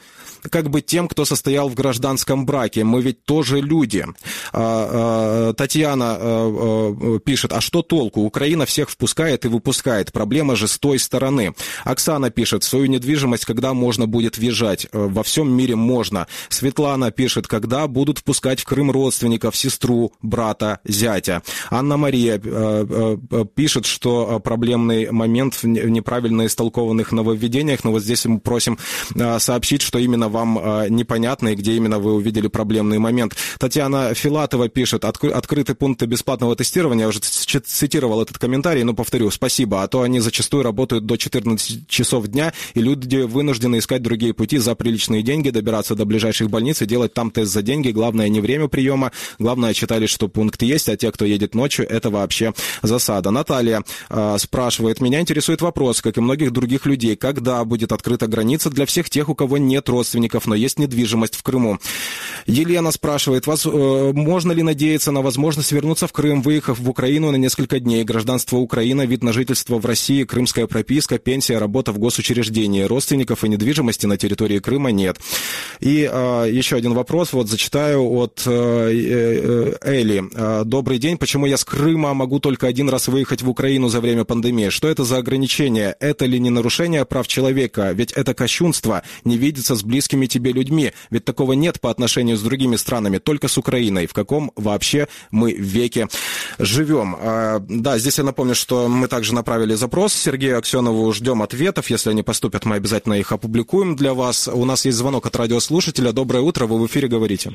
как 0.50 0.70
быть 0.70 0.86
тем, 0.86 1.08
кто 1.08 1.26
состоял 1.26 1.70
в 1.70 1.76
гражданском 1.76 2.46
браке? 2.46 2.84
Мы 2.84 3.02
ведь 3.02 3.24
тоже 3.26 3.62
люди. 3.62 4.06
А, 4.54 5.54
Татьяна 5.54 7.20
пишет, 7.26 7.54
а 7.54 7.62
что 7.62 7.79
толку? 7.82 8.22
Украина 8.22 8.66
всех 8.66 8.90
впускает 8.90 9.46
и 9.46 9.48
выпускает. 9.48 10.12
Проблема 10.12 10.56
же 10.56 10.68
с 10.68 10.78
той 10.78 11.00
стороны. 11.00 11.54
Оксана 11.84 12.30
пишет, 12.30 12.64
свою 12.64 12.86
недвижимость 12.86 13.46
когда 13.46 13.74
можно 13.74 14.08
будет 14.08 14.38
въезжать? 14.38 14.88
Э, 14.92 15.08
во 15.10 15.24
всем 15.24 15.52
мире 15.52 15.76
можно. 15.76 16.28
Светлана 16.50 17.12
пишет, 17.12 17.48
когда 17.48 17.88
будут 17.88 18.20
впускать 18.20 18.60
в 18.60 18.66
Крым 18.66 18.92
родственников, 18.92 19.56
сестру, 19.56 20.14
брата, 20.22 20.80
зятя. 20.86 21.42
Анна-Мария 21.70 22.40
э, 22.44 23.18
э, 23.32 23.46
пишет, 23.56 23.86
что 23.86 24.40
проблемный 24.40 25.12
момент 25.12 25.56
в 25.56 25.66
неправильно 25.66 26.46
истолкованных 26.46 27.12
нововведениях, 27.12 27.84
но 27.84 27.92
вот 27.92 28.04
здесь 28.04 28.26
мы 28.26 28.40
просим 28.40 28.78
сообщить, 29.40 29.82
что 29.82 30.00
именно 30.00 30.30
вам 30.30 30.60
непонятно 30.90 31.50
и 31.50 31.56
где 31.56 31.74
именно 31.74 32.00
вы 32.00 32.14
увидели 32.14 32.48
проблемный 32.48 33.00
момент. 33.00 33.36
Татьяна 33.60 34.14
Филатова 34.14 34.70
пишет, 34.70 35.06
открыты 35.06 35.76
пункты 35.76 36.06
бесплатного 36.06 36.56
тестирования, 36.56 37.08
уже 37.08 37.20
цитировал 37.70 38.22
этот 38.22 38.38
комментарий, 38.38 38.84
но 38.84 38.94
повторю, 38.94 39.32
спасибо, 39.32 39.84
а 39.84 39.88
то 39.88 40.02
они 40.02 40.20
зачастую 40.20 40.64
работают 40.64 41.06
до 41.06 41.18
14 41.18 41.88
часов 41.88 42.28
дня, 42.28 42.54
и 42.74 42.82
люди 42.82 43.18
вынуждены 43.18 43.80
искать 43.80 44.02
другие 44.02 44.34
пути 44.34 44.58
за 44.58 44.76
приличные 44.76 45.22
деньги, 45.22 45.50
добираться 45.50 45.96
до 45.96 46.06
ближайших 46.06 46.50
больниц 46.50 46.82
и 46.82 46.86
делать 46.86 47.14
там 47.14 47.32
тест 47.32 47.52
за 47.52 47.62
деньги. 47.62 47.92
Главное 47.92 48.28
не 48.30 48.42
время 48.42 48.68
приема, 48.68 49.12
главное 49.38 49.74
читали, 49.74 50.08
что 50.08 50.28
пункт 50.28 50.62
есть, 50.62 50.90
а 50.90 50.98
те, 50.98 51.12
кто 51.12 51.26
едет 51.26 51.56
ночью, 51.56 51.88
это 51.90 52.10
вообще 52.10 52.54
засада. 52.82 53.32
Наталья 53.32 53.84
э, 54.10 54.38
спрашивает, 54.40 55.02
меня 55.02 55.22
интересует 55.22 55.62
вопрос, 55.62 56.02
как 56.02 56.18
и 56.18 56.22
многих 56.22 56.52
других 56.52 56.86
людей, 56.86 57.16
когда 57.16 57.64
будет 57.66 57.92
открыта 57.92 58.28
граница 58.28 58.70
для 58.70 58.86
всех 58.86 59.10
тех, 59.10 59.30
у 59.30 59.36
кого 59.36 59.58
нет 59.58 59.88
родственников, 59.90 60.48
но 60.48 60.56
есть 60.56 60.80
недвижимость 60.80 61.36
в 61.36 61.44
Крыму. 61.44 61.80
Елена 62.46 62.92
спрашивает, 62.92 63.48
вас, 63.48 63.66
э, 63.66 64.12
можно 64.14 64.52
ли 64.52 64.64
надеяться 64.64 65.12
на 65.12 65.22
возможность 65.22 65.72
вернуться 65.72 66.08
в 66.08 66.14
Крым, 66.14 66.42
выехав 66.42 66.80
в 66.80 66.90
Украину 66.90 67.32
на 67.32 67.36
несколько 67.36 67.59
дней? 67.68 68.04
Гражданство 68.04 68.58
Украины, 68.58 69.06
вид 69.06 69.24
на 69.24 69.34
жительство 69.34 69.80
в 69.80 69.86
России, 69.86 70.24
крымская 70.24 70.68
прописка, 70.68 71.18
пенсия, 71.18 71.58
работа 71.58 71.92
в 71.92 72.00
госучреждении. 72.00 72.84
Родственников 72.84 73.44
и 73.44 73.50
недвижимости 73.50 74.06
на 74.06 74.18
территории 74.18 74.60
Крыма 74.60 74.92
нет. 74.92 75.18
И 75.80 76.10
э, 76.12 76.48
еще 76.52 76.76
один 76.76 76.94
вопрос, 76.94 77.34
вот 77.34 77.50
зачитаю 77.50 78.04
от 78.12 78.44
э, 78.46 78.52
э, 78.52 79.74
Эли. 79.82 80.24
Э, 80.34 80.64
Добрый 80.66 81.00
день, 81.00 81.18
почему 81.18 81.46
я 81.46 81.58
с 81.58 81.66
Крыма 81.66 82.14
могу 82.14 82.40
только 82.40 82.68
один 82.68 82.90
раз 82.90 83.08
выехать 83.08 83.42
в 83.42 83.50
Украину 83.50 83.90
за 83.90 84.02
время 84.02 84.24
пандемии? 84.24 84.70
Что 84.70 84.88
это 84.88 85.04
за 85.04 85.18
ограничение? 85.18 85.96
Это 86.00 86.26
ли 86.26 86.40
не 86.40 86.50
нарушение 86.50 87.06
прав 87.06 87.28
человека? 87.28 87.92
Ведь 87.92 88.12
это 88.12 88.34
кощунство, 88.34 89.04
не 89.24 89.38
видеться 89.38 89.76
с 89.76 89.84
близкими 89.84 90.26
тебе 90.26 90.52
людьми. 90.52 90.94
Ведь 91.10 91.26
такого 91.26 91.54
нет 91.54 91.80
по 91.82 91.90
отношению 91.90 92.38
с 92.38 92.42
другими 92.42 92.76
странами, 92.76 93.18
только 93.18 93.48
с 93.48 93.58
Украиной. 93.58 94.08
В 94.08 94.14
каком 94.14 94.52
вообще 94.56 95.08
мы 95.32 95.54
веке 95.54 96.08
живем? 96.58 97.16
Э, 97.50 97.60
да, 97.60 97.98
здесь 97.98 98.18
я 98.18 98.24
напомню, 98.24 98.56
что 98.56 98.88
мы 98.88 99.08
также 99.08 99.34
направили 99.34 99.74
запрос 99.74 100.14
Сергею 100.14 100.58
Аксенову, 100.58 101.12
ждем 101.12 101.42
ответов. 101.42 101.90
Если 101.90 102.10
они 102.10 102.24
поступят, 102.24 102.66
мы 102.66 102.76
обязательно 102.76 103.14
их 103.14 103.32
опубликуем 103.32 103.96
для 103.96 104.14
вас. 104.14 104.48
У 104.48 104.66
нас 104.66 104.86
есть 104.86 104.98
звонок 104.98 105.26
от 105.26 105.36
радиослушателя. 105.36 106.12
Доброе 106.12 106.42
утро, 106.42 106.66
вы 106.66 106.80
в 106.80 106.86
эфире 106.88 107.08
говорите. 107.08 107.52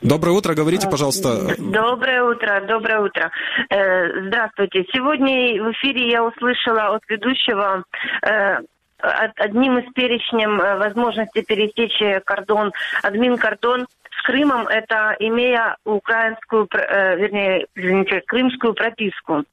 Доброе 0.00 0.32
утро, 0.32 0.54
говорите, 0.54 0.88
пожалуйста. 0.90 1.54
Доброе 1.58 2.22
утро, 2.24 2.64
доброе 2.66 3.00
утро. 3.00 3.30
Э, 3.70 4.26
здравствуйте. 4.26 4.84
Сегодня 4.92 5.62
в 5.62 5.72
эфире 5.72 6.10
я 6.10 6.24
услышала 6.24 6.96
от 6.96 7.02
ведущего 7.08 7.84
э, 8.22 8.56
одним 8.98 9.78
из 9.78 9.92
перечнем 9.92 10.58
возможности 10.58 11.42
пересечь 11.42 12.24
кордон, 12.24 12.72
админ-кордон 13.02 13.86
Крымом, 14.22 14.68
это 14.68 15.16
имея 15.18 15.76
украинскую, 15.84 16.68
вернее, 16.72 17.66
извините, 17.74 18.20
крымскую 18.22 18.74
прописку 18.74 19.44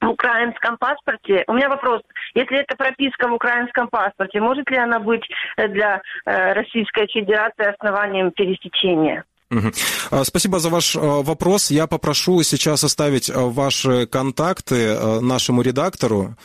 в 0.00 0.08
украинском 0.08 0.76
паспорте. 0.78 1.44
У 1.46 1.54
меня 1.54 1.68
вопрос. 1.68 2.02
Если 2.34 2.58
это 2.58 2.76
прописка 2.76 3.28
в 3.28 3.32
украинском 3.32 3.88
паспорте, 3.88 4.40
может 4.40 4.70
ли 4.70 4.76
она 4.76 4.98
быть 4.98 5.26
для 5.56 6.02
Российской 6.24 7.06
Федерации 7.06 7.66
основанием 7.66 8.30
пересечения? 8.30 9.24
Угу. 9.48 10.24
Спасибо 10.24 10.58
за 10.58 10.70
ваш 10.70 10.96
а, 10.96 11.22
вопрос. 11.22 11.70
Я 11.70 11.86
попрошу 11.86 12.42
сейчас 12.42 12.82
оставить 12.82 13.30
а, 13.30 13.46
ваши 13.46 14.06
контакты 14.06 14.98
нашему 15.20 15.62
редактору. 15.62 16.36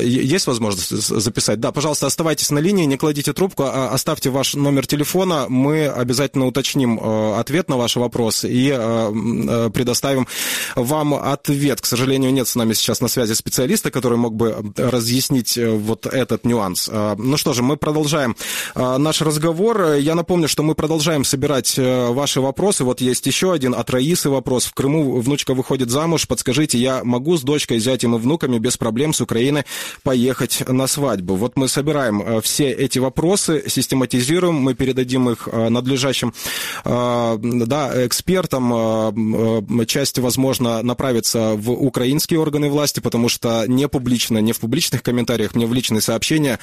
Есть 0.00 0.46
возможность 0.46 0.90
записать? 0.90 1.60
Да, 1.60 1.72
пожалуйста, 1.72 2.06
оставайтесь 2.06 2.50
на 2.50 2.58
линии, 2.58 2.84
не 2.84 2.96
кладите 2.96 3.32
трубку, 3.32 3.64
оставьте 3.64 4.30
ваш 4.30 4.54
номер 4.54 4.86
телефона. 4.86 5.46
Мы 5.48 5.86
обязательно 5.86 6.46
уточним 6.46 7.00
ответ 7.34 7.68
на 7.68 7.76
ваш 7.76 7.96
вопрос 7.96 8.44
и 8.44 8.70
предоставим 9.72 10.26
вам 10.76 11.14
ответ. 11.14 11.80
К 11.80 11.86
сожалению, 11.86 12.32
нет 12.32 12.48
с 12.48 12.54
нами 12.54 12.72
сейчас 12.74 13.00
на 13.00 13.08
связи 13.08 13.34
специалиста, 13.34 13.90
который 13.90 14.18
мог 14.18 14.34
бы 14.34 14.72
разъяснить 14.76 15.56
э, 15.58 15.70
вот 15.70 16.06
этот 16.06 16.44
нюанс. 16.44 16.88
Ну 17.18 17.36
что 17.36 17.52
же, 17.52 17.62
мы 17.62 17.76
продолжаем 17.76 18.36
наш 18.74 19.20
разговор. 19.22 19.94
Я 19.94 20.14
напомню, 20.14 20.48
что 20.48 20.62
мы 20.62 20.74
продолжаем 20.74 21.24
собирать 21.24 21.78
ваши 21.78 22.23
ваши 22.24 22.40
вопросы. 22.40 22.84
Вот 22.84 23.02
есть 23.02 23.26
еще 23.26 23.52
один 23.52 23.74
от 23.74 23.90
Раисы 23.90 24.30
вопрос. 24.30 24.64
В 24.64 24.72
Крыму 24.72 25.20
внучка 25.20 25.52
выходит 25.52 25.90
замуж. 25.90 26.26
Подскажите, 26.26 26.78
я 26.78 27.04
могу 27.04 27.36
с 27.36 27.42
дочкой, 27.42 27.80
зятем 27.80 28.16
и 28.16 28.18
внуками 28.18 28.58
без 28.58 28.78
проблем 28.78 29.12
с 29.12 29.20
Украины 29.20 29.66
поехать 30.02 30.66
на 30.66 30.86
свадьбу? 30.86 31.34
Вот 31.34 31.56
мы 31.56 31.68
собираем 31.68 32.22
э, 32.22 32.40
все 32.40 32.70
эти 32.70 32.98
вопросы, 32.98 33.64
систематизируем, 33.66 34.54
мы 34.54 34.72
передадим 34.72 35.28
их 35.28 35.50
э, 35.52 35.68
надлежащим 35.68 36.32
э, 36.86 37.38
да, 37.42 38.06
экспертам. 38.06 38.64
Часть, 39.86 40.18
возможно, 40.18 40.82
направится 40.82 41.52
в 41.56 41.72
украинские 41.72 42.40
органы 42.40 42.70
власти, 42.70 43.00
потому 43.00 43.28
что 43.28 43.66
не 43.66 43.86
публично, 43.86 44.38
не 44.38 44.52
в 44.54 44.60
публичных 44.60 45.02
комментариях, 45.02 45.54
не 45.54 45.66
в 45.66 45.74
личные 45.74 46.00
сообщения, 46.00 46.58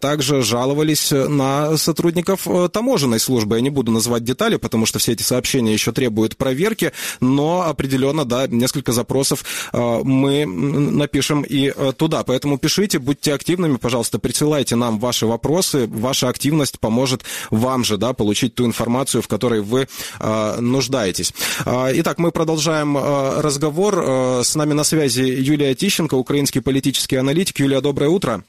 также 0.00 0.40
жаловались 0.40 1.10
на 1.10 1.76
сотрудников 1.76 2.48
таможенной 2.72 3.20
службы. 3.20 3.56
Я 3.56 3.60
не 3.60 3.70
буду 3.70 3.92
называть 3.92 4.24
детали, 4.24 4.56
потому 4.56 4.86
что 4.86 4.93
что 4.94 5.00
все 5.00 5.12
эти 5.12 5.22
сообщения 5.24 5.72
еще 5.72 5.90
требуют 5.90 6.36
проверки, 6.36 6.92
но 7.18 7.62
определенно, 7.62 8.24
да, 8.24 8.46
несколько 8.46 8.92
запросов 8.92 9.44
э, 9.72 10.00
мы 10.04 10.46
напишем 10.46 11.42
и 11.42 11.72
э, 11.74 11.92
туда. 11.96 12.22
Поэтому 12.22 12.58
пишите, 12.58 13.00
будьте 13.00 13.34
активными, 13.34 13.76
пожалуйста, 13.76 14.20
присылайте 14.20 14.76
нам 14.76 15.00
ваши 15.00 15.26
вопросы. 15.26 15.88
Ваша 15.88 16.28
активность 16.28 16.78
поможет 16.78 17.24
вам 17.50 17.82
же, 17.82 17.96
да, 17.96 18.12
получить 18.12 18.54
ту 18.54 18.66
информацию, 18.66 19.20
в 19.20 19.26
которой 19.26 19.62
вы 19.62 19.88
э, 20.20 20.60
нуждаетесь. 20.60 21.32
Итак, 21.66 22.18
мы 22.18 22.30
продолжаем 22.30 22.96
разговор. 22.96 24.44
С 24.44 24.54
нами 24.54 24.74
на 24.74 24.84
связи 24.84 25.22
Юлия 25.22 25.74
Тищенко, 25.74 26.14
украинский 26.14 26.60
политический 26.60 27.16
аналитик. 27.16 27.58
Юлия, 27.58 27.80
доброе 27.80 28.10
утро. 28.10 28.44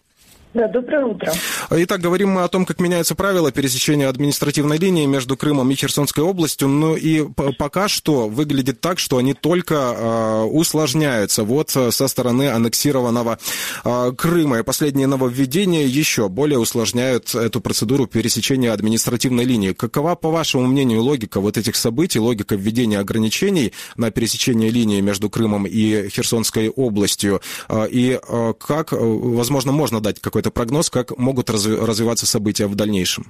Да, 0.56 0.70
доброе 0.70 1.06
утро. 1.06 1.34
Итак, 1.70 2.00
говорим 2.00 2.30
мы 2.30 2.44
о 2.44 2.48
том, 2.48 2.66
как 2.66 2.80
меняются 2.80 3.14
правила 3.14 3.52
пересечения 3.52 4.08
административной 4.08 4.78
линии 4.78 5.06
между 5.06 5.36
Крымом 5.36 5.70
и 5.70 5.76
Херсонской 5.76 6.24
областью. 6.24 6.70
Ну 6.70 6.96
и 6.96 7.28
пока 7.58 7.90
что 7.90 8.30
выглядит 8.30 8.80
так, 8.80 8.98
что 8.98 9.18
они 9.18 9.34
только 9.34 9.76
э, 9.76 10.44
усложняются. 10.44 11.44
Вот 11.44 11.76
э, 11.76 11.92
со 11.92 12.08
стороны 12.08 12.50
аннексированного 12.50 13.38
э, 13.84 14.12
Крыма. 14.18 14.60
И 14.60 14.64
последние 14.64 15.08
нововведения 15.08 15.86
еще 15.86 16.30
более 16.30 16.58
усложняют 16.58 17.36
эту 17.36 17.60
процедуру 17.60 18.08
пересечения 18.08 18.72
административной 18.72 19.44
линии. 19.44 19.74
Какова, 19.74 20.16
по 20.16 20.30
вашему 20.30 20.68
мнению, 20.68 21.02
логика 21.02 21.42
вот 21.42 21.58
этих 21.58 21.76
событий, 21.76 22.20
логика 22.20 22.56
введения 22.56 23.00
ограничений 23.00 23.74
на 23.98 24.10
пересечение 24.10 24.70
линии 24.70 25.02
между 25.02 25.30
Крымом 25.30 25.68
и 25.68 26.08
Херсонской 26.08 26.70
областью? 26.70 27.42
Э, 27.68 27.90
и 27.90 28.18
э, 28.26 28.54
как, 28.58 28.94
возможно, 28.94 29.74
можно 29.74 30.00
дать 30.00 30.22
какой-то 30.22 30.45
какой-то 30.46 30.52
прогноз, 30.52 30.90
как 30.90 31.18
могут 31.18 31.50
развиваться 31.50 32.26
события 32.26 32.68
в 32.68 32.76
дальнейшем? 32.76 33.26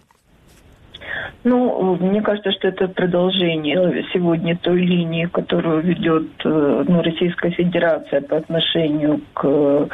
Ну, 1.43 1.95
мне 2.01 2.21
кажется, 2.21 2.51
что 2.53 2.67
это 2.69 2.87
продолжение 2.87 4.03
сегодня 4.11 4.57
той 4.57 4.81
линии, 4.81 5.25
которую 5.25 5.81
ведет 5.83 6.27
э, 6.43 6.85
ну, 6.87 7.03
Российская 7.03 7.51
Федерация 7.51 8.21
по 8.21 8.37
отношению 8.37 9.21
к 9.33 9.87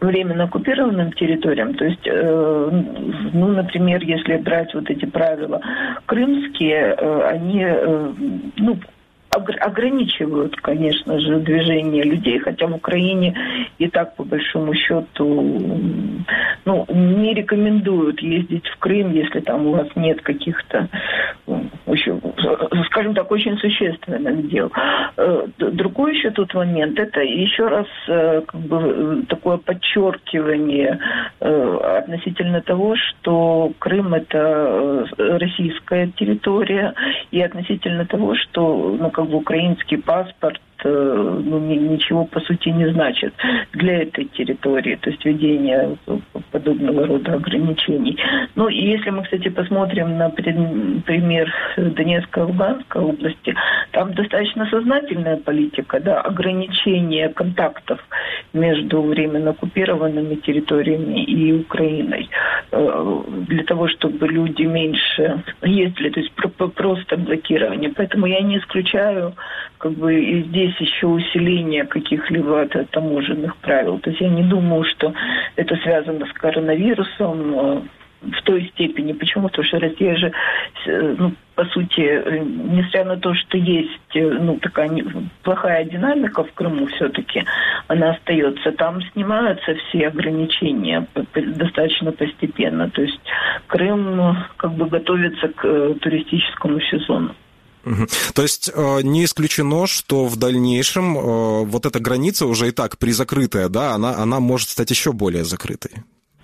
временно 0.00 0.44
оккупированным 0.44 1.12
территориям. 1.12 1.74
То 1.74 1.84
есть, 1.84 2.04
э, 2.04 2.70
ну, 3.32 3.46
например, 3.48 4.02
если 4.02 4.38
брать 4.38 4.74
вот 4.74 4.90
эти 4.90 5.06
правила 5.06 5.60
крымские, 6.06 6.96
э, 6.98 7.22
они, 7.28 7.64
ну, 8.56 8.76
ограничивают, 9.30 10.56
конечно 10.56 11.18
же, 11.20 11.38
движение 11.40 12.02
людей, 12.02 12.38
хотя 12.38 12.66
в 12.66 12.74
Украине 12.74 13.36
и 13.78 13.88
так, 13.88 14.16
по 14.16 14.24
большому 14.24 14.74
счету, 14.74 16.24
ну, 16.64 16.86
не 16.88 17.34
рекомендуют 17.34 18.20
ездить 18.20 18.66
в 18.66 18.78
Крым, 18.78 19.12
если 19.12 19.40
там 19.40 19.66
у 19.66 19.72
вас 19.72 19.88
нет 19.96 20.20
каких-то, 20.22 20.88
еще, 21.86 22.18
скажем 22.86 23.14
так, 23.14 23.30
очень 23.30 23.56
существенных 23.58 24.48
дел. 24.48 24.70
Э, 25.16 25.46
другой 25.56 26.16
еще 26.16 26.30
тут 26.30 26.54
момент, 26.54 26.98
это 26.98 27.20
еще 27.20 27.68
раз 27.68 27.86
э, 28.08 28.42
как 28.46 28.60
бы, 28.60 29.24
такое 29.28 29.58
подчеркивание 29.58 30.98
э, 31.40 31.98
относительно 31.98 32.60
того, 32.62 32.96
что 32.96 33.72
Крым 33.78 34.14
это 34.14 35.06
российская 35.16 36.08
территория, 36.08 36.94
и 37.30 37.40
относительно 37.40 38.06
того, 38.06 38.34
что 38.34 38.96
ну, 38.98 39.10
как 39.18 39.28
бы 39.30 39.38
украинский 39.38 39.96
паспорт 39.96 40.60
ну, 40.84 41.58
ничего 41.58 42.24
по 42.24 42.40
сути 42.40 42.68
не 42.68 42.90
значит 42.92 43.34
для 43.72 44.02
этой 44.02 44.26
территории, 44.26 44.96
то 44.96 45.10
есть 45.10 45.24
введение 45.24 45.96
подобного 46.50 47.06
рода 47.06 47.34
ограничений. 47.34 48.16
Ну 48.54 48.68
и 48.68 48.76
если 48.76 49.10
мы, 49.10 49.24
кстати, 49.24 49.48
посмотрим 49.48 50.16
на 50.16 50.30
пример 50.30 51.52
Донецкой 51.76 52.44
Луганской 52.44 53.02
области, 53.02 53.54
там 53.92 54.14
достаточно 54.14 54.66
сознательная 54.66 55.36
политика, 55.36 56.00
да, 56.00 56.20
ограничение 56.20 57.28
контактов 57.30 57.98
между 58.52 59.02
временно 59.02 59.50
оккупированными 59.50 60.36
территориями 60.36 61.24
и 61.24 61.52
Украиной 61.52 62.28
э, 62.70 63.22
для 63.48 63.64
того, 63.64 63.88
чтобы 63.88 64.28
люди 64.28 64.62
меньше 64.62 65.42
ездили, 65.62 66.10
то 66.10 66.20
есть 66.20 66.32
просто 66.74 67.16
блокирование. 67.16 67.90
Поэтому 67.94 68.26
я 68.26 68.40
не 68.40 68.58
исключаю 68.58 69.34
как 69.78 69.92
бы 69.92 70.20
и 70.20 70.42
здесь 70.42 70.67
еще 70.80 71.06
усиление 71.06 71.84
каких-либо 71.84 72.66
таможенных 72.90 73.56
правил. 73.56 73.98
То 73.98 74.10
есть 74.10 74.20
я 74.20 74.28
не 74.28 74.42
думаю, 74.42 74.84
что 74.84 75.12
это 75.56 75.76
связано 75.76 76.26
с 76.26 76.32
коронавирусом. 76.32 77.88
в 78.20 78.42
той 78.42 78.68
степени. 78.74 79.12
Почему? 79.12 79.48
Потому 79.48 79.64
что 79.64 79.78
Россия 79.78 80.16
же, 80.16 80.32
ну, 80.86 81.32
по 81.54 81.64
сути, 81.66 82.22
несмотря 82.74 83.04
на 83.04 83.16
то, 83.16 83.34
что 83.34 83.56
есть 83.56 84.00
ну, 84.14 84.58
такая 84.58 84.90
плохая 85.42 85.84
динамика 85.84 86.44
в 86.44 86.52
Крыму 86.52 86.86
все-таки, 86.86 87.44
она 87.86 88.10
остается. 88.10 88.72
Там 88.72 89.02
снимаются 89.12 89.74
все 89.74 90.08
ограничения 90.08 91.06
достаточно 91.34 92.12
постепенно. 92.12 92.90
То 92.90 93.02
есть 93.02 93.20
Крым 93.68 94.36
как 94.56 94.72
бы 94.72 94.86
готовится 94.86 95.48
к 95.48 95.94
туристическому 96.00 96.80
сезону. 96.80 97.34
То 98.34 98.42
есть 98.42 98.70
э, 98.74 99.00
не 99.02 99.24
исключено, 99.24 99.86
что 99.86 100.26
в 100.26 100.36
дальнейшем 100.36 101.16
э, 101.16 101.64
вот 101.64 101.86
эта 101.86 102.00
граница 102.00 102.46
уже 102.46 102.68
и 102.68 102.70
так 102.70 102.98
призакрытая, 102.98 103.68
да, 103.68 103.94
она, 103.94 104.16
она 104.16 104.40
может 104.40 104.68
стать 104.68 104.90
еще 104.90 105.12
более 105.12 105.44
закрытой. 105.44 105.92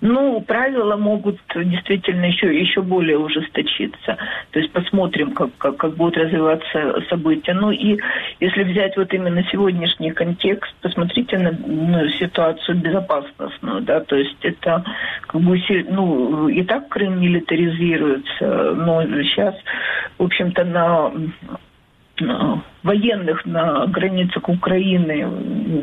Ну, 0.01 0.41
правила 0.41 0.97
могут 0.97 1.39
действительно 1.55 2.25
еще, 2.25 2.53
еще 2.53 2.81
более 2.81 3.17
ужесточиться. 3.17 4.17
То 4.51 4.59
есть 4.59 4.71
посмотрим, 4.71 5.31
как, 5.31 5.49
как, 5.57 5.77
как 5.77 5.95
будут 5.95 6.17
развиваться 6.17 7.01
события. 7.09 7.53
Ну 7.53 7.71
и 7.71 7.97
если 8.41 8.63
взять 8.63 8.97
вот 8.97 9.13
именно 9.13 9.43
сегодняшний 9.51 10.11
контекст, 10.11 10.75
посмотрите 10.81 11.37
на 11.37 11.51
ну, 11.51 12.07
ситуацию 12.09 12.77
безопасностную, 12.77 13.81
да, 13.81 14.01
то 14.01 14.17
есть 14.17 14.37
это 14.43 14.83
как 15.27 15.41
бы, 15.41 15.57
ну, 15.89 16.49
и 16.49 16.61
так 16.63 16.89
Крым 16.89 17.21
милитаризируется, 17.21 18.73
но 18.75 19.01
сейчас, 19.23 19.55
в 20.17 20.23
общем-то, 20.23 20.63
на 20.63 21.11
военных 22.83 23.45
на 23.45 23.87
границах 23.87 24.47
Украины 24.47 25.25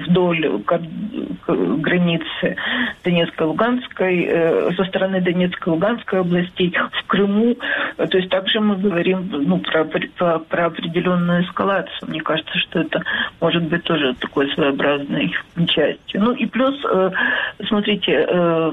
вдоль 0.07 0.63
границы 1.47 2.57
Донецкой, 3.05 3.47
Луганской, 3.49 4.25
э, 4.25 4.71
со 4.75 4.85
стороны 4.85 5.21
Донецкой, 5.21 5.75
Луганской 5.75 6.21
областей, 6.21 6.75
в 6.93 7.07
Крыму. 7.07 7.57
То 7.97 8.17
есть 8.17 8.31
также 8.31 8.61
мы 8.61 8.77
говорим 8.77 9.29
ну, 9.31 9.59
про, 9.59 9.85
про, 9.85 10.39
про 10.39 10.67
определенную 10.67 11.45
эскалацию. 11.45 12.09
Мне 12.09 12.21
кажется, 12.21 12.57
что 12.59 12.81
это 12.81 13.03
может 13.41 13.65
быть 13.65 13.83
тоже 13.83 14.15
такой 14.15 14.51
своеобразной 14.55 15.35
частью. 15.67 16.23
Ну 16.23 16.33
и 16.33 16.47
плюс, 16.47 16.75
э, 16.85 17.11
смотрите, 17.67 18.27
э, 18.29 18.73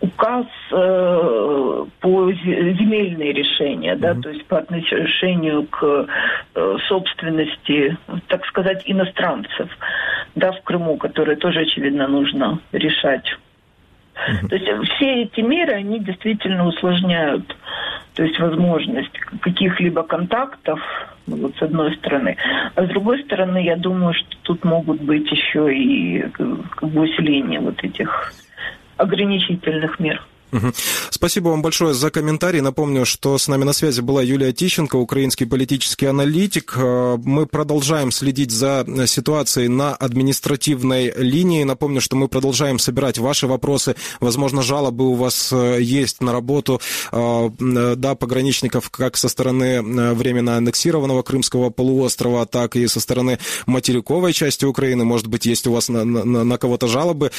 указ 0.00 0.46
э, 0.72 1.84
по 2.00 2.32
земельные 2.32 3.32
решения, 3.32 3.96
да, 3.96 4.12
mm-hmm. 4.12 4.22
то 4.22 4.30
есть 4.30 4.46
по 4.46 4.58
отношению 4.58 5.66
к 5.66 6.06
э, 6.54 6.76
собственности, 6.88 7.96
так 8.28 8.44
сказать, 8.46 8.82
иностранцев, 8.86 9.68
да, 10.34 10.52
в 10.52 10.62
Крыму, 10.62 10.96
которые 10.96 11.36
тоже, 11.36 11.60
очевидно, 11.60 12.08
нужно 12.08 12.60
решать. 12.72 13.26
Mm-hmm. 14.14 14.48
То 14.48 14.56
есть 14.56 14.90
все 14.94 15.22
эти 15.22 15.40
меры, 15.40 15.74
они 15.74 16.00
действительно 16.00 16.66
усложняют 16.66 17.54
то 18.14 18.24
есть 18.24 18.38
возможность 18.38 19.18
каких-либо 19.40 20.02
контактов, 20.02 20.80
ну, 21.26 21.36
вот 21.36 21.56
с 21.56 21.62
одной 21.62 21.94
стороны. 21.96 22.36
А 22.74 22.84
с 22.84 22.88
другой 22.88 23.22
стороны, 23.22 23.64
я 23.64 23.76
думаю, 23.76 24.14
что 24.14 24.36
тут 24.42 24.64
могут 24.64 25.00
быть 25.00 25.30
еще 25.30 25.74
и 25.74 26.22
как 26.28 26.88
бы 26.90 27.02
усиление 27.02 27.60
вот 27.60 27.82
этих 27.84 28.32
ограничительных 29.00 29.98
мер. 29.98 30.22
Спасибо 31.10 31.48
вам 31.48 31.62
большое 31.62 31.94
за 31.94 32.10
комментарий. 32.10 32.60
Напомню, 32.60 33.04
что 33.04 33.38
с 33.38 33.48
нами 33.48 33.64
на 33.64 33.72
связи 33.72 34.00
была 34.00 34.22
Юлия 34.22 34.52
Тищенко, 34.52 34.96
украинский 34.96 35.46
политический 35.46 36.06
аналитик. 36.06 36.74
Э, 36.76 37.18
мы 37.22 37.46
продолжаем 37.46 38.10
следить 38.10 38.50
за 38.50 38.84
ситуацией 39.06 39.68
на 39.68 39.94
административной 39.94 41.12
линии. 41.16 41.64
Напомню, 41.64 42.00
что 42.00 42.16
мы 42.16 42.28
продолжаем 42.28 42.78
собирать 42.78 43.18
ваши 43.18 43.46
вопросы. 43.46 43.94
Возможно, 44.20 44.62
жалобы 44.62 45.06
у 45.08 45.14
вас 45.14 45.50
э, 45.52 45.78
есть 45.80 46.20
на 46.20 46.32
работу 46.32 46.80
э, 47.12 47.50
да, 47.60 48.14
пограничников 48.14 48.90
как 48.90 49.16
со 49.16 49.28
стороны 49.28 49.82
временно 50.14 50.56
аннексированного 50.56 51.22
Крымского 51.22 51.70
полуострова, 51.70 52.46
так 52.46 52.76
и 52.76 52.86
со 52.86 53.00
стороны 53.00 53.38
материковой 53.66 54.32
части 54.32 54.64
Украины. 54.64 55.04
Может 55.04 55.26
быть, 55.28 55.46
есть 55.46 55.66
у 55.66 55.72
вас 55.72 55.88
на, 55.88 56.04
на, 56.04 56.44
на 56.44 56.58
кого-то 56.58 56.88
жалобы. 56.88 57.30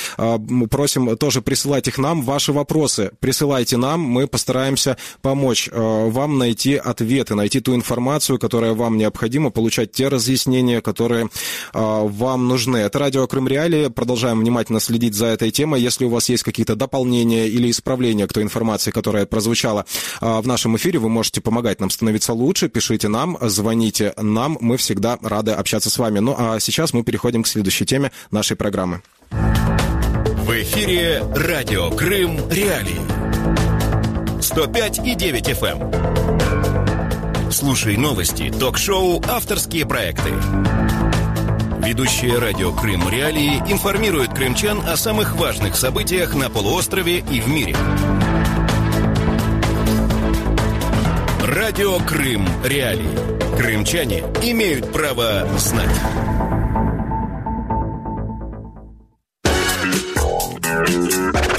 Просим 0.69 1.17
тоже 1.17 1.41
присылать 1.41 1.87
их 1.87 1.97
нам, 1.97 2.21
ваши 2.21 2.53
вопросы 2.53 3.00
вопросы 3.01 3.11
присылайте 3.19 3.77
нам, 3.77 4.01
мы 4.01 4.27
постараемся 4.27 4.97
помочь 5.21 5.69
э, 5.71 6.09
вам 6.09 6.37
найти 6.37 6.75
ответы, 6.75 7.35
найти 7.35 7.59
ту 7.59 7.75
информацию, 7.75 8.39
которая 8.39 8.73
вам 8.73 8.97
необходима, 8.97 9.49
получать 9.49 9.91
те 9.91 10.07
разъяснения, 10.07 10.81
которые 10.81 11.25
э, 11.25 11.27
вам 11.73 12.47
нужны. 12.47 12.77
Это 12.77 12.99
радио 12.99 13.27
Крым 13.27 13.47
Реалии. 13.47 13.87
Продолжаем 13.87 14.39
внимательно 14.39 14.79
следить 14.79 15.15
за 15.15 15.27
этой 15.27 15.51
темой. 15.51 15.81
Если 15.81 16.05
у 16.05 16.09
вас 16.09 16.29
есть 16.29 16.43
какие-то 16.43 16.75
дополнения 16.75 17.47
или 17.47 17.69
исправления 17.69 18.27
к 18.27 18.33
той 18.33 18.43
информации, 18.43 18.91
которая 18.91 19.25
прозвучала 19.25 19.85
э, 20.21 20.41
в 20.41 20.47
нашем 20.47 20.75
эфире, 20.75 20.99
вы 20.99 21.09
можете 21.09 21.41
помогать 21.41 21.79
нам 21.79 21.89
становиться 21.89 22.33
лучше. 22.33 22.69
Пишите 22.69 23.07
нам, 23.07 23.37
звоните 23.41 24.13
нам. 24.17 24.57
Мы 24.61 24.77
всегда 24.77 25.17
рады 25.21 25.51
общаться 25.51 25.89
с 25.89 25.97
вами. 25.97 26.19
Ну 26.19 26.35
а 26.37 26.59
сейчас 26.59 26.93
мы 26.93 27.03
переходим 27.03 27.43
к 27.43 27.47
следующей 27.47 27.85
теме 27.85 28.11
нашей 28.31 28.55
программы. 28.57 29.01
В 30.41 30.49
эфире 30.63 31.23
радио 31.35 31.91
Крым 31.91 32.35
Реалии. 32.49 32.99
105 34.41 34.99
и 35.05 35.13
9 35.13 35.49
FM. 35.49 35.79
Эм. 37.45 37.51
Слушай 37.51 37.95
новости, 37.95 38.49
ток-шоу, 38.49 39.21
авторские 39.29 39.85
проекты. 39.85 40.31
Ведущие 41.85 42.39
радио 42.39 42.73
Крым 42.73 43.07
Реалии 43.07 43.57
информируют 43.71 44.33
крымчан 44.33 44.79
о 44.87 44.97
самых 44.97 45.35
важных 45.35 45.75
событиях 45.75 46.33
на 46.33 46.49
полуострове 46.49 47.19
и 47.19 47.39
в 47.39 47.47
мире. 47.47 47.75
Радио 51.45 51.99
Крым 51.99 52.47
Реалии. 52.65 53.57
Крымчане 53.57 54.23
имеют 54.41 54.91
право 54.91 55.47
знать. 55.59 56.50
Música 60.71 61.50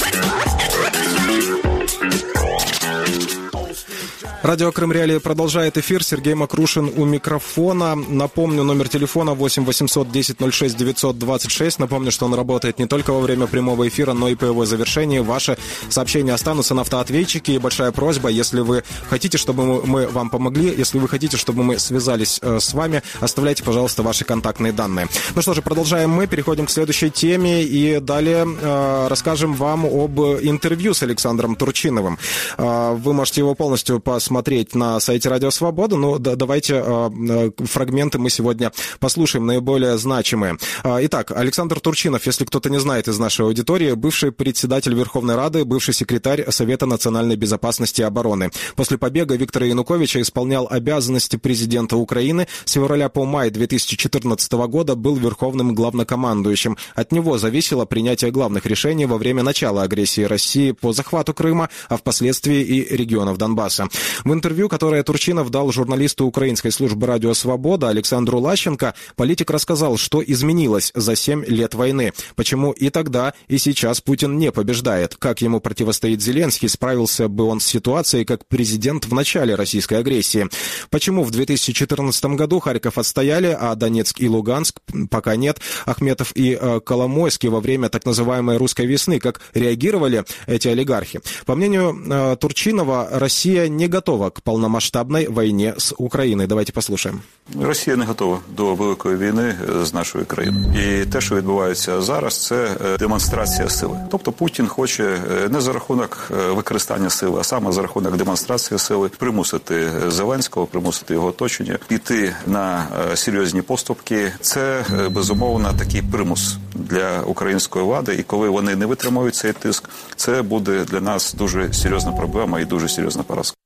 Радио 4.42 4.72
Крым 4.72 4.90
Реалии 4.90 5.18
продолжает 5.18 5.78
эфир. 5.78 6.02
Сергей 6.02 6.35
Макрушин 6.35 6.90
у 6.96 7.05
микрофона. 7.05 7.94
Напомню, 7.94 8.64
номер 8.64 8.88
телефона 8.88 9.35
8 9.35 9.64
800 9.64 10.11
10 10.11 10.37
06 10.52 10.76
926. 10.76 11.78
Напомню, 11.78 12.11
что 12.11 12.26
он 12.26 12.35
работает 12.35 12.81
не 12.81 12.87
только 12.87 13.12
во 13.12 13.20
время 13.20 13.46
прямого 13.46 13.87
эфира, 13.87 14.14
но 14.14 14.26
и 14.28 14.35
по 14.35 14.46
его 14.46 14.64
завершении. 14.64 15.20
Ваши 15.20 15.57
сообщения 15.90 16.35
останутся 16.35 16.74
на 16.74 16.81
автоответчике. 16.81 17.55
И 17.55 17.59
большая 17.59 17.92
просьба, 17.92 18.31
если 18.31 18.62
вы 18.62 18.83
хотите, 19.09 19.38
чтобы 19.38 19.87
мы 19.87 20.09
вам 20.09 20.28
помогли, 20.28 20.74
если 20.76 20.98
вы 20.98 21.07
хотите, 21.07 21.37
чтобы 21.37 21.62
мы 21.62 21.78
связались 21.78 22.40
э, 22.42 22.59
с 22.59 22.74
вами, 22.74 23.05
оставляйте, 23.20 23.62
пожалуйста, 23.62 24.02
ваши 24.02 24.24
контактные 24.24 24.72
данные. 24.72 25.07
Ну 25.37 25.42
что 25.42 25.55
же, 25.55 25.62
продолжаем 25.62 26.11
мы, 26.11 26.26
переходим 26.26 26.66
к 26.66 26.70
следующей 26.70 27.11
теме 27.11 27.62
и 27.62 28.00
далее 28.00 28.44
э, 28.61 29.07
расскажем 29.09 29.55
вам 29.55 29.87
об 29.87 30.18
интервью 30.18 30.94
с 30.94 31.05
Александром 31.05 31.55
Турчиновым. 31.55 32.18
Э, 32.59 32.96
вы 32.98 33.12
можете 33.12 33.40
его 33.40 33.55
полностью 33.55 34.00
посмотреть 34.00 34.32
смотреть 34.33 34.75
на 34.75 34.99
сайте 34.99 35.29
Радио 35.29 35.51
Свобода. 35.51 35.97
Ну, 35.97 36.18
да, 36.18 36.37
давайте 36.37 36.83
э, 36.83 37.11
э, 37.29 37.51
фрагменты 37.66 38.18
мы 38.18 38.31
сегодня 38.31 38.73
послушаем, 38.99 39.45
наиболее 39.45 39.99
значимые. 39.99 40.57
Э, 40.85 41.01
итак, 41.03 41.33
Александр 41.33 41.81
Турчинов, 41.81 42.25
если 42.25 42.47
кто-то 42.47 42.71
не 42.71 42.81
знает 42.81 43.09
из 43.09 43.18
нашей 43.18 43.45
аудитории, 43.45 43.92
бывший 43.92 44.33
председатель 44.33 44.95
Верховной 44.95 45.37
Рады, 45.37 45.66
бывший 45.66 45.92
секретарь 45.92 46.51
Совета 46.51 46.87
национальной 46.87 47.37
безопасности 47.37 48.01
и 48.01 48.05
обороны. 48.05 48.51
После 48.75 48.97
побега 48.97 49.37
Виктора 49.37 49.66
Януковича 49.66 50.23
исполнял 50.23 50.66
обязанности 50.71 51.37
президента 51.37 51.99
Украины. 51.99 52.47
С 52.64 52.73
февраля 52.73 53.11
по 53.11 53.27
май 53.27 53.51
2014 53.51 54.53
года 54.53 54.95
был 54.95 55.16
верховным 55.16 55.75
главнокомандующим. 55.75 56.79
От 56.95 57.12
него 57.12 57.37
зависело 57.37 57.85
принятие 57.85 58.31
главных 58.31 58.64
решений 58.64 59.05
во 59.05 59.18
время 59.18 59.42
начала 59.42 59.83
агрессии 59.83 60.23
России 60.23 60.73
по 60.73 60.95
захвату 60.95 61.35
Крыма, 61.35 61.68
а 61.90 61.99
впоследствии 61.99 62.62
и 62.62 62.97
регионов 62.97 63.37
Донбасса. 63.37 63.88
В 64.25 64.33
интервью, 64.33 64.69
которое 64.69 65.03
Турчинов 65.03 65.51
дал 65.51 65.71
журналисту 65.71 66.25
украинской 66.25 66.71
службы 66.71 67.07
«Радио 67.07 67.35
Свобода» 67.35 67.89
Александру 67.89 68.41
Лащенко, 68.41 68.95
политик 69.17 69.51
рассказал, 69.51 69.97
что 69.99 70.23
изменилось 70.25 70.93
за 70.95 71.15
7 71.15 71.45
лет 71.45 71.75
войны, 71.75 72.13
почему 72.35 72.73
и 72.73 72.89
тогда, 72.91 73.35
и 73.49 73.59
сейчас 73.59 74.01
Путин 74.01 74.39
не 74.39 74.51
побеждает, 74.51 75.17
как 75.17 75.43
ему 75.43 75.61
противостоит 75.61 76.23
Зеленский, 76.23 76.69
справился 76.69 77.29
бы 77.29 77.45
он 77.45 77.61
с 77.61 77.67
ситуацией 77.67 78.25
как 78.25 78.47
президент 78.47 79.05
в 79.05 79.13
начале 79.13 79.55
российской 79.55 79.99
агрессии, 79.99 80.49
почему 80.89 81.25
в 81.25 81.31
2014 81.31 82.25
году 82.25 82.61
Харьков 82.61 82.99
отстояли, 82.99 83.55
а 83.59 83.75
Донецк 83.75 84.21
и 84.21 84.29
Луганск 84.29 84.81
пока 85.11 85.37
нет, 85.37 85.61
Ахметов 85.85 86.33
и 86.35 86.59
э, 86.59 86.81
Коломойский 86.81 87.51
во 87.51 87.61
время 87.61 87.91
так 87.91 88.07
называемой 88.07 88.57
русской 88.57 88.87
весны, 88.87 89.19
как 89.19 89.41
реагировали 89.53 90.25
эти 90.47 90.69
олигархи. 90.69 91.21
По 91.45 91.55
мнению 91.55 91.95
э, 91.95 92.37
Турчинова, 92.41 93.09
Россия 93.13 93.69
не 93.69 93.83
не 93.83 93.89
готова 94.12 94.31
к 94.31 94.42
полномасштабной 94.42 95.29
войне 95.29 95.75
с 95.79 95.94
Украиной. 95.96 96.46
Давайте 96.46 96.72
послушаем. 96.72 97.22
Росія 97.61 97.96
не 97.96 98.05
готова 98.05 98.40
до 98.57 98.75
великої 98.75 99.16
війни 99.16 99.55
з 99.83 99.94
нашою 99.94 100.27
країною. 100.27 100.75
І 100.75 101.07
те, 101.07 101.20
що 101.20 101.37
відбувається 101.37 102.03
зараз, 102.03 102.46
це 102.46 102.77
демонстрація 102.98 103.68
сили. 103.68 103.98
Тобто 104.11 104.33
Путін 104.33 104.66
хоче 104.66 105.20
не 105.51 105.61
за 105.61 105.72
рахунок 105.72 106.31
використання 106.51 107.11
сили, 107.11 107.40
а 107.40 107.44
саме 107.44 107.72
за 107.72 107.83
рахунок 107.83 108.16
демонстрації 108.16 108.79
сили 108.79 109.09
примусити 109.09 109.90
Зеленського, 110.09 110.66
примусити 110.66 111.14
його 111.14 111.27
оточення, 111.27 111.79
піти 111.88 112.35
на 112.46 112.87
серйозні 113.14 113.62
поступки. 113.62 114.33
Це 114.40 114.85
безумовно 115.11 115.75
такий 115.79 116.03
примус 116.03 116.57
для 116.75 117.20
української 117.20 117.84
влади. 117.84 118.14
І 118.14 118.22
коли 118.22 118.49
вони 118.49 118.76
не 118.76 118.87
витримують 118.87 119.34
цей 119.34 119.53
тиск, 119.53 119.89
це 120.16 120.43
буде 120.43 120.84
для 120.84 121.01
нас 121.01 121.34
дуже 121.34 121.72
серйозна 121.72 122.12
проблема 122.12 122.61
і 122.61 122.64
дуже 122.64 122.89
серйозна 122.89 123.22
поразка. 123.22 123.57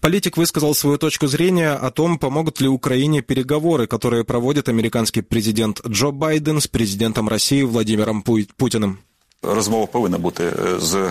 Политик 0.00 0.36
высказал 0.36 0.74
свою 0.74 0.96
точку 0.96 1.26
зрения 1.26 1.72
о 1.72 1.90
том, 1.90 2.18
помогут 2.18 2.60
ли 2.60 2.68
Украине 2.68 3.20
переговоры, 3.20 3.86
которые 3.86 4.24
проводит 4.24 4.68
американский 4.68 5.20
президент 5.20 5.86
Джо 5.86 6.10
Байден 6.10 6.60
с 6.60 6.66
президентом 6.66 7.28
России 7.28 7.62
Владимиром 7.62 8.22
Путиным. 8.22 9.00
Розмова 9.42 9.86
повинна 9.86 10.18
бути 10.18 10.52
з 10.78 11.10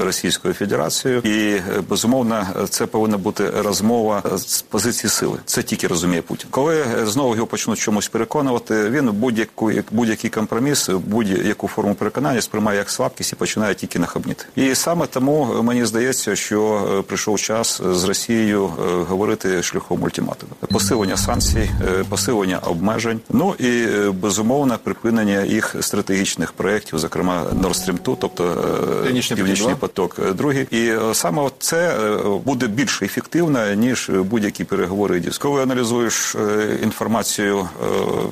Російською 0.00 0.54
Федерацією, 0.54 1.20
і 1.20 1.62
безумовно 1.88 2.46
це 2.68 2.86
повинна 2.86 3.16
бути 3.16 3.50
розмова 3.50 4.22
з 4.36 4.62
позиції 4.62 5.10
сили. 5.10 5.38
Це 5.44 5.62
тільки 5.62 5.86
розуміє 5.86 6.22
Путін. 6.22 6.48
Коли 6.50 6.84
знову 7.04 7.34
його 7.34 7.46
почнуть 7.46 7.78
чомусь 7.78 8.08
переконувати, 8.08 8.90
він 8.90 9.10
будь-яку 9.12 9.72
будь-який 9.90 10.30
компроміс, 10.30 10.88
будь-яку 10.88 11.68
форму 11.68 11.94
переконання 11.94 12.40
сприймає 12.40 12.78
як 12.78 12.90
слабкість 12.90 13.32
і 13.32 13.36
починає 13.36 13.74
тільки 13.74 13.98
нахабніти. 13.98 14.44
І 14.56 14.74
саме 14.74 15.06
тому 15.06 15.62
мені 15.62 15.84
здається, 15.84 16.36
що 16.36 17.04
прийшов 17.06 17.40
час 17.40 17.82
з 17.92 18.04
Росією 18.04 18.66
говорити 19.08 19.62
шляхом 19.62 20.02
ультиматуму. 20.02 20.52
посилення 20.70 21.16
санкцій, 21.16 21.70
посилення 22.08 22.58
обмежень. 22.58 23.20
Ну 23.30 23.54
і 23.58 23.86
безумовно 24.10 24.78
припинення 24.84 25.42
їх 25.42 25.76
стратегічних 25.80 26.52
проєктів, 26.52 26.98
зокрема. 26.98 27.46
Nord 27.58 27.74
Stream 27.74 28.02
2, 28.02 28.16
тобто 28.20 28.56
Північний, 29.04 29.36
Північний 29.36 29.74
поток, 29.74 30.34
другий. 30.34 30.66
І 30.70 30.92
саме 31.12 31.50
це 31.58 31.96
буде 32.44 32.66
більш 32.66 33.02
ефективно, 33.02 33.74
ніж 33.74 34.10
будь-які 34.10 34.64
переговори. 34.64 35.22
Коли 35.38 35.62
аналізуєш 35.62 36.36
інформацію, 36.82 37.68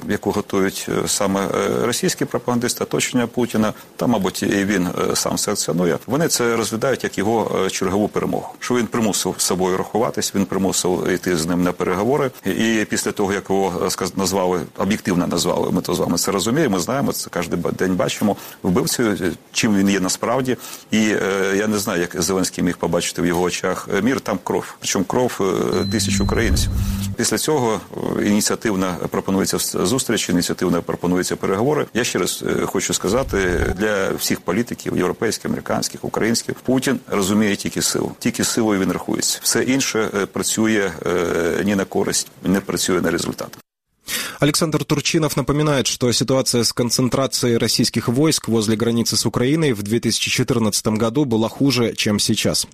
яку 0.09 0.31
готують 0.31 0.89
саме 1.07 1.49
російські 1.83 2.25
пропагандисти, 2.25 2.85
оточення 2.85 3.27
Путіна, 3.27 3.73
та, 3.97 4.07
мабуть, 4.07 4.43
і 4.43 4.65
він 4.65 4.89
сам 5.15 5.39
санкціонує, 5.39 5.99
вони 6.07 6.29
це 6.29 6.57
розглядають 6.57 7.05
як 7.05 7.19
його 7.19 7.69
чергову 7.71 8.09
перемогу. 8.09 8.49
Що 8.61 8.75
він 8.75 8.87
примусив 8.87 9.35
з 9.39 9.45
собою 9.45 9.77
рахуватись, 9.77 10.35
він 10.35 10.45
примусив 10.45 11.09
йти 11.15 11.37
з 11.37 11.47
ним 11.47 11.63
на 11.63 11.73
переговори. 11.73 12.31
І 12.45 12.87
після 12.91 13.13
того, 13.13 13.33
як 13.33 13.51
його 13.51 13.91
назвали, 14.17 14.61
об'єктивно 14.79 15.27
назвали, 15.27 15.71
ми 15.71 15.81
то 15.81 15.95
з 15.95 15.99
вами 15.99 16.19
це 16.19 16.31
розуміємо, 16.31 16.81
знаємо, 16.81 17.13
це 17.13 17.31
кожен 17.31 17.65
день 17.79 17.95
бачимо, 17.95 18.37
вбивцею 18.63 19.16
чим 19.53 19.77
він 19.77 19.91
є 19.91 20.01
насправді. 20.01 20.57
І 20.91 20.99
е, 20.99 21.55
я 21.57 21.67
не 21.67 21.79
знаю, 21.79 22.01
як 22.01 22.23
Зеленський 22.23 22.65
міг 22.65 22.77
побачити 22.77 23.23
в 23.23 23.27
його 23.27 23.43
очах 23.43 23.89
мір. 24.03 24.21
Там 24.21 24.39
кров, 24.45 24.75
причому 24.79 25.05
кров 25.05 25.41
е, 25.41 25.91
тисяч 25.93 26.21
українців. 26.21 26.71
Після 27.17 27.39
цього 27.39 27.81
ініціативно 28.25 28.97
пропонується 29.11 29.59
зустріч, 29.87 30.29
ініціативно 30.29 30.83
пропонуються 30.83 31.37
переговори. 31.37 31.87
Я 31.95 32.05
ще 32.05 32.19
раз 32.19 32.45
хочу 32.65 32.95
сказати 32.95 33.67
для 33.79 34.11
всіх 34.11 34.41
політиків, 34.41 34.97
європейських, 34.97 35.47
американських, 35.47 36.05
українських, 36.05 36.55
Путін 36.55 37.01
розуміє 37.11 37.57
тільки 37.57 37.83
силу, 37.83 38.13
тільки 38.19 38.45
силою 38.45 38.81
він 38.81 38.93
рахується. 38.93 39.39
Все 39.43 39.63
інше 39.63 40.09
працює 40.33 40.91
ні 41.65 41.75
на 41.75 41.85
користь, 41.85 42.29
не 42.45 42.61
працює 42.61 43.01
на 43.01 43.11
результат. 43.11 43.66
Александр 44.39 44.85
Турчинов 44.85 45.37
напоминает, 45.37 45.87
что 45.87 46.11
ситуация 46.13 46.65
с 46.65 46.73
концентрацией 46.73 47.57
российских 47.57 48.09
войск 48.09 48.49
возле 48.49 48.77
границы 48.77 49.17
с 49.17 49.27
Украиной 49.27 49.73
в 49.73 49.83
2014 49.83 50.87
году 50.89 51.25
была 51.25 51.49
хуже, 51.49 51.95
чем 51.95 52.19
сейчас. 52.19 52.67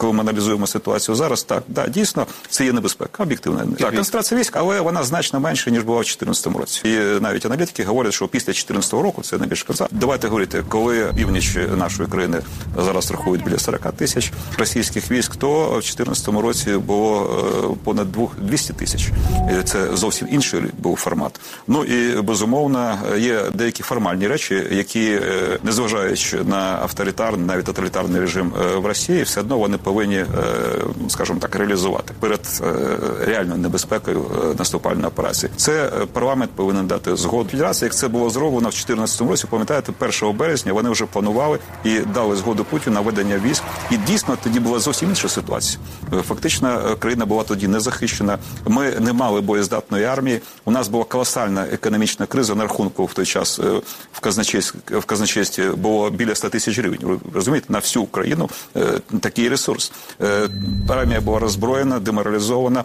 Коли 0.00 0.12
ми 0.12 0.20
аналізуємо 0.20 0.66
ситуацію 0.66 1.14
зараз, 1.14 1.42
так 1.42 1.62
да 1.68 1.88
дійсно 1.88 2.26
це 2.48 2.64
є 2.64 2.72
небезпека, 2.72 3.22
об'єктивна 3.22 3.66
так, 3.78 3.94
концентрація 3.94 4.40
військ, 4.40 4.56
але 4.56 4.80
вона 4.80 5.02
значно 5.02 5.40
менше 5.40 5.70
ніж 5.70 5.82
була 5.82 5.98
в 5.98 6.02
2014 6.02 6.46
році. 6.46 6.80
І 6.84 7.20
навіть 7.20 7.46
аналітики 7.46 7.84
говорять, 7.84 8.12
що 8.12 8.28
після 8.28 8.46
2014 8.46 8.92
року 8.92 9.22
це 9.22 9.38
найбільше 9.38 9.66
концентрація. 9.66 10.00
Давайте 10.00 10.28
говорити, 10.28 10.64
коли 10.68 11.12
північ 11.16 11.58
нашої 11.76 12.08
країни 12.08 12.40
зараз 12.76 13.10
рахують 13.10 13.44
біля 13.44 13.58
40 13.58 13.92
тисяч 13.92 14.32
російських 14.58 15.10
військ, 15.10 15.36
то 15.36 15.64
в 15.64 15.70
2014 15.70 16.28
році 16.28 16.72
було 16.72 17.76
понад 17.84 18.06
200 18.38 18.72
тисяч. 18.72 19.08
Це 19.64 19.96
зовсім 19.96 20.28
інший 20.30 20.62
був 20.78 20.96
формат. 20.96 21.40
Ну 21.66 21.84
і 21.84 22.22
безумовно 22.22 22.98
є 23.18 23.42
деякі 23.54 23.82
формальні 23.82 24.28
речі, 24.28 24.66
які 24.70 25.20
незважаючи 25.62 26.42
на 26.42 26.78
авторитарний, 26.82 27.46
навіть 27.46 27.64
тоталітарний 27.64 28.20
режим 28.20 28.52
в 28.76 28.86
Росії, 28.86 29.22
все 29.22 29.40
одно 29.40 29.58
вони 29.58 29.78
повинні, 29.88 30.24
скажімо 31.08 31.38
так, 31.40 31.56
реалізувати 31.56 32.14
перед 32.20 32.40
реальною 33.20 33.60
небезпекою 33.60 34.24
наступальної 34.58 35.06
операції. 35.06 35.52
Це 35.56 35.90
парламент 36.12 36.50
повинен 36.50 36.86
дати 36.86 37.16
згоду. 37.16 37.48
Федерація, 37.50 37.86
як 37.86 37.94
це 37.94 38.08
було 38.08 38.30
зроблено 38.30 38.68
в 38.68 38.72
2014 38.72 39.20
році, 39.20 39.46
пам'ятаєте, 39.50 39.92
1 40.22 40.36
березня 40.36 40.72
вони 40.72 40.90
вже 40.90 41.06
планували 41.06 41.58
і 41.84 41.98
дали 41.98 42.36
згоду 42.36 42.64
Путіну 42.64 42.94
на 42.94 43.00
ведення 43.00 43.40
військ. 43.44 43.62
І 43.90 43.96
дійсно 43.96 44.36
тоді 44.42 44.60
була 44.60 44.78
зовсім 44.78 45.08
інша 45.08 45.28
ситуація. 45.28 45.80
Фактично, 46.28 46.96
країна 46.98 47.26
була 47.26 47.42
тоді 47.42 47.68
не 47.68 47.80
захищена. 47.80 48.38
Ми 48.66 48.90
не 49.00 49.12
мали 49.12 49.40
боєздатної 49.40 50.04
армії. 50.04 50.40
У 50.64 50.70
нас 50.70 50.88
була 50.88 51.04
колосальна 51.04 51.66
економічна 51.72 52.26
криза 52.26 52.54
на 52.54 52.62
рахунку 52.62 53.04
в 53.04 53.14
той 53.14 53.26
час 53.26 53.60
в 54.12 54.20
казначействі, 54.20 54.78
в 54.98 55.04
казначействі 55.04 55.68
було 55.68 56.10
біля 56.10 56.34
100 56.34 56.48
тисяч 56.48 56.78
гривень. 56.78 57.20
Розумієте, 57.34 57.72
на 57.72 57.78
всю 57.78 58.02
Україну 58.02 58.48
такий 59.20 59.48
ресурс. 59.78 59.92
Армія 60.88 61.20
була 61.20 61.38
роззброєна, 61.38 61.98
деморалізована, 61.98 62.84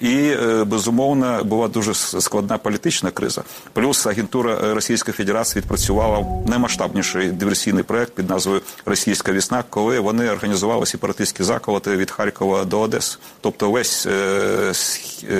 і 0.00 0.36
безумовно 0.66 1.44
була 1.44 1.68
дуже 1.68 1.94
складна 1.94 2.58
політична 2.58 3.10
криза. 3.10 3.42
Плюс 3.72 4.06
агентура 4.06 4.74
Російської 4.74 5.14
Федерації 5.14 5.62
відпрацювала 5.62 6.26
наймасштабніший 6.46 7.28
диверсійний 7.28 7.82
проект 7.82 8.14
під 8.14 8.30
назвою 8.30 8.60
Російська 8.86 9.32
вісна, 9.32 9.64
коли 9.70 10.00
вони 10.00 10.30
організували 10.30 10.86
сепаратистські 10.86 11.42
заколоти 11.42 11.96
від 11.96 12.10
Харкова 12.10 12.64
до 12.64 12.80
Одеси. 12.80 13.18
Тобто 13.40 13.70
весь 13.70 14.08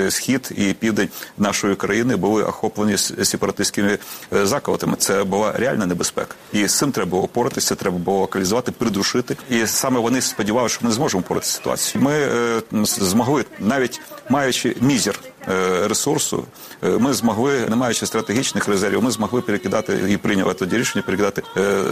схід 0.09 0.51
і 0.57 0.73
південь 0.73 1.09
нашої 1.37 1.75
країни 1.75 2.15
були 2.15 2.43
охоплені 2.43 2.97
сепаратистськими 2.97 3.97
заколотами. 4.31 4.95
Це 4.97 5.23
була 5.23 5.51
реальна 5.51 5.85
небезпека, 5.85 6.35
і 6.53 6.67
з 6.67 6.77
цим 6.77 6.91
треба 6.91 7.11
було 7.11 7.23
опоратися, 7.23 7.75
треба 7.75 7.97
було 7.97 8.19
локалізувати, 8.19 8.71
придушити. 8.71 9.37
І 9.49 9.67
саме 9.67 9.99
вони 9.99 10.21
сподівалися, 10.21 10.75
що 10.75 10.86
ми 10.87 10.93
зможемо 10.93 11.21
впоратися 11.21 11.51
з 11.51 11.55
ситуацією. 11.55 12.09
Ми 12.09 12.13
е, 12.13 12.85
змогли, 12.85 13.45
навіть 13.59 14.01
маючи 14.29 14.75
мізер 14.81 15.19
е, 15.49 15.87
ресурсу, 15.87 16.45
е, 16.83 16.89
ми 16.89 17.13
змогли, 17.13 17.65
не 17.69 17.75
маючи 17.75 18.05
стратегічних 18.05 18.67
резервів, 18.67 19.03
ми 19.03 19.11
змогли 19.11 19.41
перекидати 19.41 19.99
і 20.09 20.17
прийняли 20.17 20.53
тоді 20.53 20.77
рішення 20.77 21.03
перекидати 21.03 21.43
е, 21.57 21.83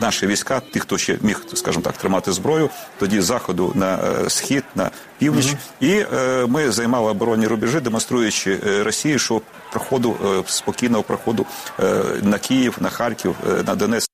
наші 0.00 0.26
війська, 0.26 0.62
ті, 0.72 0.80
хто 0.80 0.98
ще 0.98 1.18
міг, 1.22 1.42
скажімо 1.54 1.82
так, 1.82 1.96
тримати 1.96 2.32
зброю, 2.32 2.70
тоді 2.98 3.20
заходу 3.20 3.72
на 3.74 3.94
е, 3.94 4.30
схід, 4.30 4.64
на 4.74 4.90
північ, 5.18 5.46
mm 5.46 5.50
-hmm. 5.50 5.86
і 5.86 6.06
е, 6.16 6.46
ми 6.46 6.70
займали 6.70 7.10
оборонні 7.10 7.46
рубежі, 7.46 7.80
демонструючи 7.80 8.58
Росії, 8.82 9.18
що 9.18 9.40
проходу 9.72 10.16
спокійного 10.46 11.02
проходу 11.02 11.46
на 12.22 12.38
Київ, 12.38 12.76
на 12.80 12.88
Харків, 12.88 13.34
на 13.66 13.74
Донецьк. 13.74 14.13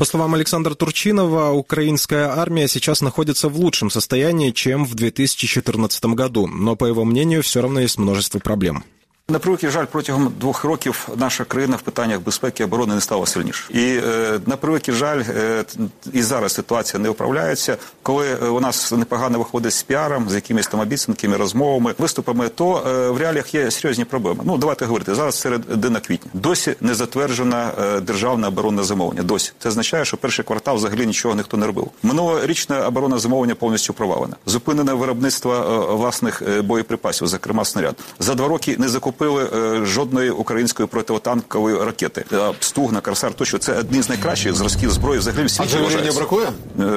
По 0.00 0.06
словам 0.06 0.32
Александра 0.32 0.74
Турчинова, 0.74 1.50
украинская 1.50 2.30
армия 2.30 2.68
сейчас 2.68 3.02
находится 3.02 3.50
в 3.50 3.60
лучшем 3.60 3.90
состоянии, 3.90 4.50
чем 4.50 4.86
в 4.86 4.94
2014 4.94 6.02
году, 6.14 6.46
но, 6.46 6.74
по 6.74 6.86
его 6.86 7.04
мнению, 7.04 7.42
все 7.42 7.60
равно 7.60 7.80
есть 7.80 7.98
множество 7.98 8.38
проблем. 8.38 8.82
На 9.30 9.38
превеликий 9.38 9.70
жаль, 9.70 9.84
протягом 9.84 10.32
двох 10.40 10.64
років 10.64 11.08
наша 11.16 11.44
країна 11.44 11.76
в 11.76 11.82
питаннях 11.82 12.20
безпеки 12.20 12.62
і 12.62 12.66
оборони 12.66 12.94
не 12.94 13.00
стала 13.00 13.26
сильніше. 13.26 13.64
І 13.70 14.00
е, 14.04 14.40
на 14.46 14.56
превеликий 14.56 14.94
жаль, 14.94 15.22
е, 15.28 15.64
і 16.12 16.22
зараз 16.22 16.52
ситуація 16.52 17.02
не 17.02 17.08
управляється. 17.08 17.76
Коли 18.02 18.34
у 18.34 18.60
нас 18.60 18.92
непогано 18.92 19.38
виходить 19.38 19.72
з 19.72 19.82
піаром, 19.82 20.30
з 20.30 20.34
якимись 20.34 20.66
там 20.66 20.80
обіцянками, 20.80 21.36
розмовами, 21.36 21.94
виступами, 21.98 22.48
то 22.48 22.82
е, 22.86 23.10
в 23.10 23.16
реаліях 23.16 23.54
є 23.54 23.70
серйозні 23.70 24.04
проблеми. 24.04 24.40
Ну 24.44 24.58
давайте 24.58 24.84
говорити 24.84 25.14
зараз 25.14 25.40
середина 25.40 26.00
квітня. 26.00 26.30
Досі 26.34 26.74
не 26.80 26.94
затверджена 26.94 27.70
е, 27.80 28.00
державна 28.00 28.48
оборонна 28.48 28.82
замовлення. 28.82 29.22
Досі 29.22 29.52
це 29.58 29.68
означає, 29.68 30.04
що 30.04 30.16
перший 30.16 30.44
квартал 30.44 30.76
взагалі 30.76 31.06
нічого 31.06 31.34
ніхто 31.34 31.56
не 31.56 31.66
робив. 31.66 31.90
Минулорічне 32.02 32.80
оборонне 32.80 33.18
замовлення 33.18 33.54
повністю 33.54 33.92
провалена. 33.92 34.36
Зупинене 34.46 34.92
виробництво 34.92 35.54
е, 35.54 35.94
власних 35.94 36.62
боєприпасів, 36.62 37.26
зокрема 37.26 37.64
снаряд. 37.64 37.96
За 38.18 38.34
два 38.34 38.48
роки 38.48 38.76
не 38.78 38.88
закуп 38.88 39.19
купили 39.20 39.86
жодної 39.86 40.30
української 40.30 40.88
противотанкової 40.88 41.84
ракети. 41.84 42.24
Стугна, 42.60 43.00
Корсар, 43.00 43.34
тощо 43.34 43.58
це 43.58 43.72
одні 43.72 44.02
з 44.02 44.08
найкращих 44.08 44.54
зразків 44.54 44.90
зброї 44.90 45.18
взагалі 45.18 45.44
в 45.44 45.50
світі. 45.50 45.70
А 45.74 45.78
джавелінів 45.78 46.16
бракує? 46.16 46.48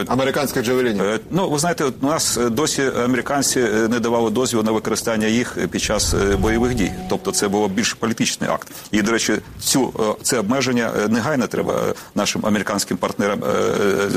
Американських 0.07 0.63
джавелінів? 0.63 1.19
Ну, 1.31 1.49
ви 1.49 1.59
знаєте, 1.59 1.85
у 2.01 2.05
нас 2.05 2.39
досі 2.51 2.81
американці 3.03 3.59
не 3.89 3.99
давали 3.99 4.29
дозвіл 4.29 4.63
на 4.63 4.71
використання 4.71 5.27
їх 5.27 5.57
під 5.71 5.81
час 5.81 6.15
бойових 6.39 6.75
дій. 6.75 6.91
Тобто 7.09 7.31
це 7.31 7.47
було 7.47 7.67
більш 7.67 7.93
політичний 7.93 8.49
акт. 8.49 8.67
І, 8.91 9.01
до 9.01 9.11
речі, 9.11 9.33
цю 9.59 9.93
це 10.21 10.39
обмеження 10.39 10.91
негайно 11.09 11.47
треба 11.47 11.81
нашим 12.15 12.45
американським 12.45 12.97
партнерам 12.97 13.39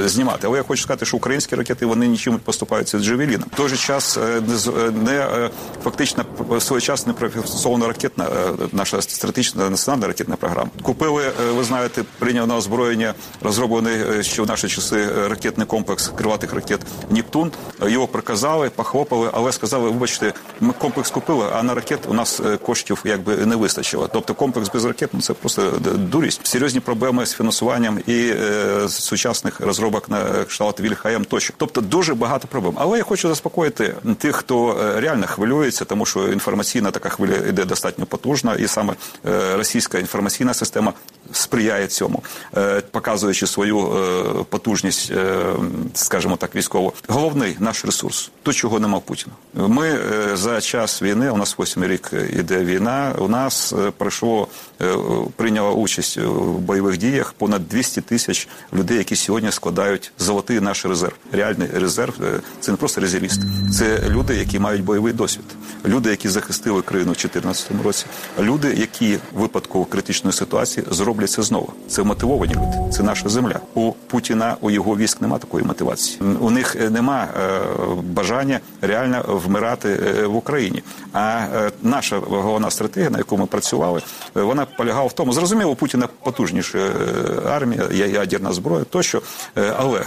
знімати. 0.06 0.46
Але 0.46 0.56
я 0.56 0.62
хочу 0.62 0.82
сказати, 0.82 1.06
що 1.06 1.16
українські 1.16 1.56
ракети 1.56 1.86
вони 1.86 2.06
нічим 2.06 2.38
поступаються 2.38 2.98
з 2.98 3.02
джавеліном. 3.02 3.48
В 3.52 3.56
той 3.56 3.68
же 3.68 3.76
час 3.76 4.16
не, 4.16 4.90
не 5.04 5.50
фактично 5.84 6.24
своєчасно 6.60 7.12
не 7.12 7.18
професована 7.18 7.86
ракетна 7.96 8.28
наша 8.72 9.02
стратегічна 9.02 9.70
національна 9.70 10.06
ракетна 10.06 10.36
програма. 10.36 10.70
Купили, 10.82 11.32
ви 11.54 11.64
знаєте, 11.64 12.02
прийняв 12.18 12.46
на 12.46 12.56
озброєння 12.56 13.14
розроблений 13.42 14.22
ще 14.22 14.42
в 14.42 14.46
наші 14.46 14.68
часи 14.68 15.08
ракетний 15.28 15.66
комплекс 15.66 16.12
крилатих 16.16 16.52
ракет 16.52 16.80
Нептун. 17.10 17.50
Його 17.86 18.06
приказали, 18.06 18.70
похлопали, 18.70 19.30
але 19.32 19.52
сказали, 19.52 19.90
вибачте, 19.90 20.32
ми 20.60 20.72
комплекс 20.78 21.10
купили, 21.10 21.46
а 21.52 21.62
на 21.62 21.74
ракет 21.74 22.00
у 22.08 22.14
нас 22.14 22.40
коштів 22.62 23.02
якби 23.04 23.36
не 23.36 23.56
вистачило. 23.56 24.08
Тобто 24.12 24.34
комплекс 24.34 24.70
без 24.70 24.84
ракет 24.84 25.10
ну, 25.12 25.20
це 25.20 25.32
просто 25.32 25.72
дурість. 25.94 26.46
Серйозні 26.46 26.80
проблеми 26.80 27.26
з 27.26 27.32
фінансуванням 27.32 28.00
і 28.06 28.28
е, 28.28 28.88
сучасних 28.88 29.60
розробок 29.60 30.08
на 30.08 30.44
кшталт 30.44 30.80
Вільхаєм 30.80 31.24
тощо. 31.24 31.54
Тобто 31.56 31.80
дуже 31.80 32.14
багато 32.14 32.48
проблем. 32.48 32.74
Але 32.76 32.98
я 32.98 33.04
хочу 33.04 33.28
заспокоїти 33.28 33.94
тих, 34.18 34.36
хто 34.36 34.76
реально 34.96 35.26
хвилюється, 35.26 35.84
тому 35.84 36.06
що 36.06 36.28
інформаційна 36.28 36.90
така 36.90 37.08
хвиля 37.08 37.36
йде 37.36 37.64
достатньо 37.64 37.85
потужна, 38.05 38.55
і 38.55 38.67
саме 38.67 38.93
е, 39.25 39.55
російська 39.55 39.99
інформаційна 39.99 40.53
система 40.53 40.93
сприяє 41.32 41.86
цьому, 41.86 42.22
е, 42.56 42.82
показуючи 42.90 43.46
свою 43.46 43.78
е, 43.78 44.44
потужність, 44.48 45.10
е, 45.10 45.44
скажімо 45.94 46.36
так, 46.36 46.54
військову. 46.54 46.92
Головний 47.08 47.56
наш 47.58 47.84
ресурс 47.84 48.30
то, 48.42 48.52
чого 48.52 48.80
нема 48.80 49.00
Путіна. 49.00 49.32
Ми 49.54 49.98
за 50.34 50.60
час 50.60 51.02
війни, 51.02 51.30
у 51.30 51.36
нас 51.36 51.58
восьмий 51.58 51.88
рік 51.88 52.10
іде 52.32 52.64
війна. 52.64 53.14
У 53.18 53.28
нас 53.28 53.74
пройшло 53.96 54.48
прийняло 55.36 55.72
участь 55.72 56.18
в 56.18 56.58
бойових 56.58 56.98
діях 56.98 57.32
понад 57.32 57.68
200 57.68 58.00
тисяч 58.00 58.48
людей, 58.72 58.98
які 58.98 59.16
сьогодні 59.16 59.52
складають 59.52 60.12
золотий 60.18 60.60
наш 60.60 60.86
резерв. 60.86 61.14
Реальний 61.32 61.68
резерв 61.74 62.14
це 62.60 62.70
не 62.70 62.76
просто 62.76 63.00
резервіст, 63.00 63.40
це 63.72 64.00
люди, 64.08 64.36
які 64.36 64.58
мають 64.58 64.84
бойовий 64.84 65.12
досвід, 65.12 65.44
люди, 65.84 66.10
які 66.10 66.28
захистили 66.28 66.82
країну 66.82 67.12
в 67.12 67.16
2014 67.16 67.84
році, 67.84 68.06
люди, 68.40 68.74
які 68.74 69.16
в 69.16 69.20
випадку 69.40 69.84
критичної 69.84 70.32
ситуації 70.32 70.86
зроблять 70.90 71.15
роблять 71.16 71.30
це 71.30 71.42
знову. 71.42 71.72
Це 71.88 72.02
мотивовані 72.02 72.54
люди. 72.54 72.92
Це 72.92 73.02
наша 73.02 73.28
земля. 73.28 73.60
У 73.74 73.92
Путіна 73.92 74.56
у 74.60 74.70
його 74.70 74.96
військ 74.96 75.20
немає 75.20 75.40
такої 75.40 75.64
мотивації. 75.64 76.20
У 76.40 76.50
них 76.50 76.76
е, 76.80 76.90
нема 76.90 77.24
е, 77.24 77.60
бажання 78.02 78.60
реально 78.80 79.24
вмирати 79.28 79.88
е, 79.88 80.26
в 80.26 80.36
Україні. 80.36 80.82
А 81.12 81.46
наша 81.82 82.18
головна 82.18 82.70
стратегія, 82.70 83.10
на 83.10 83.18
яку 83.18 83.36
ми 83.36 83.46
працювали, 83.46 84.02
вона 84.34 84.66
полягала 84.66 85.06
в 85.06 85.12
тому, 85.12 85.32
зрозуміло, 85.32 85.70
у 85.70 85.74
Путіна 85.74 86.08
потужніша 86.22 86.78
армія, 87.46 87.88
ядерна 87.92 88.52
зброя, 88.52 88.84
тощо, 88.90 89.22
але 89.76 90.00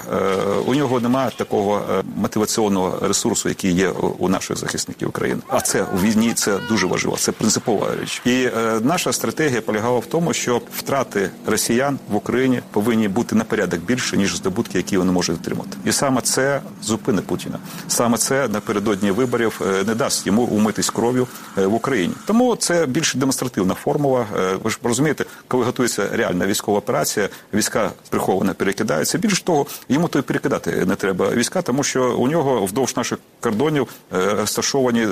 у 0.66 0.76
нього 0.76 0.99
немає 0.99 1.32
такого 1.38 1.82
мотиваційного 2.16 3.07
ресурсу, 3.07 3.49
який 3.49 3.72
є 3.72 3.89
у 4.20 4.30
наших 4.30 4.57
захисників 4.57 5.10
України. 5.10 5.41
А 5.47 5.62
це 5.62 5.86
у 5.95 5.97
війні 5.97 6.34
це 6.34 6.60
дуже 6.70 6.88
важливо. 6.88 7.18
Це 7.18 7.32
принципова 7.32 7.88
річ. 8.01 8.22
І 8.26 8.49
наша 8.82 9.14
стратегія 9.14 9.62
полягала 9.62 9.99
в 9.99 10.05
тому, 10.05 10.34
що 10.34 10.62
втрат 10.78 10.99
втрати 11.02 11.30
росіян 11.45 12.00
в 12.10 12.16
Україні 12.16 12.62
повинні 12.72 13.08
бути 13.08 13.36
на 13.36 13.43
порядок 13.43 13.80
більше 13.80 14.18
ніж 14.18 14.36
здобутки, 14.36 14.78
які 14.78 14.97
вони 14.97 15.12
можуть 15.12 15.39
отримати. 15.41 15.78
І 15.86 15.91
саме 15.91 16.22
це 16.22 16.62
зупинить 16.84 17.26
Путіна. 17.26 17.60
Саме 17.88 18.18
це 18.18 18.47
напередодні 18.47 19.12
виборів 19.12 19.62
е, 19.62 19.84
не 19.84 19.95
дасть 19.95 20.28
йому 20.28 20.41
умитись 20.41 20.89
кров'ю 20.89 21.28
е, 21.58 21.66
в 21.66 21.74
Україні. 21.74 22.14
Тому 22.26 22.56
це 22.56 22.86
більш 22.86 23.16
демонстративна 23.16 23.74
формула. 23.74 24.26
Е, 24.38 24.56
ви 24.64 24.70
ж 24.70 24.80
розумієте, 24.84 25.26
коли 25.47 25.66
готується 25.66 26.10
реальна 26.12 26.47
військова 26.47 26.78
операція, 26.78 27.30
війська 27.54 27.91
приховано 28.10 28.54
перекидаються. 28.54 29.18
Більш 29.18 29.41
того, 29.41 29.66
йому 29.89 30.08
то 30.08 30.20
й 30.20 30.22
перекидати 30.22 30.86
не 30.86 30.95
треба 30.95 31.30
війська, 31.30 31.62
тому 31.62 31.84
що 31.84 32.18
у 32.18 32.28
нього 32.28 32.66
вдовж 32.66 32.97
наших 32.97 33.20
кордонів 33.39 33.88
розташовані 34.12 35.08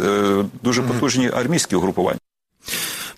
дуже 0.64 0.82
потужні 0.82 1.32
армійські 1.34 1.76
угрупування. 1.76 2.20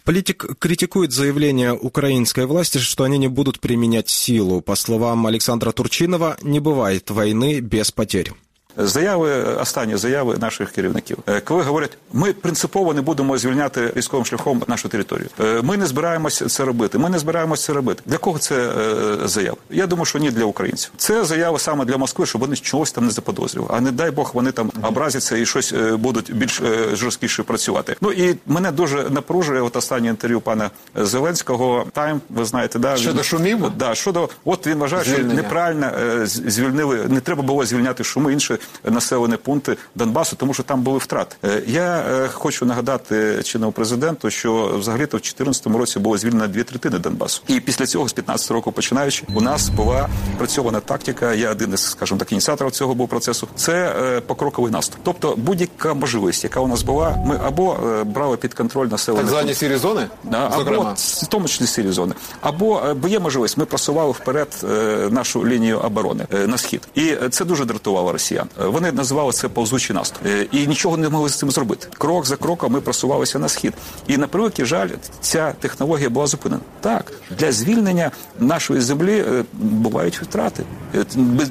Политик 0.10 0.57
критикует 0.57 1.12
заявление 1.12 1.72
украинской 1.72 2.47
власти, 2.47 2.80
что 2.80 3.03
они 3.03 3.20
не 3.20 3.28
будут 3.28 3.60
применять 3.60 4.10
силу. 4.10 4.60
По 4.60 4.74
словам 4.74 5.28
Александра 5.28 5.72
Турчинова, 5.72 6.36
не 6.41 6.60
бывает 6.60 7.12
войны 7.12 7.60
без 7.60 7.91
потерь. 7.91 8.32
Заяви, 8.78 9.44
останні 9.44 9.98
заяви 9.98 10.38
наших 10.38 10.72
керівників, 10.72 11.18
е, 11.28 11.40
коли 11.42 11.64
говорять, 11.64 11.98
ми 12.14 12.34
принципово 12.34 12.94
не 12.94 13.02
будемо 13.02 13.38
звільняти 13.38 13.94
військовим 13.98 14.26
шляхом 14.26 14.64
нашу 14.68 14.90
територію. 14.90 15.28
Е, 15.40 15.62
ми 15.62 15.78
не 15.78 15.86
збираємося 15.86 16.46
це 16.46 16.66
робити. 16.66 16.98
Ми 16.98 17.10
не 17.10 17.20
збираємося 17.20 17.66
це 17.68 17.74
робити. 17.74 18.02
Для 18.06 18.18
кого 18.18 18.40
це 18.40 18.56
е, 18.56 19.28
заява? 19.28 19.58
Я 19.70 19.88
думаю, 19.88 20.06
що 20.06 20.20
ні 20.20 20.32
для 20.32 20.44
українців. 20.46 20.92
Це 20.98 21.24
заява 21.24 21.60
саме 21.60 21.86
для 21.86 21.98
Москви, 21.98 22.26
щоб 22.26 22.42
вони 22.42 22.56
чогось 22.56 22.92
там 22.92 23.06
не 23.06 23.12
заподозрювали. 23.12 23.74
А 23.78 23.82
не 23.82 23.92
дай 23.92 24.12
Бог, 24.12 24.32
вони 24.34 24.52
там 24.52 24.72
образяться 24.84 25.38
і 25.38 25.46
щось 25.46 25.74
будуть 25.94 26.34
більш 26.36 26.62
жорсткіше 26.94 27.44
працювати. 27.44 27.96
Ну 28.02 28.12
і 28.12 28.36
мене 28.48 28.72
дуже 28.72 29.10
напружує 29.10 29.62
от 29.62 29.76
останнє 29.76 30.10
інтерв'ю 30.10 30.42
пана 30.42 30.72
Зеленського. 30.96 31.86
Тайм, 31.94 32.22
ви 32.30 32.46
знаєте, 32.46 32.80
да 32.80 32.98
щодо 32.98 33.24
шумів? 33.24 33.72
Да, 33.78 33.96
щодо 33.96 34.30
от 34.46 34.68
він 34.68 34.78
вважає, 34.78 35.04
Звільнення. 35.04 35.34
що 35.34 35.44
неправильно 35.44 35.92
звільнили. 36.26 37.06
Не 37.10 37.20
треба 37.20 37.44
було 37.44 37.66
звільняти 37.66 38.04
шуми 38.04 38.34
інші 38.34 38.59
населені 38.84 39.38
пункти 39.38 39.78
Донбасу, 39.95 40.36
тому 40.36 40.53
що 40.53 40.64
там 40.64 40.82
були 40.82 40.97
втрати. 40.97 41.36
Е, 41.45 41.64
я 41.68 41.97
е, 41.97 42.28
хочу 42.28 42.66
нагадати 42.66 43.43
чинному 43.43 43.72
президенту, 43.72 44.30
що 44.30 44.76
взагалі 44.80 45.05
то 45.05 45.18
в 45.18 45.22
2014 45.22 45.68
році 45.68 45.99
було 45.99 46.18
звільнено 46.18 46.47
дві 46.47 46.64
третини 46.64 46.99
Донбасу, 46.99 47.41
і 47.47 47.60
після 47.60 47.86
цього 47.86 48.10
з 48.10 48.14
15 48.14 48.51
року 48.51 48.72
починаючи, 48.72 49.24
у 49.36 49.41
нас 49.41 49.70
була 49.70 50.10
працьована 50.38 50.80
тактика. 50.80 51.34
Я 51.34 51.51
один 51.51 51.74
із, 51.74 51.82
скажімо 51.82 52.20
так, 52.20 52.32
ініціаторів 52.32 52.72
цього 52.72 52.95
був 52.95 53.07
процесу. 53.07 53.47
Це 53.55 53.95
е, 54.01 54.22
покроковий 54.22 54.72
наступ. 54.72 54.99
Тобто 55.03 55.34
будь-яка 55.38 55.93
можливість, 55.93 56.43
яка 56.43 56.60
у 56.60 56.68
нас 56.68 56.84
була, 56.84 57.24
ми 57.26 57.39
або 57.45 57.78
брали 58.05 58.38
під 58.38 58.53
контроль 58.53 58.88
населення. 58.88 59.24
Так 59.24 59.32
звані 59.32 59.53
сірі 59.53 59.76
зони, 59.76 60.07
або 60.32 60.93
в 60.95 61.28
тому 61.28 61.47
числі 61.47 61.68
сірі 61.68 61.91
зони, 61.91 62.16
або 62.41 62.95
бо 63.01 63.07
є 63.07 63.20
можливість. 63.20 63.57
Ми 63.57 63.66
просували 63.66 64.12
вперед 64.12 64.66
нашу 65.12 65.47
лінію 65.47 65.80
оборони 65.80 66.28
на 66.47 66.57
схід, 66.57 66.88
і 66.95 67.16
це 67.30 67.45
дуже 67.45 67.66
дратувало 67.66 68.12
росіян. 68.12 68.49
Вони 68.58 68.91
називали 68.91 69.32
це 69.32 69.47
повзучий 69.47 69.95
наступ 69.95 70.26
е, 70.26 70.47
і 70.52 70.68
нічого 70.68 70.97
не 70.97 71.10
могли 71.10 71.30
з 71.30 71.36
цим 71.36 71.52
зробити. 71.52 71.88
Крок 71.97 72.26
за 72.26 72.36
кроком 72.36 72.74
ми 72.74 72.82
просувалися 72.82 73.39
на 73.39 73.50
схід. 73.50 73.74
І 74.08 74.18
на 74.18 74.28
превеликий 74.28 74.66
жаль, 74.66 74.89
ця 75.22 75.52
технологія 75.60 76.10
була 76.10 76.28
зупинена. 76.28 76.62
Так 76.82 77.14
для 77.38 77.52
звільнення 77.52 78.12
нашої 78.39 78.82
землі 78.82 79.26
е, 79.28 79.43
бувають 79.54 80.22
втрати. 80.22 80.64
Е, 80.95 81.06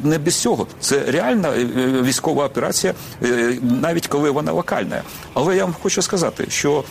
не 0.04 0.18
без 0.18 0.36
цього. 0.36 0.66
Це 0.80 1.04
реальна 1.08 1.52
військова 2.02 2.46
операція, 2.46 2.94
навіть 3.62 4.06
коли 4.06 4.30
вона 4.30 4.52
локальна. 4.52 5.02
Але 5.34 5.56
я 5.56 5.64
вам 5.64 5.74
хочу 5.82 6.02
сказати, 6.02 6.46
що 6.48 6.84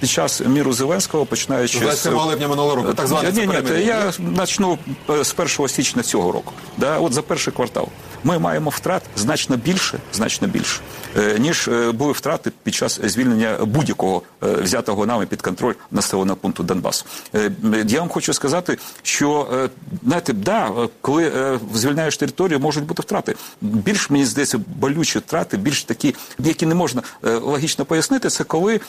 під 0.00 0.10
час 0.10 0.40
міру 0.46 0.72
Зеленського 0.72 1.26
починаючи 1.26 1.92
з 1.92 2.06
липня 2.06 2.48
минулого 2.48 2.76
року, 2.76 2.94
так 2.94 3.06
званий 3.06 3.32
ні, 3.32 3.46
ні, 3.46 3.84
я 3.84 4.12
почну 4.36 4.78
з 5.22 5.34
1 5.58 5.68
січня 5.68 6.02
цього 6.02 6.32
року. 6.32 6.52
Да, 6.78 6.98
от 6.98 7.12
за 7.12 7.22
перший 7.22 7.52
квартал 7.52 7.88
ми 8.24 8.38
маємо 8.38 8.70
втрат 8.70 9.02
значно 9.16 9.56
більше, 9.56 9.98
значно 10.12 10.48
більше, 10.48 10.80
е, 11.16 11.38
ніж 11.38 11.68
е, 11.68 11.92
були 11.92 12.12
втрати 12.12 12.52
під 12.62 12.74
час 12.74 13.00
звільнення 13.04 13.58
будь-якого 13.62 14.22
е, 14.42 14.46
взятого 14.46 15.06
нами 15.06 15.26
під 15.26 15.42
контроль 15.42 15.74
населеного 15.90 16.36
пункту 16.36 16.62
Донбасу. 16.62 17.04
Я 17.86 17.98
вам 17.98 18.08
хочу 18.08 18.32
сказати, 18.32 18.78
що 19.02 19.48
знаєте, 20.04 20.32
да, 20.32 20.70
коли 21.00 21.58
звільняєш 21.74 22.16
територію, 22.16 22.60
можуть 22.60 22.84
бути 22.84 23.02
втрати. 23.02 23.34
Більш 23.60 24.10
мені 24.10 24.24
здається, 24.24 24.60
болючі 24.76 25.18
втрати, 25.18 25.56
більш 25.56 25.84
такі, 25.84 26.14
які 26.38 26.66
не 26.66 26.74
можна 26.74 27.02
логічно 27.22 27.84
пояснити, 27.84 28.28
це 28.28 28.44
коли 28.44 28.80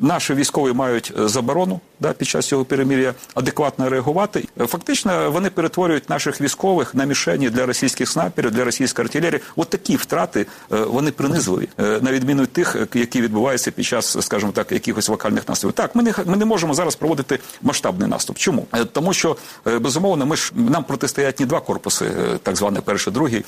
наші 0.00 0.34
військові 0.34 0.72
мають 0.72 1.12
заборону 1.16 1.80
да, 2.00 2.12
під 2.12 2.28
час 2.28 2.46
цього 2.46 2.64
перемір'я 2.64 3.14
адекватно 3.34 3.88
реагувати. 3.88 4.48
Фактично 4.58 5.30
вони 5.30 5.50
перетворюють 5.50 6.10
наших 6.10 6.40
військових 6.40 6.94
на 6.94 7.04
мішені 7.04 7.50
для 7.50 7.66
російських 7.66 8.08
снайперів, 8.08 8.50
для 8.60 8.64
російської 8.64 9.06
артилерії. 9.06 9.40
От 9.56 9.68
такі 9.68 9.96
втрати 9.96 10.46
вони 10.70 11.10
принизливі, 11.10 11.68
на 11.78 12.12
відміну 12.12 12.42
від 12.42 12.52
тих, 12.52 12.76
які 12.94 13.20
відбуваються 13.20 13.70
під 13.70 13.84
час, 13.84 14.16
скажімо 14.20 14.52
так, 14.52 14.72
якихось 14.72 15.08
вокальних 15.08 15.48
наступів. 15.48 15.72
Так, 15.72 15.94
ми 15.94 16.02
не 16.02 16.14
ми 16.24 16.36
не 16.36 16.44
можемо 16.44 16.74
зараз 16.74 16.96
проводити 16.96 17.38
масштабний 17.62 18.08
наступ. 18.08 18.38
Чому 18.38 18.66
тому, 18.92 19.12
що 19.12 19.36
безумовно 19.80 20.26
ми 20.26 20.36
ж 20.36 20.52
нам 20.54 20.84
протистоять 20.84 21.40
не 21.40 21.46
два 21.46 21.60
корпуси, 21.60 22.10
так 22.42 22.56
званий 22.56 22.82
перший, 22.84 23.12
другий, 23.12 23.44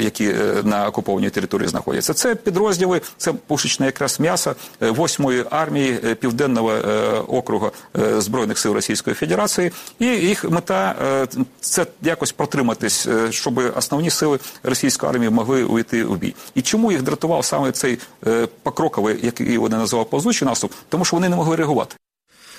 які 0.00 0.34
на 0.62 0.88
окупованій 0.88 1.30
території 1.30 1.68
знаходяться. 1.68 2.14
Це 2.14 2.34
підрозділи, 2.34 3.00
це 3.16 3.32
пушечне 3.32 3.86
якраз 3.86 4.20
м'ясо 4.20 4.54
8-ї 4.80 5.44
армії 5.50 6.16
південного 6.20 6.72
округу 7.28 7.70
збройних 8.18 8.58
сил 8.58 8.72
Російської 8.72 9.14
Федерації, 9.14 9.72
і 9.98 10.06
їх 10.06 10.50
мета 10.50 10.94
це 11.60 11.86
якось 12.02 12.32
протриматись, 12.32 13.08
щоб 13.30 13.60
основні 13.76 14.10
сили 14.10 14.31
російської 14.63 15.09
армії 15.09 15.29
могли 15.29 15.63
увійти 15.63 16.03
у 16.03 16.15
бій. 16.15 16.35
І 16.55 16.61
чому 16.61 16.91
їх 16.91 17.01
дратував 17.01 17.45
саме 17.45 17.71
цей 17.71 17.97
покроковий, 18.63 19.19
який 19.23 19.57
вони 19.57 19.77
називали 19.77 20.09
повзучий 20.09 20.47
наступ, 20.47 20.71
тому 20.89 21.05
що 21.05 21.15
вони 21.15 21.29
не 21.29 21.35
могли 21.35 21.55
реагувати. 21.55 21.95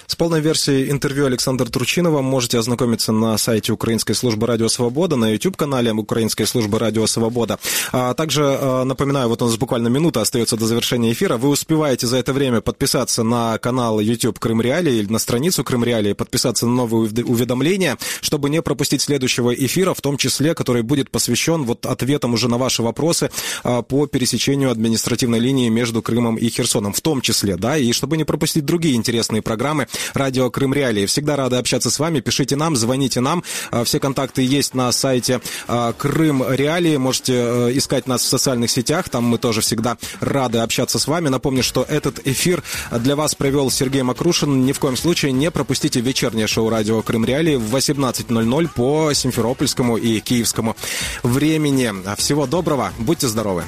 С 0.08 0.16
полной 0.16 0.42
версией 0.42 0.92
интервью 0.92 1.26
Александра 1.26 1.66
Тручинова 1.66 2.22
можете 2.22 2.60
ознакомиться 2.60 3.12
на 3.12 3.38
сайте 3.38 3.72
Украинской 3.72 4.14
службы 4.14 4.48
«Радио 4.48 4.68
Свобода», 4.68 5.16
на 5.16 5.30
YouTube-канале 5.30 5.92
Украинской 5.94 6.46
службы 6.46 6.78
«Радио 6.78 7.08
Свобода». 7.08 7.58
А 7.92 8.14
также 8.14 8.42
напоминаю, 8.86 9.30
вот 9.30 9.42
у 9.42 9.46
нас 9.46 9.56
буквально 9.58 9.88
минута 9.88 10.22
остается 10.22 10.58
до 10.58 10.68
завершения 10.68 11.12
эфира. 11.12 11.38
Вы 11.38 11.50
успеваете 11.50 12.08
за 12.08 12.18
это 12.18 12.34
время 12.34 12.62
подписаться 12.62 13.24
на 13.24 13.58
канал 13.58 14.00
YouTube 14.00 14.40
Крым 14.40 14.62
Реалии 14.62 14.98
или 14.98 15.12
на 15.12 15.20
страницу 15.20 15.64
Крым 15.64 15.84
Реалии, 15.84 16.14
подписаться 16.14 16.68
на 16.68 16.74
новые 16.74 17.10
уведомления, 17.24 17.98
чтобы 18.22 18.50
не 18.50 18.62
пропустить 18.62 19.02
следующего 19.02 19.54
эфира, 19.54 19.94
в 19.94 20.02
том 20.02 20.18
числе, 20.18 20.54
который 20.54 20.84
будет 20.84 21.10
посвящен 21.12 21.64
вот 21.64 21.86
ответам 21.86 22.34
уже 22.34 22.50
на 22.50 22.58
ваши 22.58 22.84
вопросы 22.84 23.32
по 23.64 24.08
пересечению 24.08 24.70
административной 24.72 25.40
линии 25.40 25.70
между 25.70 26.02
Крымом 26.02 26.36
и 26.36 26.50
Херсоном, 26.50 26.94
в 26.94 27.02
том 27.02 27.22
числе, 27.22 27.56
да, 27.56 27.78
и 27.78 27.92
чтобы 27.94 28.18
не 28.18 28.26
пропустить 28.26 28.66
другие 28.66 28.96
интересные 28.96 29.42
программы, 29.42 29.88
радио 30.14 30.50
Крым 30.50 30.74
Реалии. 30.74 31.06
Всегда 31.06 31.36
рады 31.36 31.58
общаться 31.58 31.90
с 31.90 32.00
вами. 32.00 32.20
Пишите 32.20 32.56
нам, 32.56 32.76
звоните 32.76 33.22
нам. 33.22 33.44
А, 33.72 33.84
все 33.84 34.00
контакты 34.00 34.42
есть 34.42 34.74
на 34.74 34.92
сайте 34.92 35.42
а, 35.68 35.94
Крым 35.94 36.44
Реалии. 36.48 36.98
Можете 36.98 37.34
э, 37.34 37.72
искать 37.78 38.08
нас 38.08 38.22
в 38.22 38.28
социальных 38.28 38.72
сетях. 38.72 39.10
Там 39.10 39.26
мы 39.26 39.38
тоже 39.38 39.62
всегда 39.62 39.98
рады 40.20 40.60
общаться 40.60 41.00
с 41.00 41.08
вами. 41.08 41.30
Напомню, 41.30 41.64
что 41.64 41.84
этот 41.84 42.26
эфир 42.26 42.64
для 42.92 43.16
вас 43.16 43.36
провел 43.36 43.70
Сергей 43.72 44.04
Макрушин. 44.04 44.66
Ни 44.66 44.72
в 44.72 44.80
коем 44.80 44.98
случае 44.98 45.32
не 45.32 45.52
пропустите 45.52 46.00
вечернее 46.02 46.48
шоу 46.48 46.70
радио 46.70 47.02
Крым 47.02 47.26
Реалии 47.26 47.56
в 47.56 47.76
18.00 47.76 48.70
по 48.76 49.14
Симферопольскому 49.14 49.98
и 49.98 50.20
Киевскому 50.20 50.76
времени. 51.24 51.94
Всего 52.18 52.46
доброго. 52.46 52.92
Будьте 53.00 53.28
здоровы. 53.28 53.64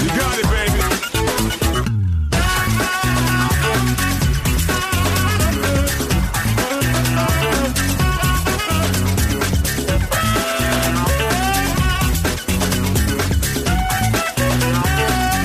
You 0.00 0.08
got 0.10 0.38
it, 0.38 1.07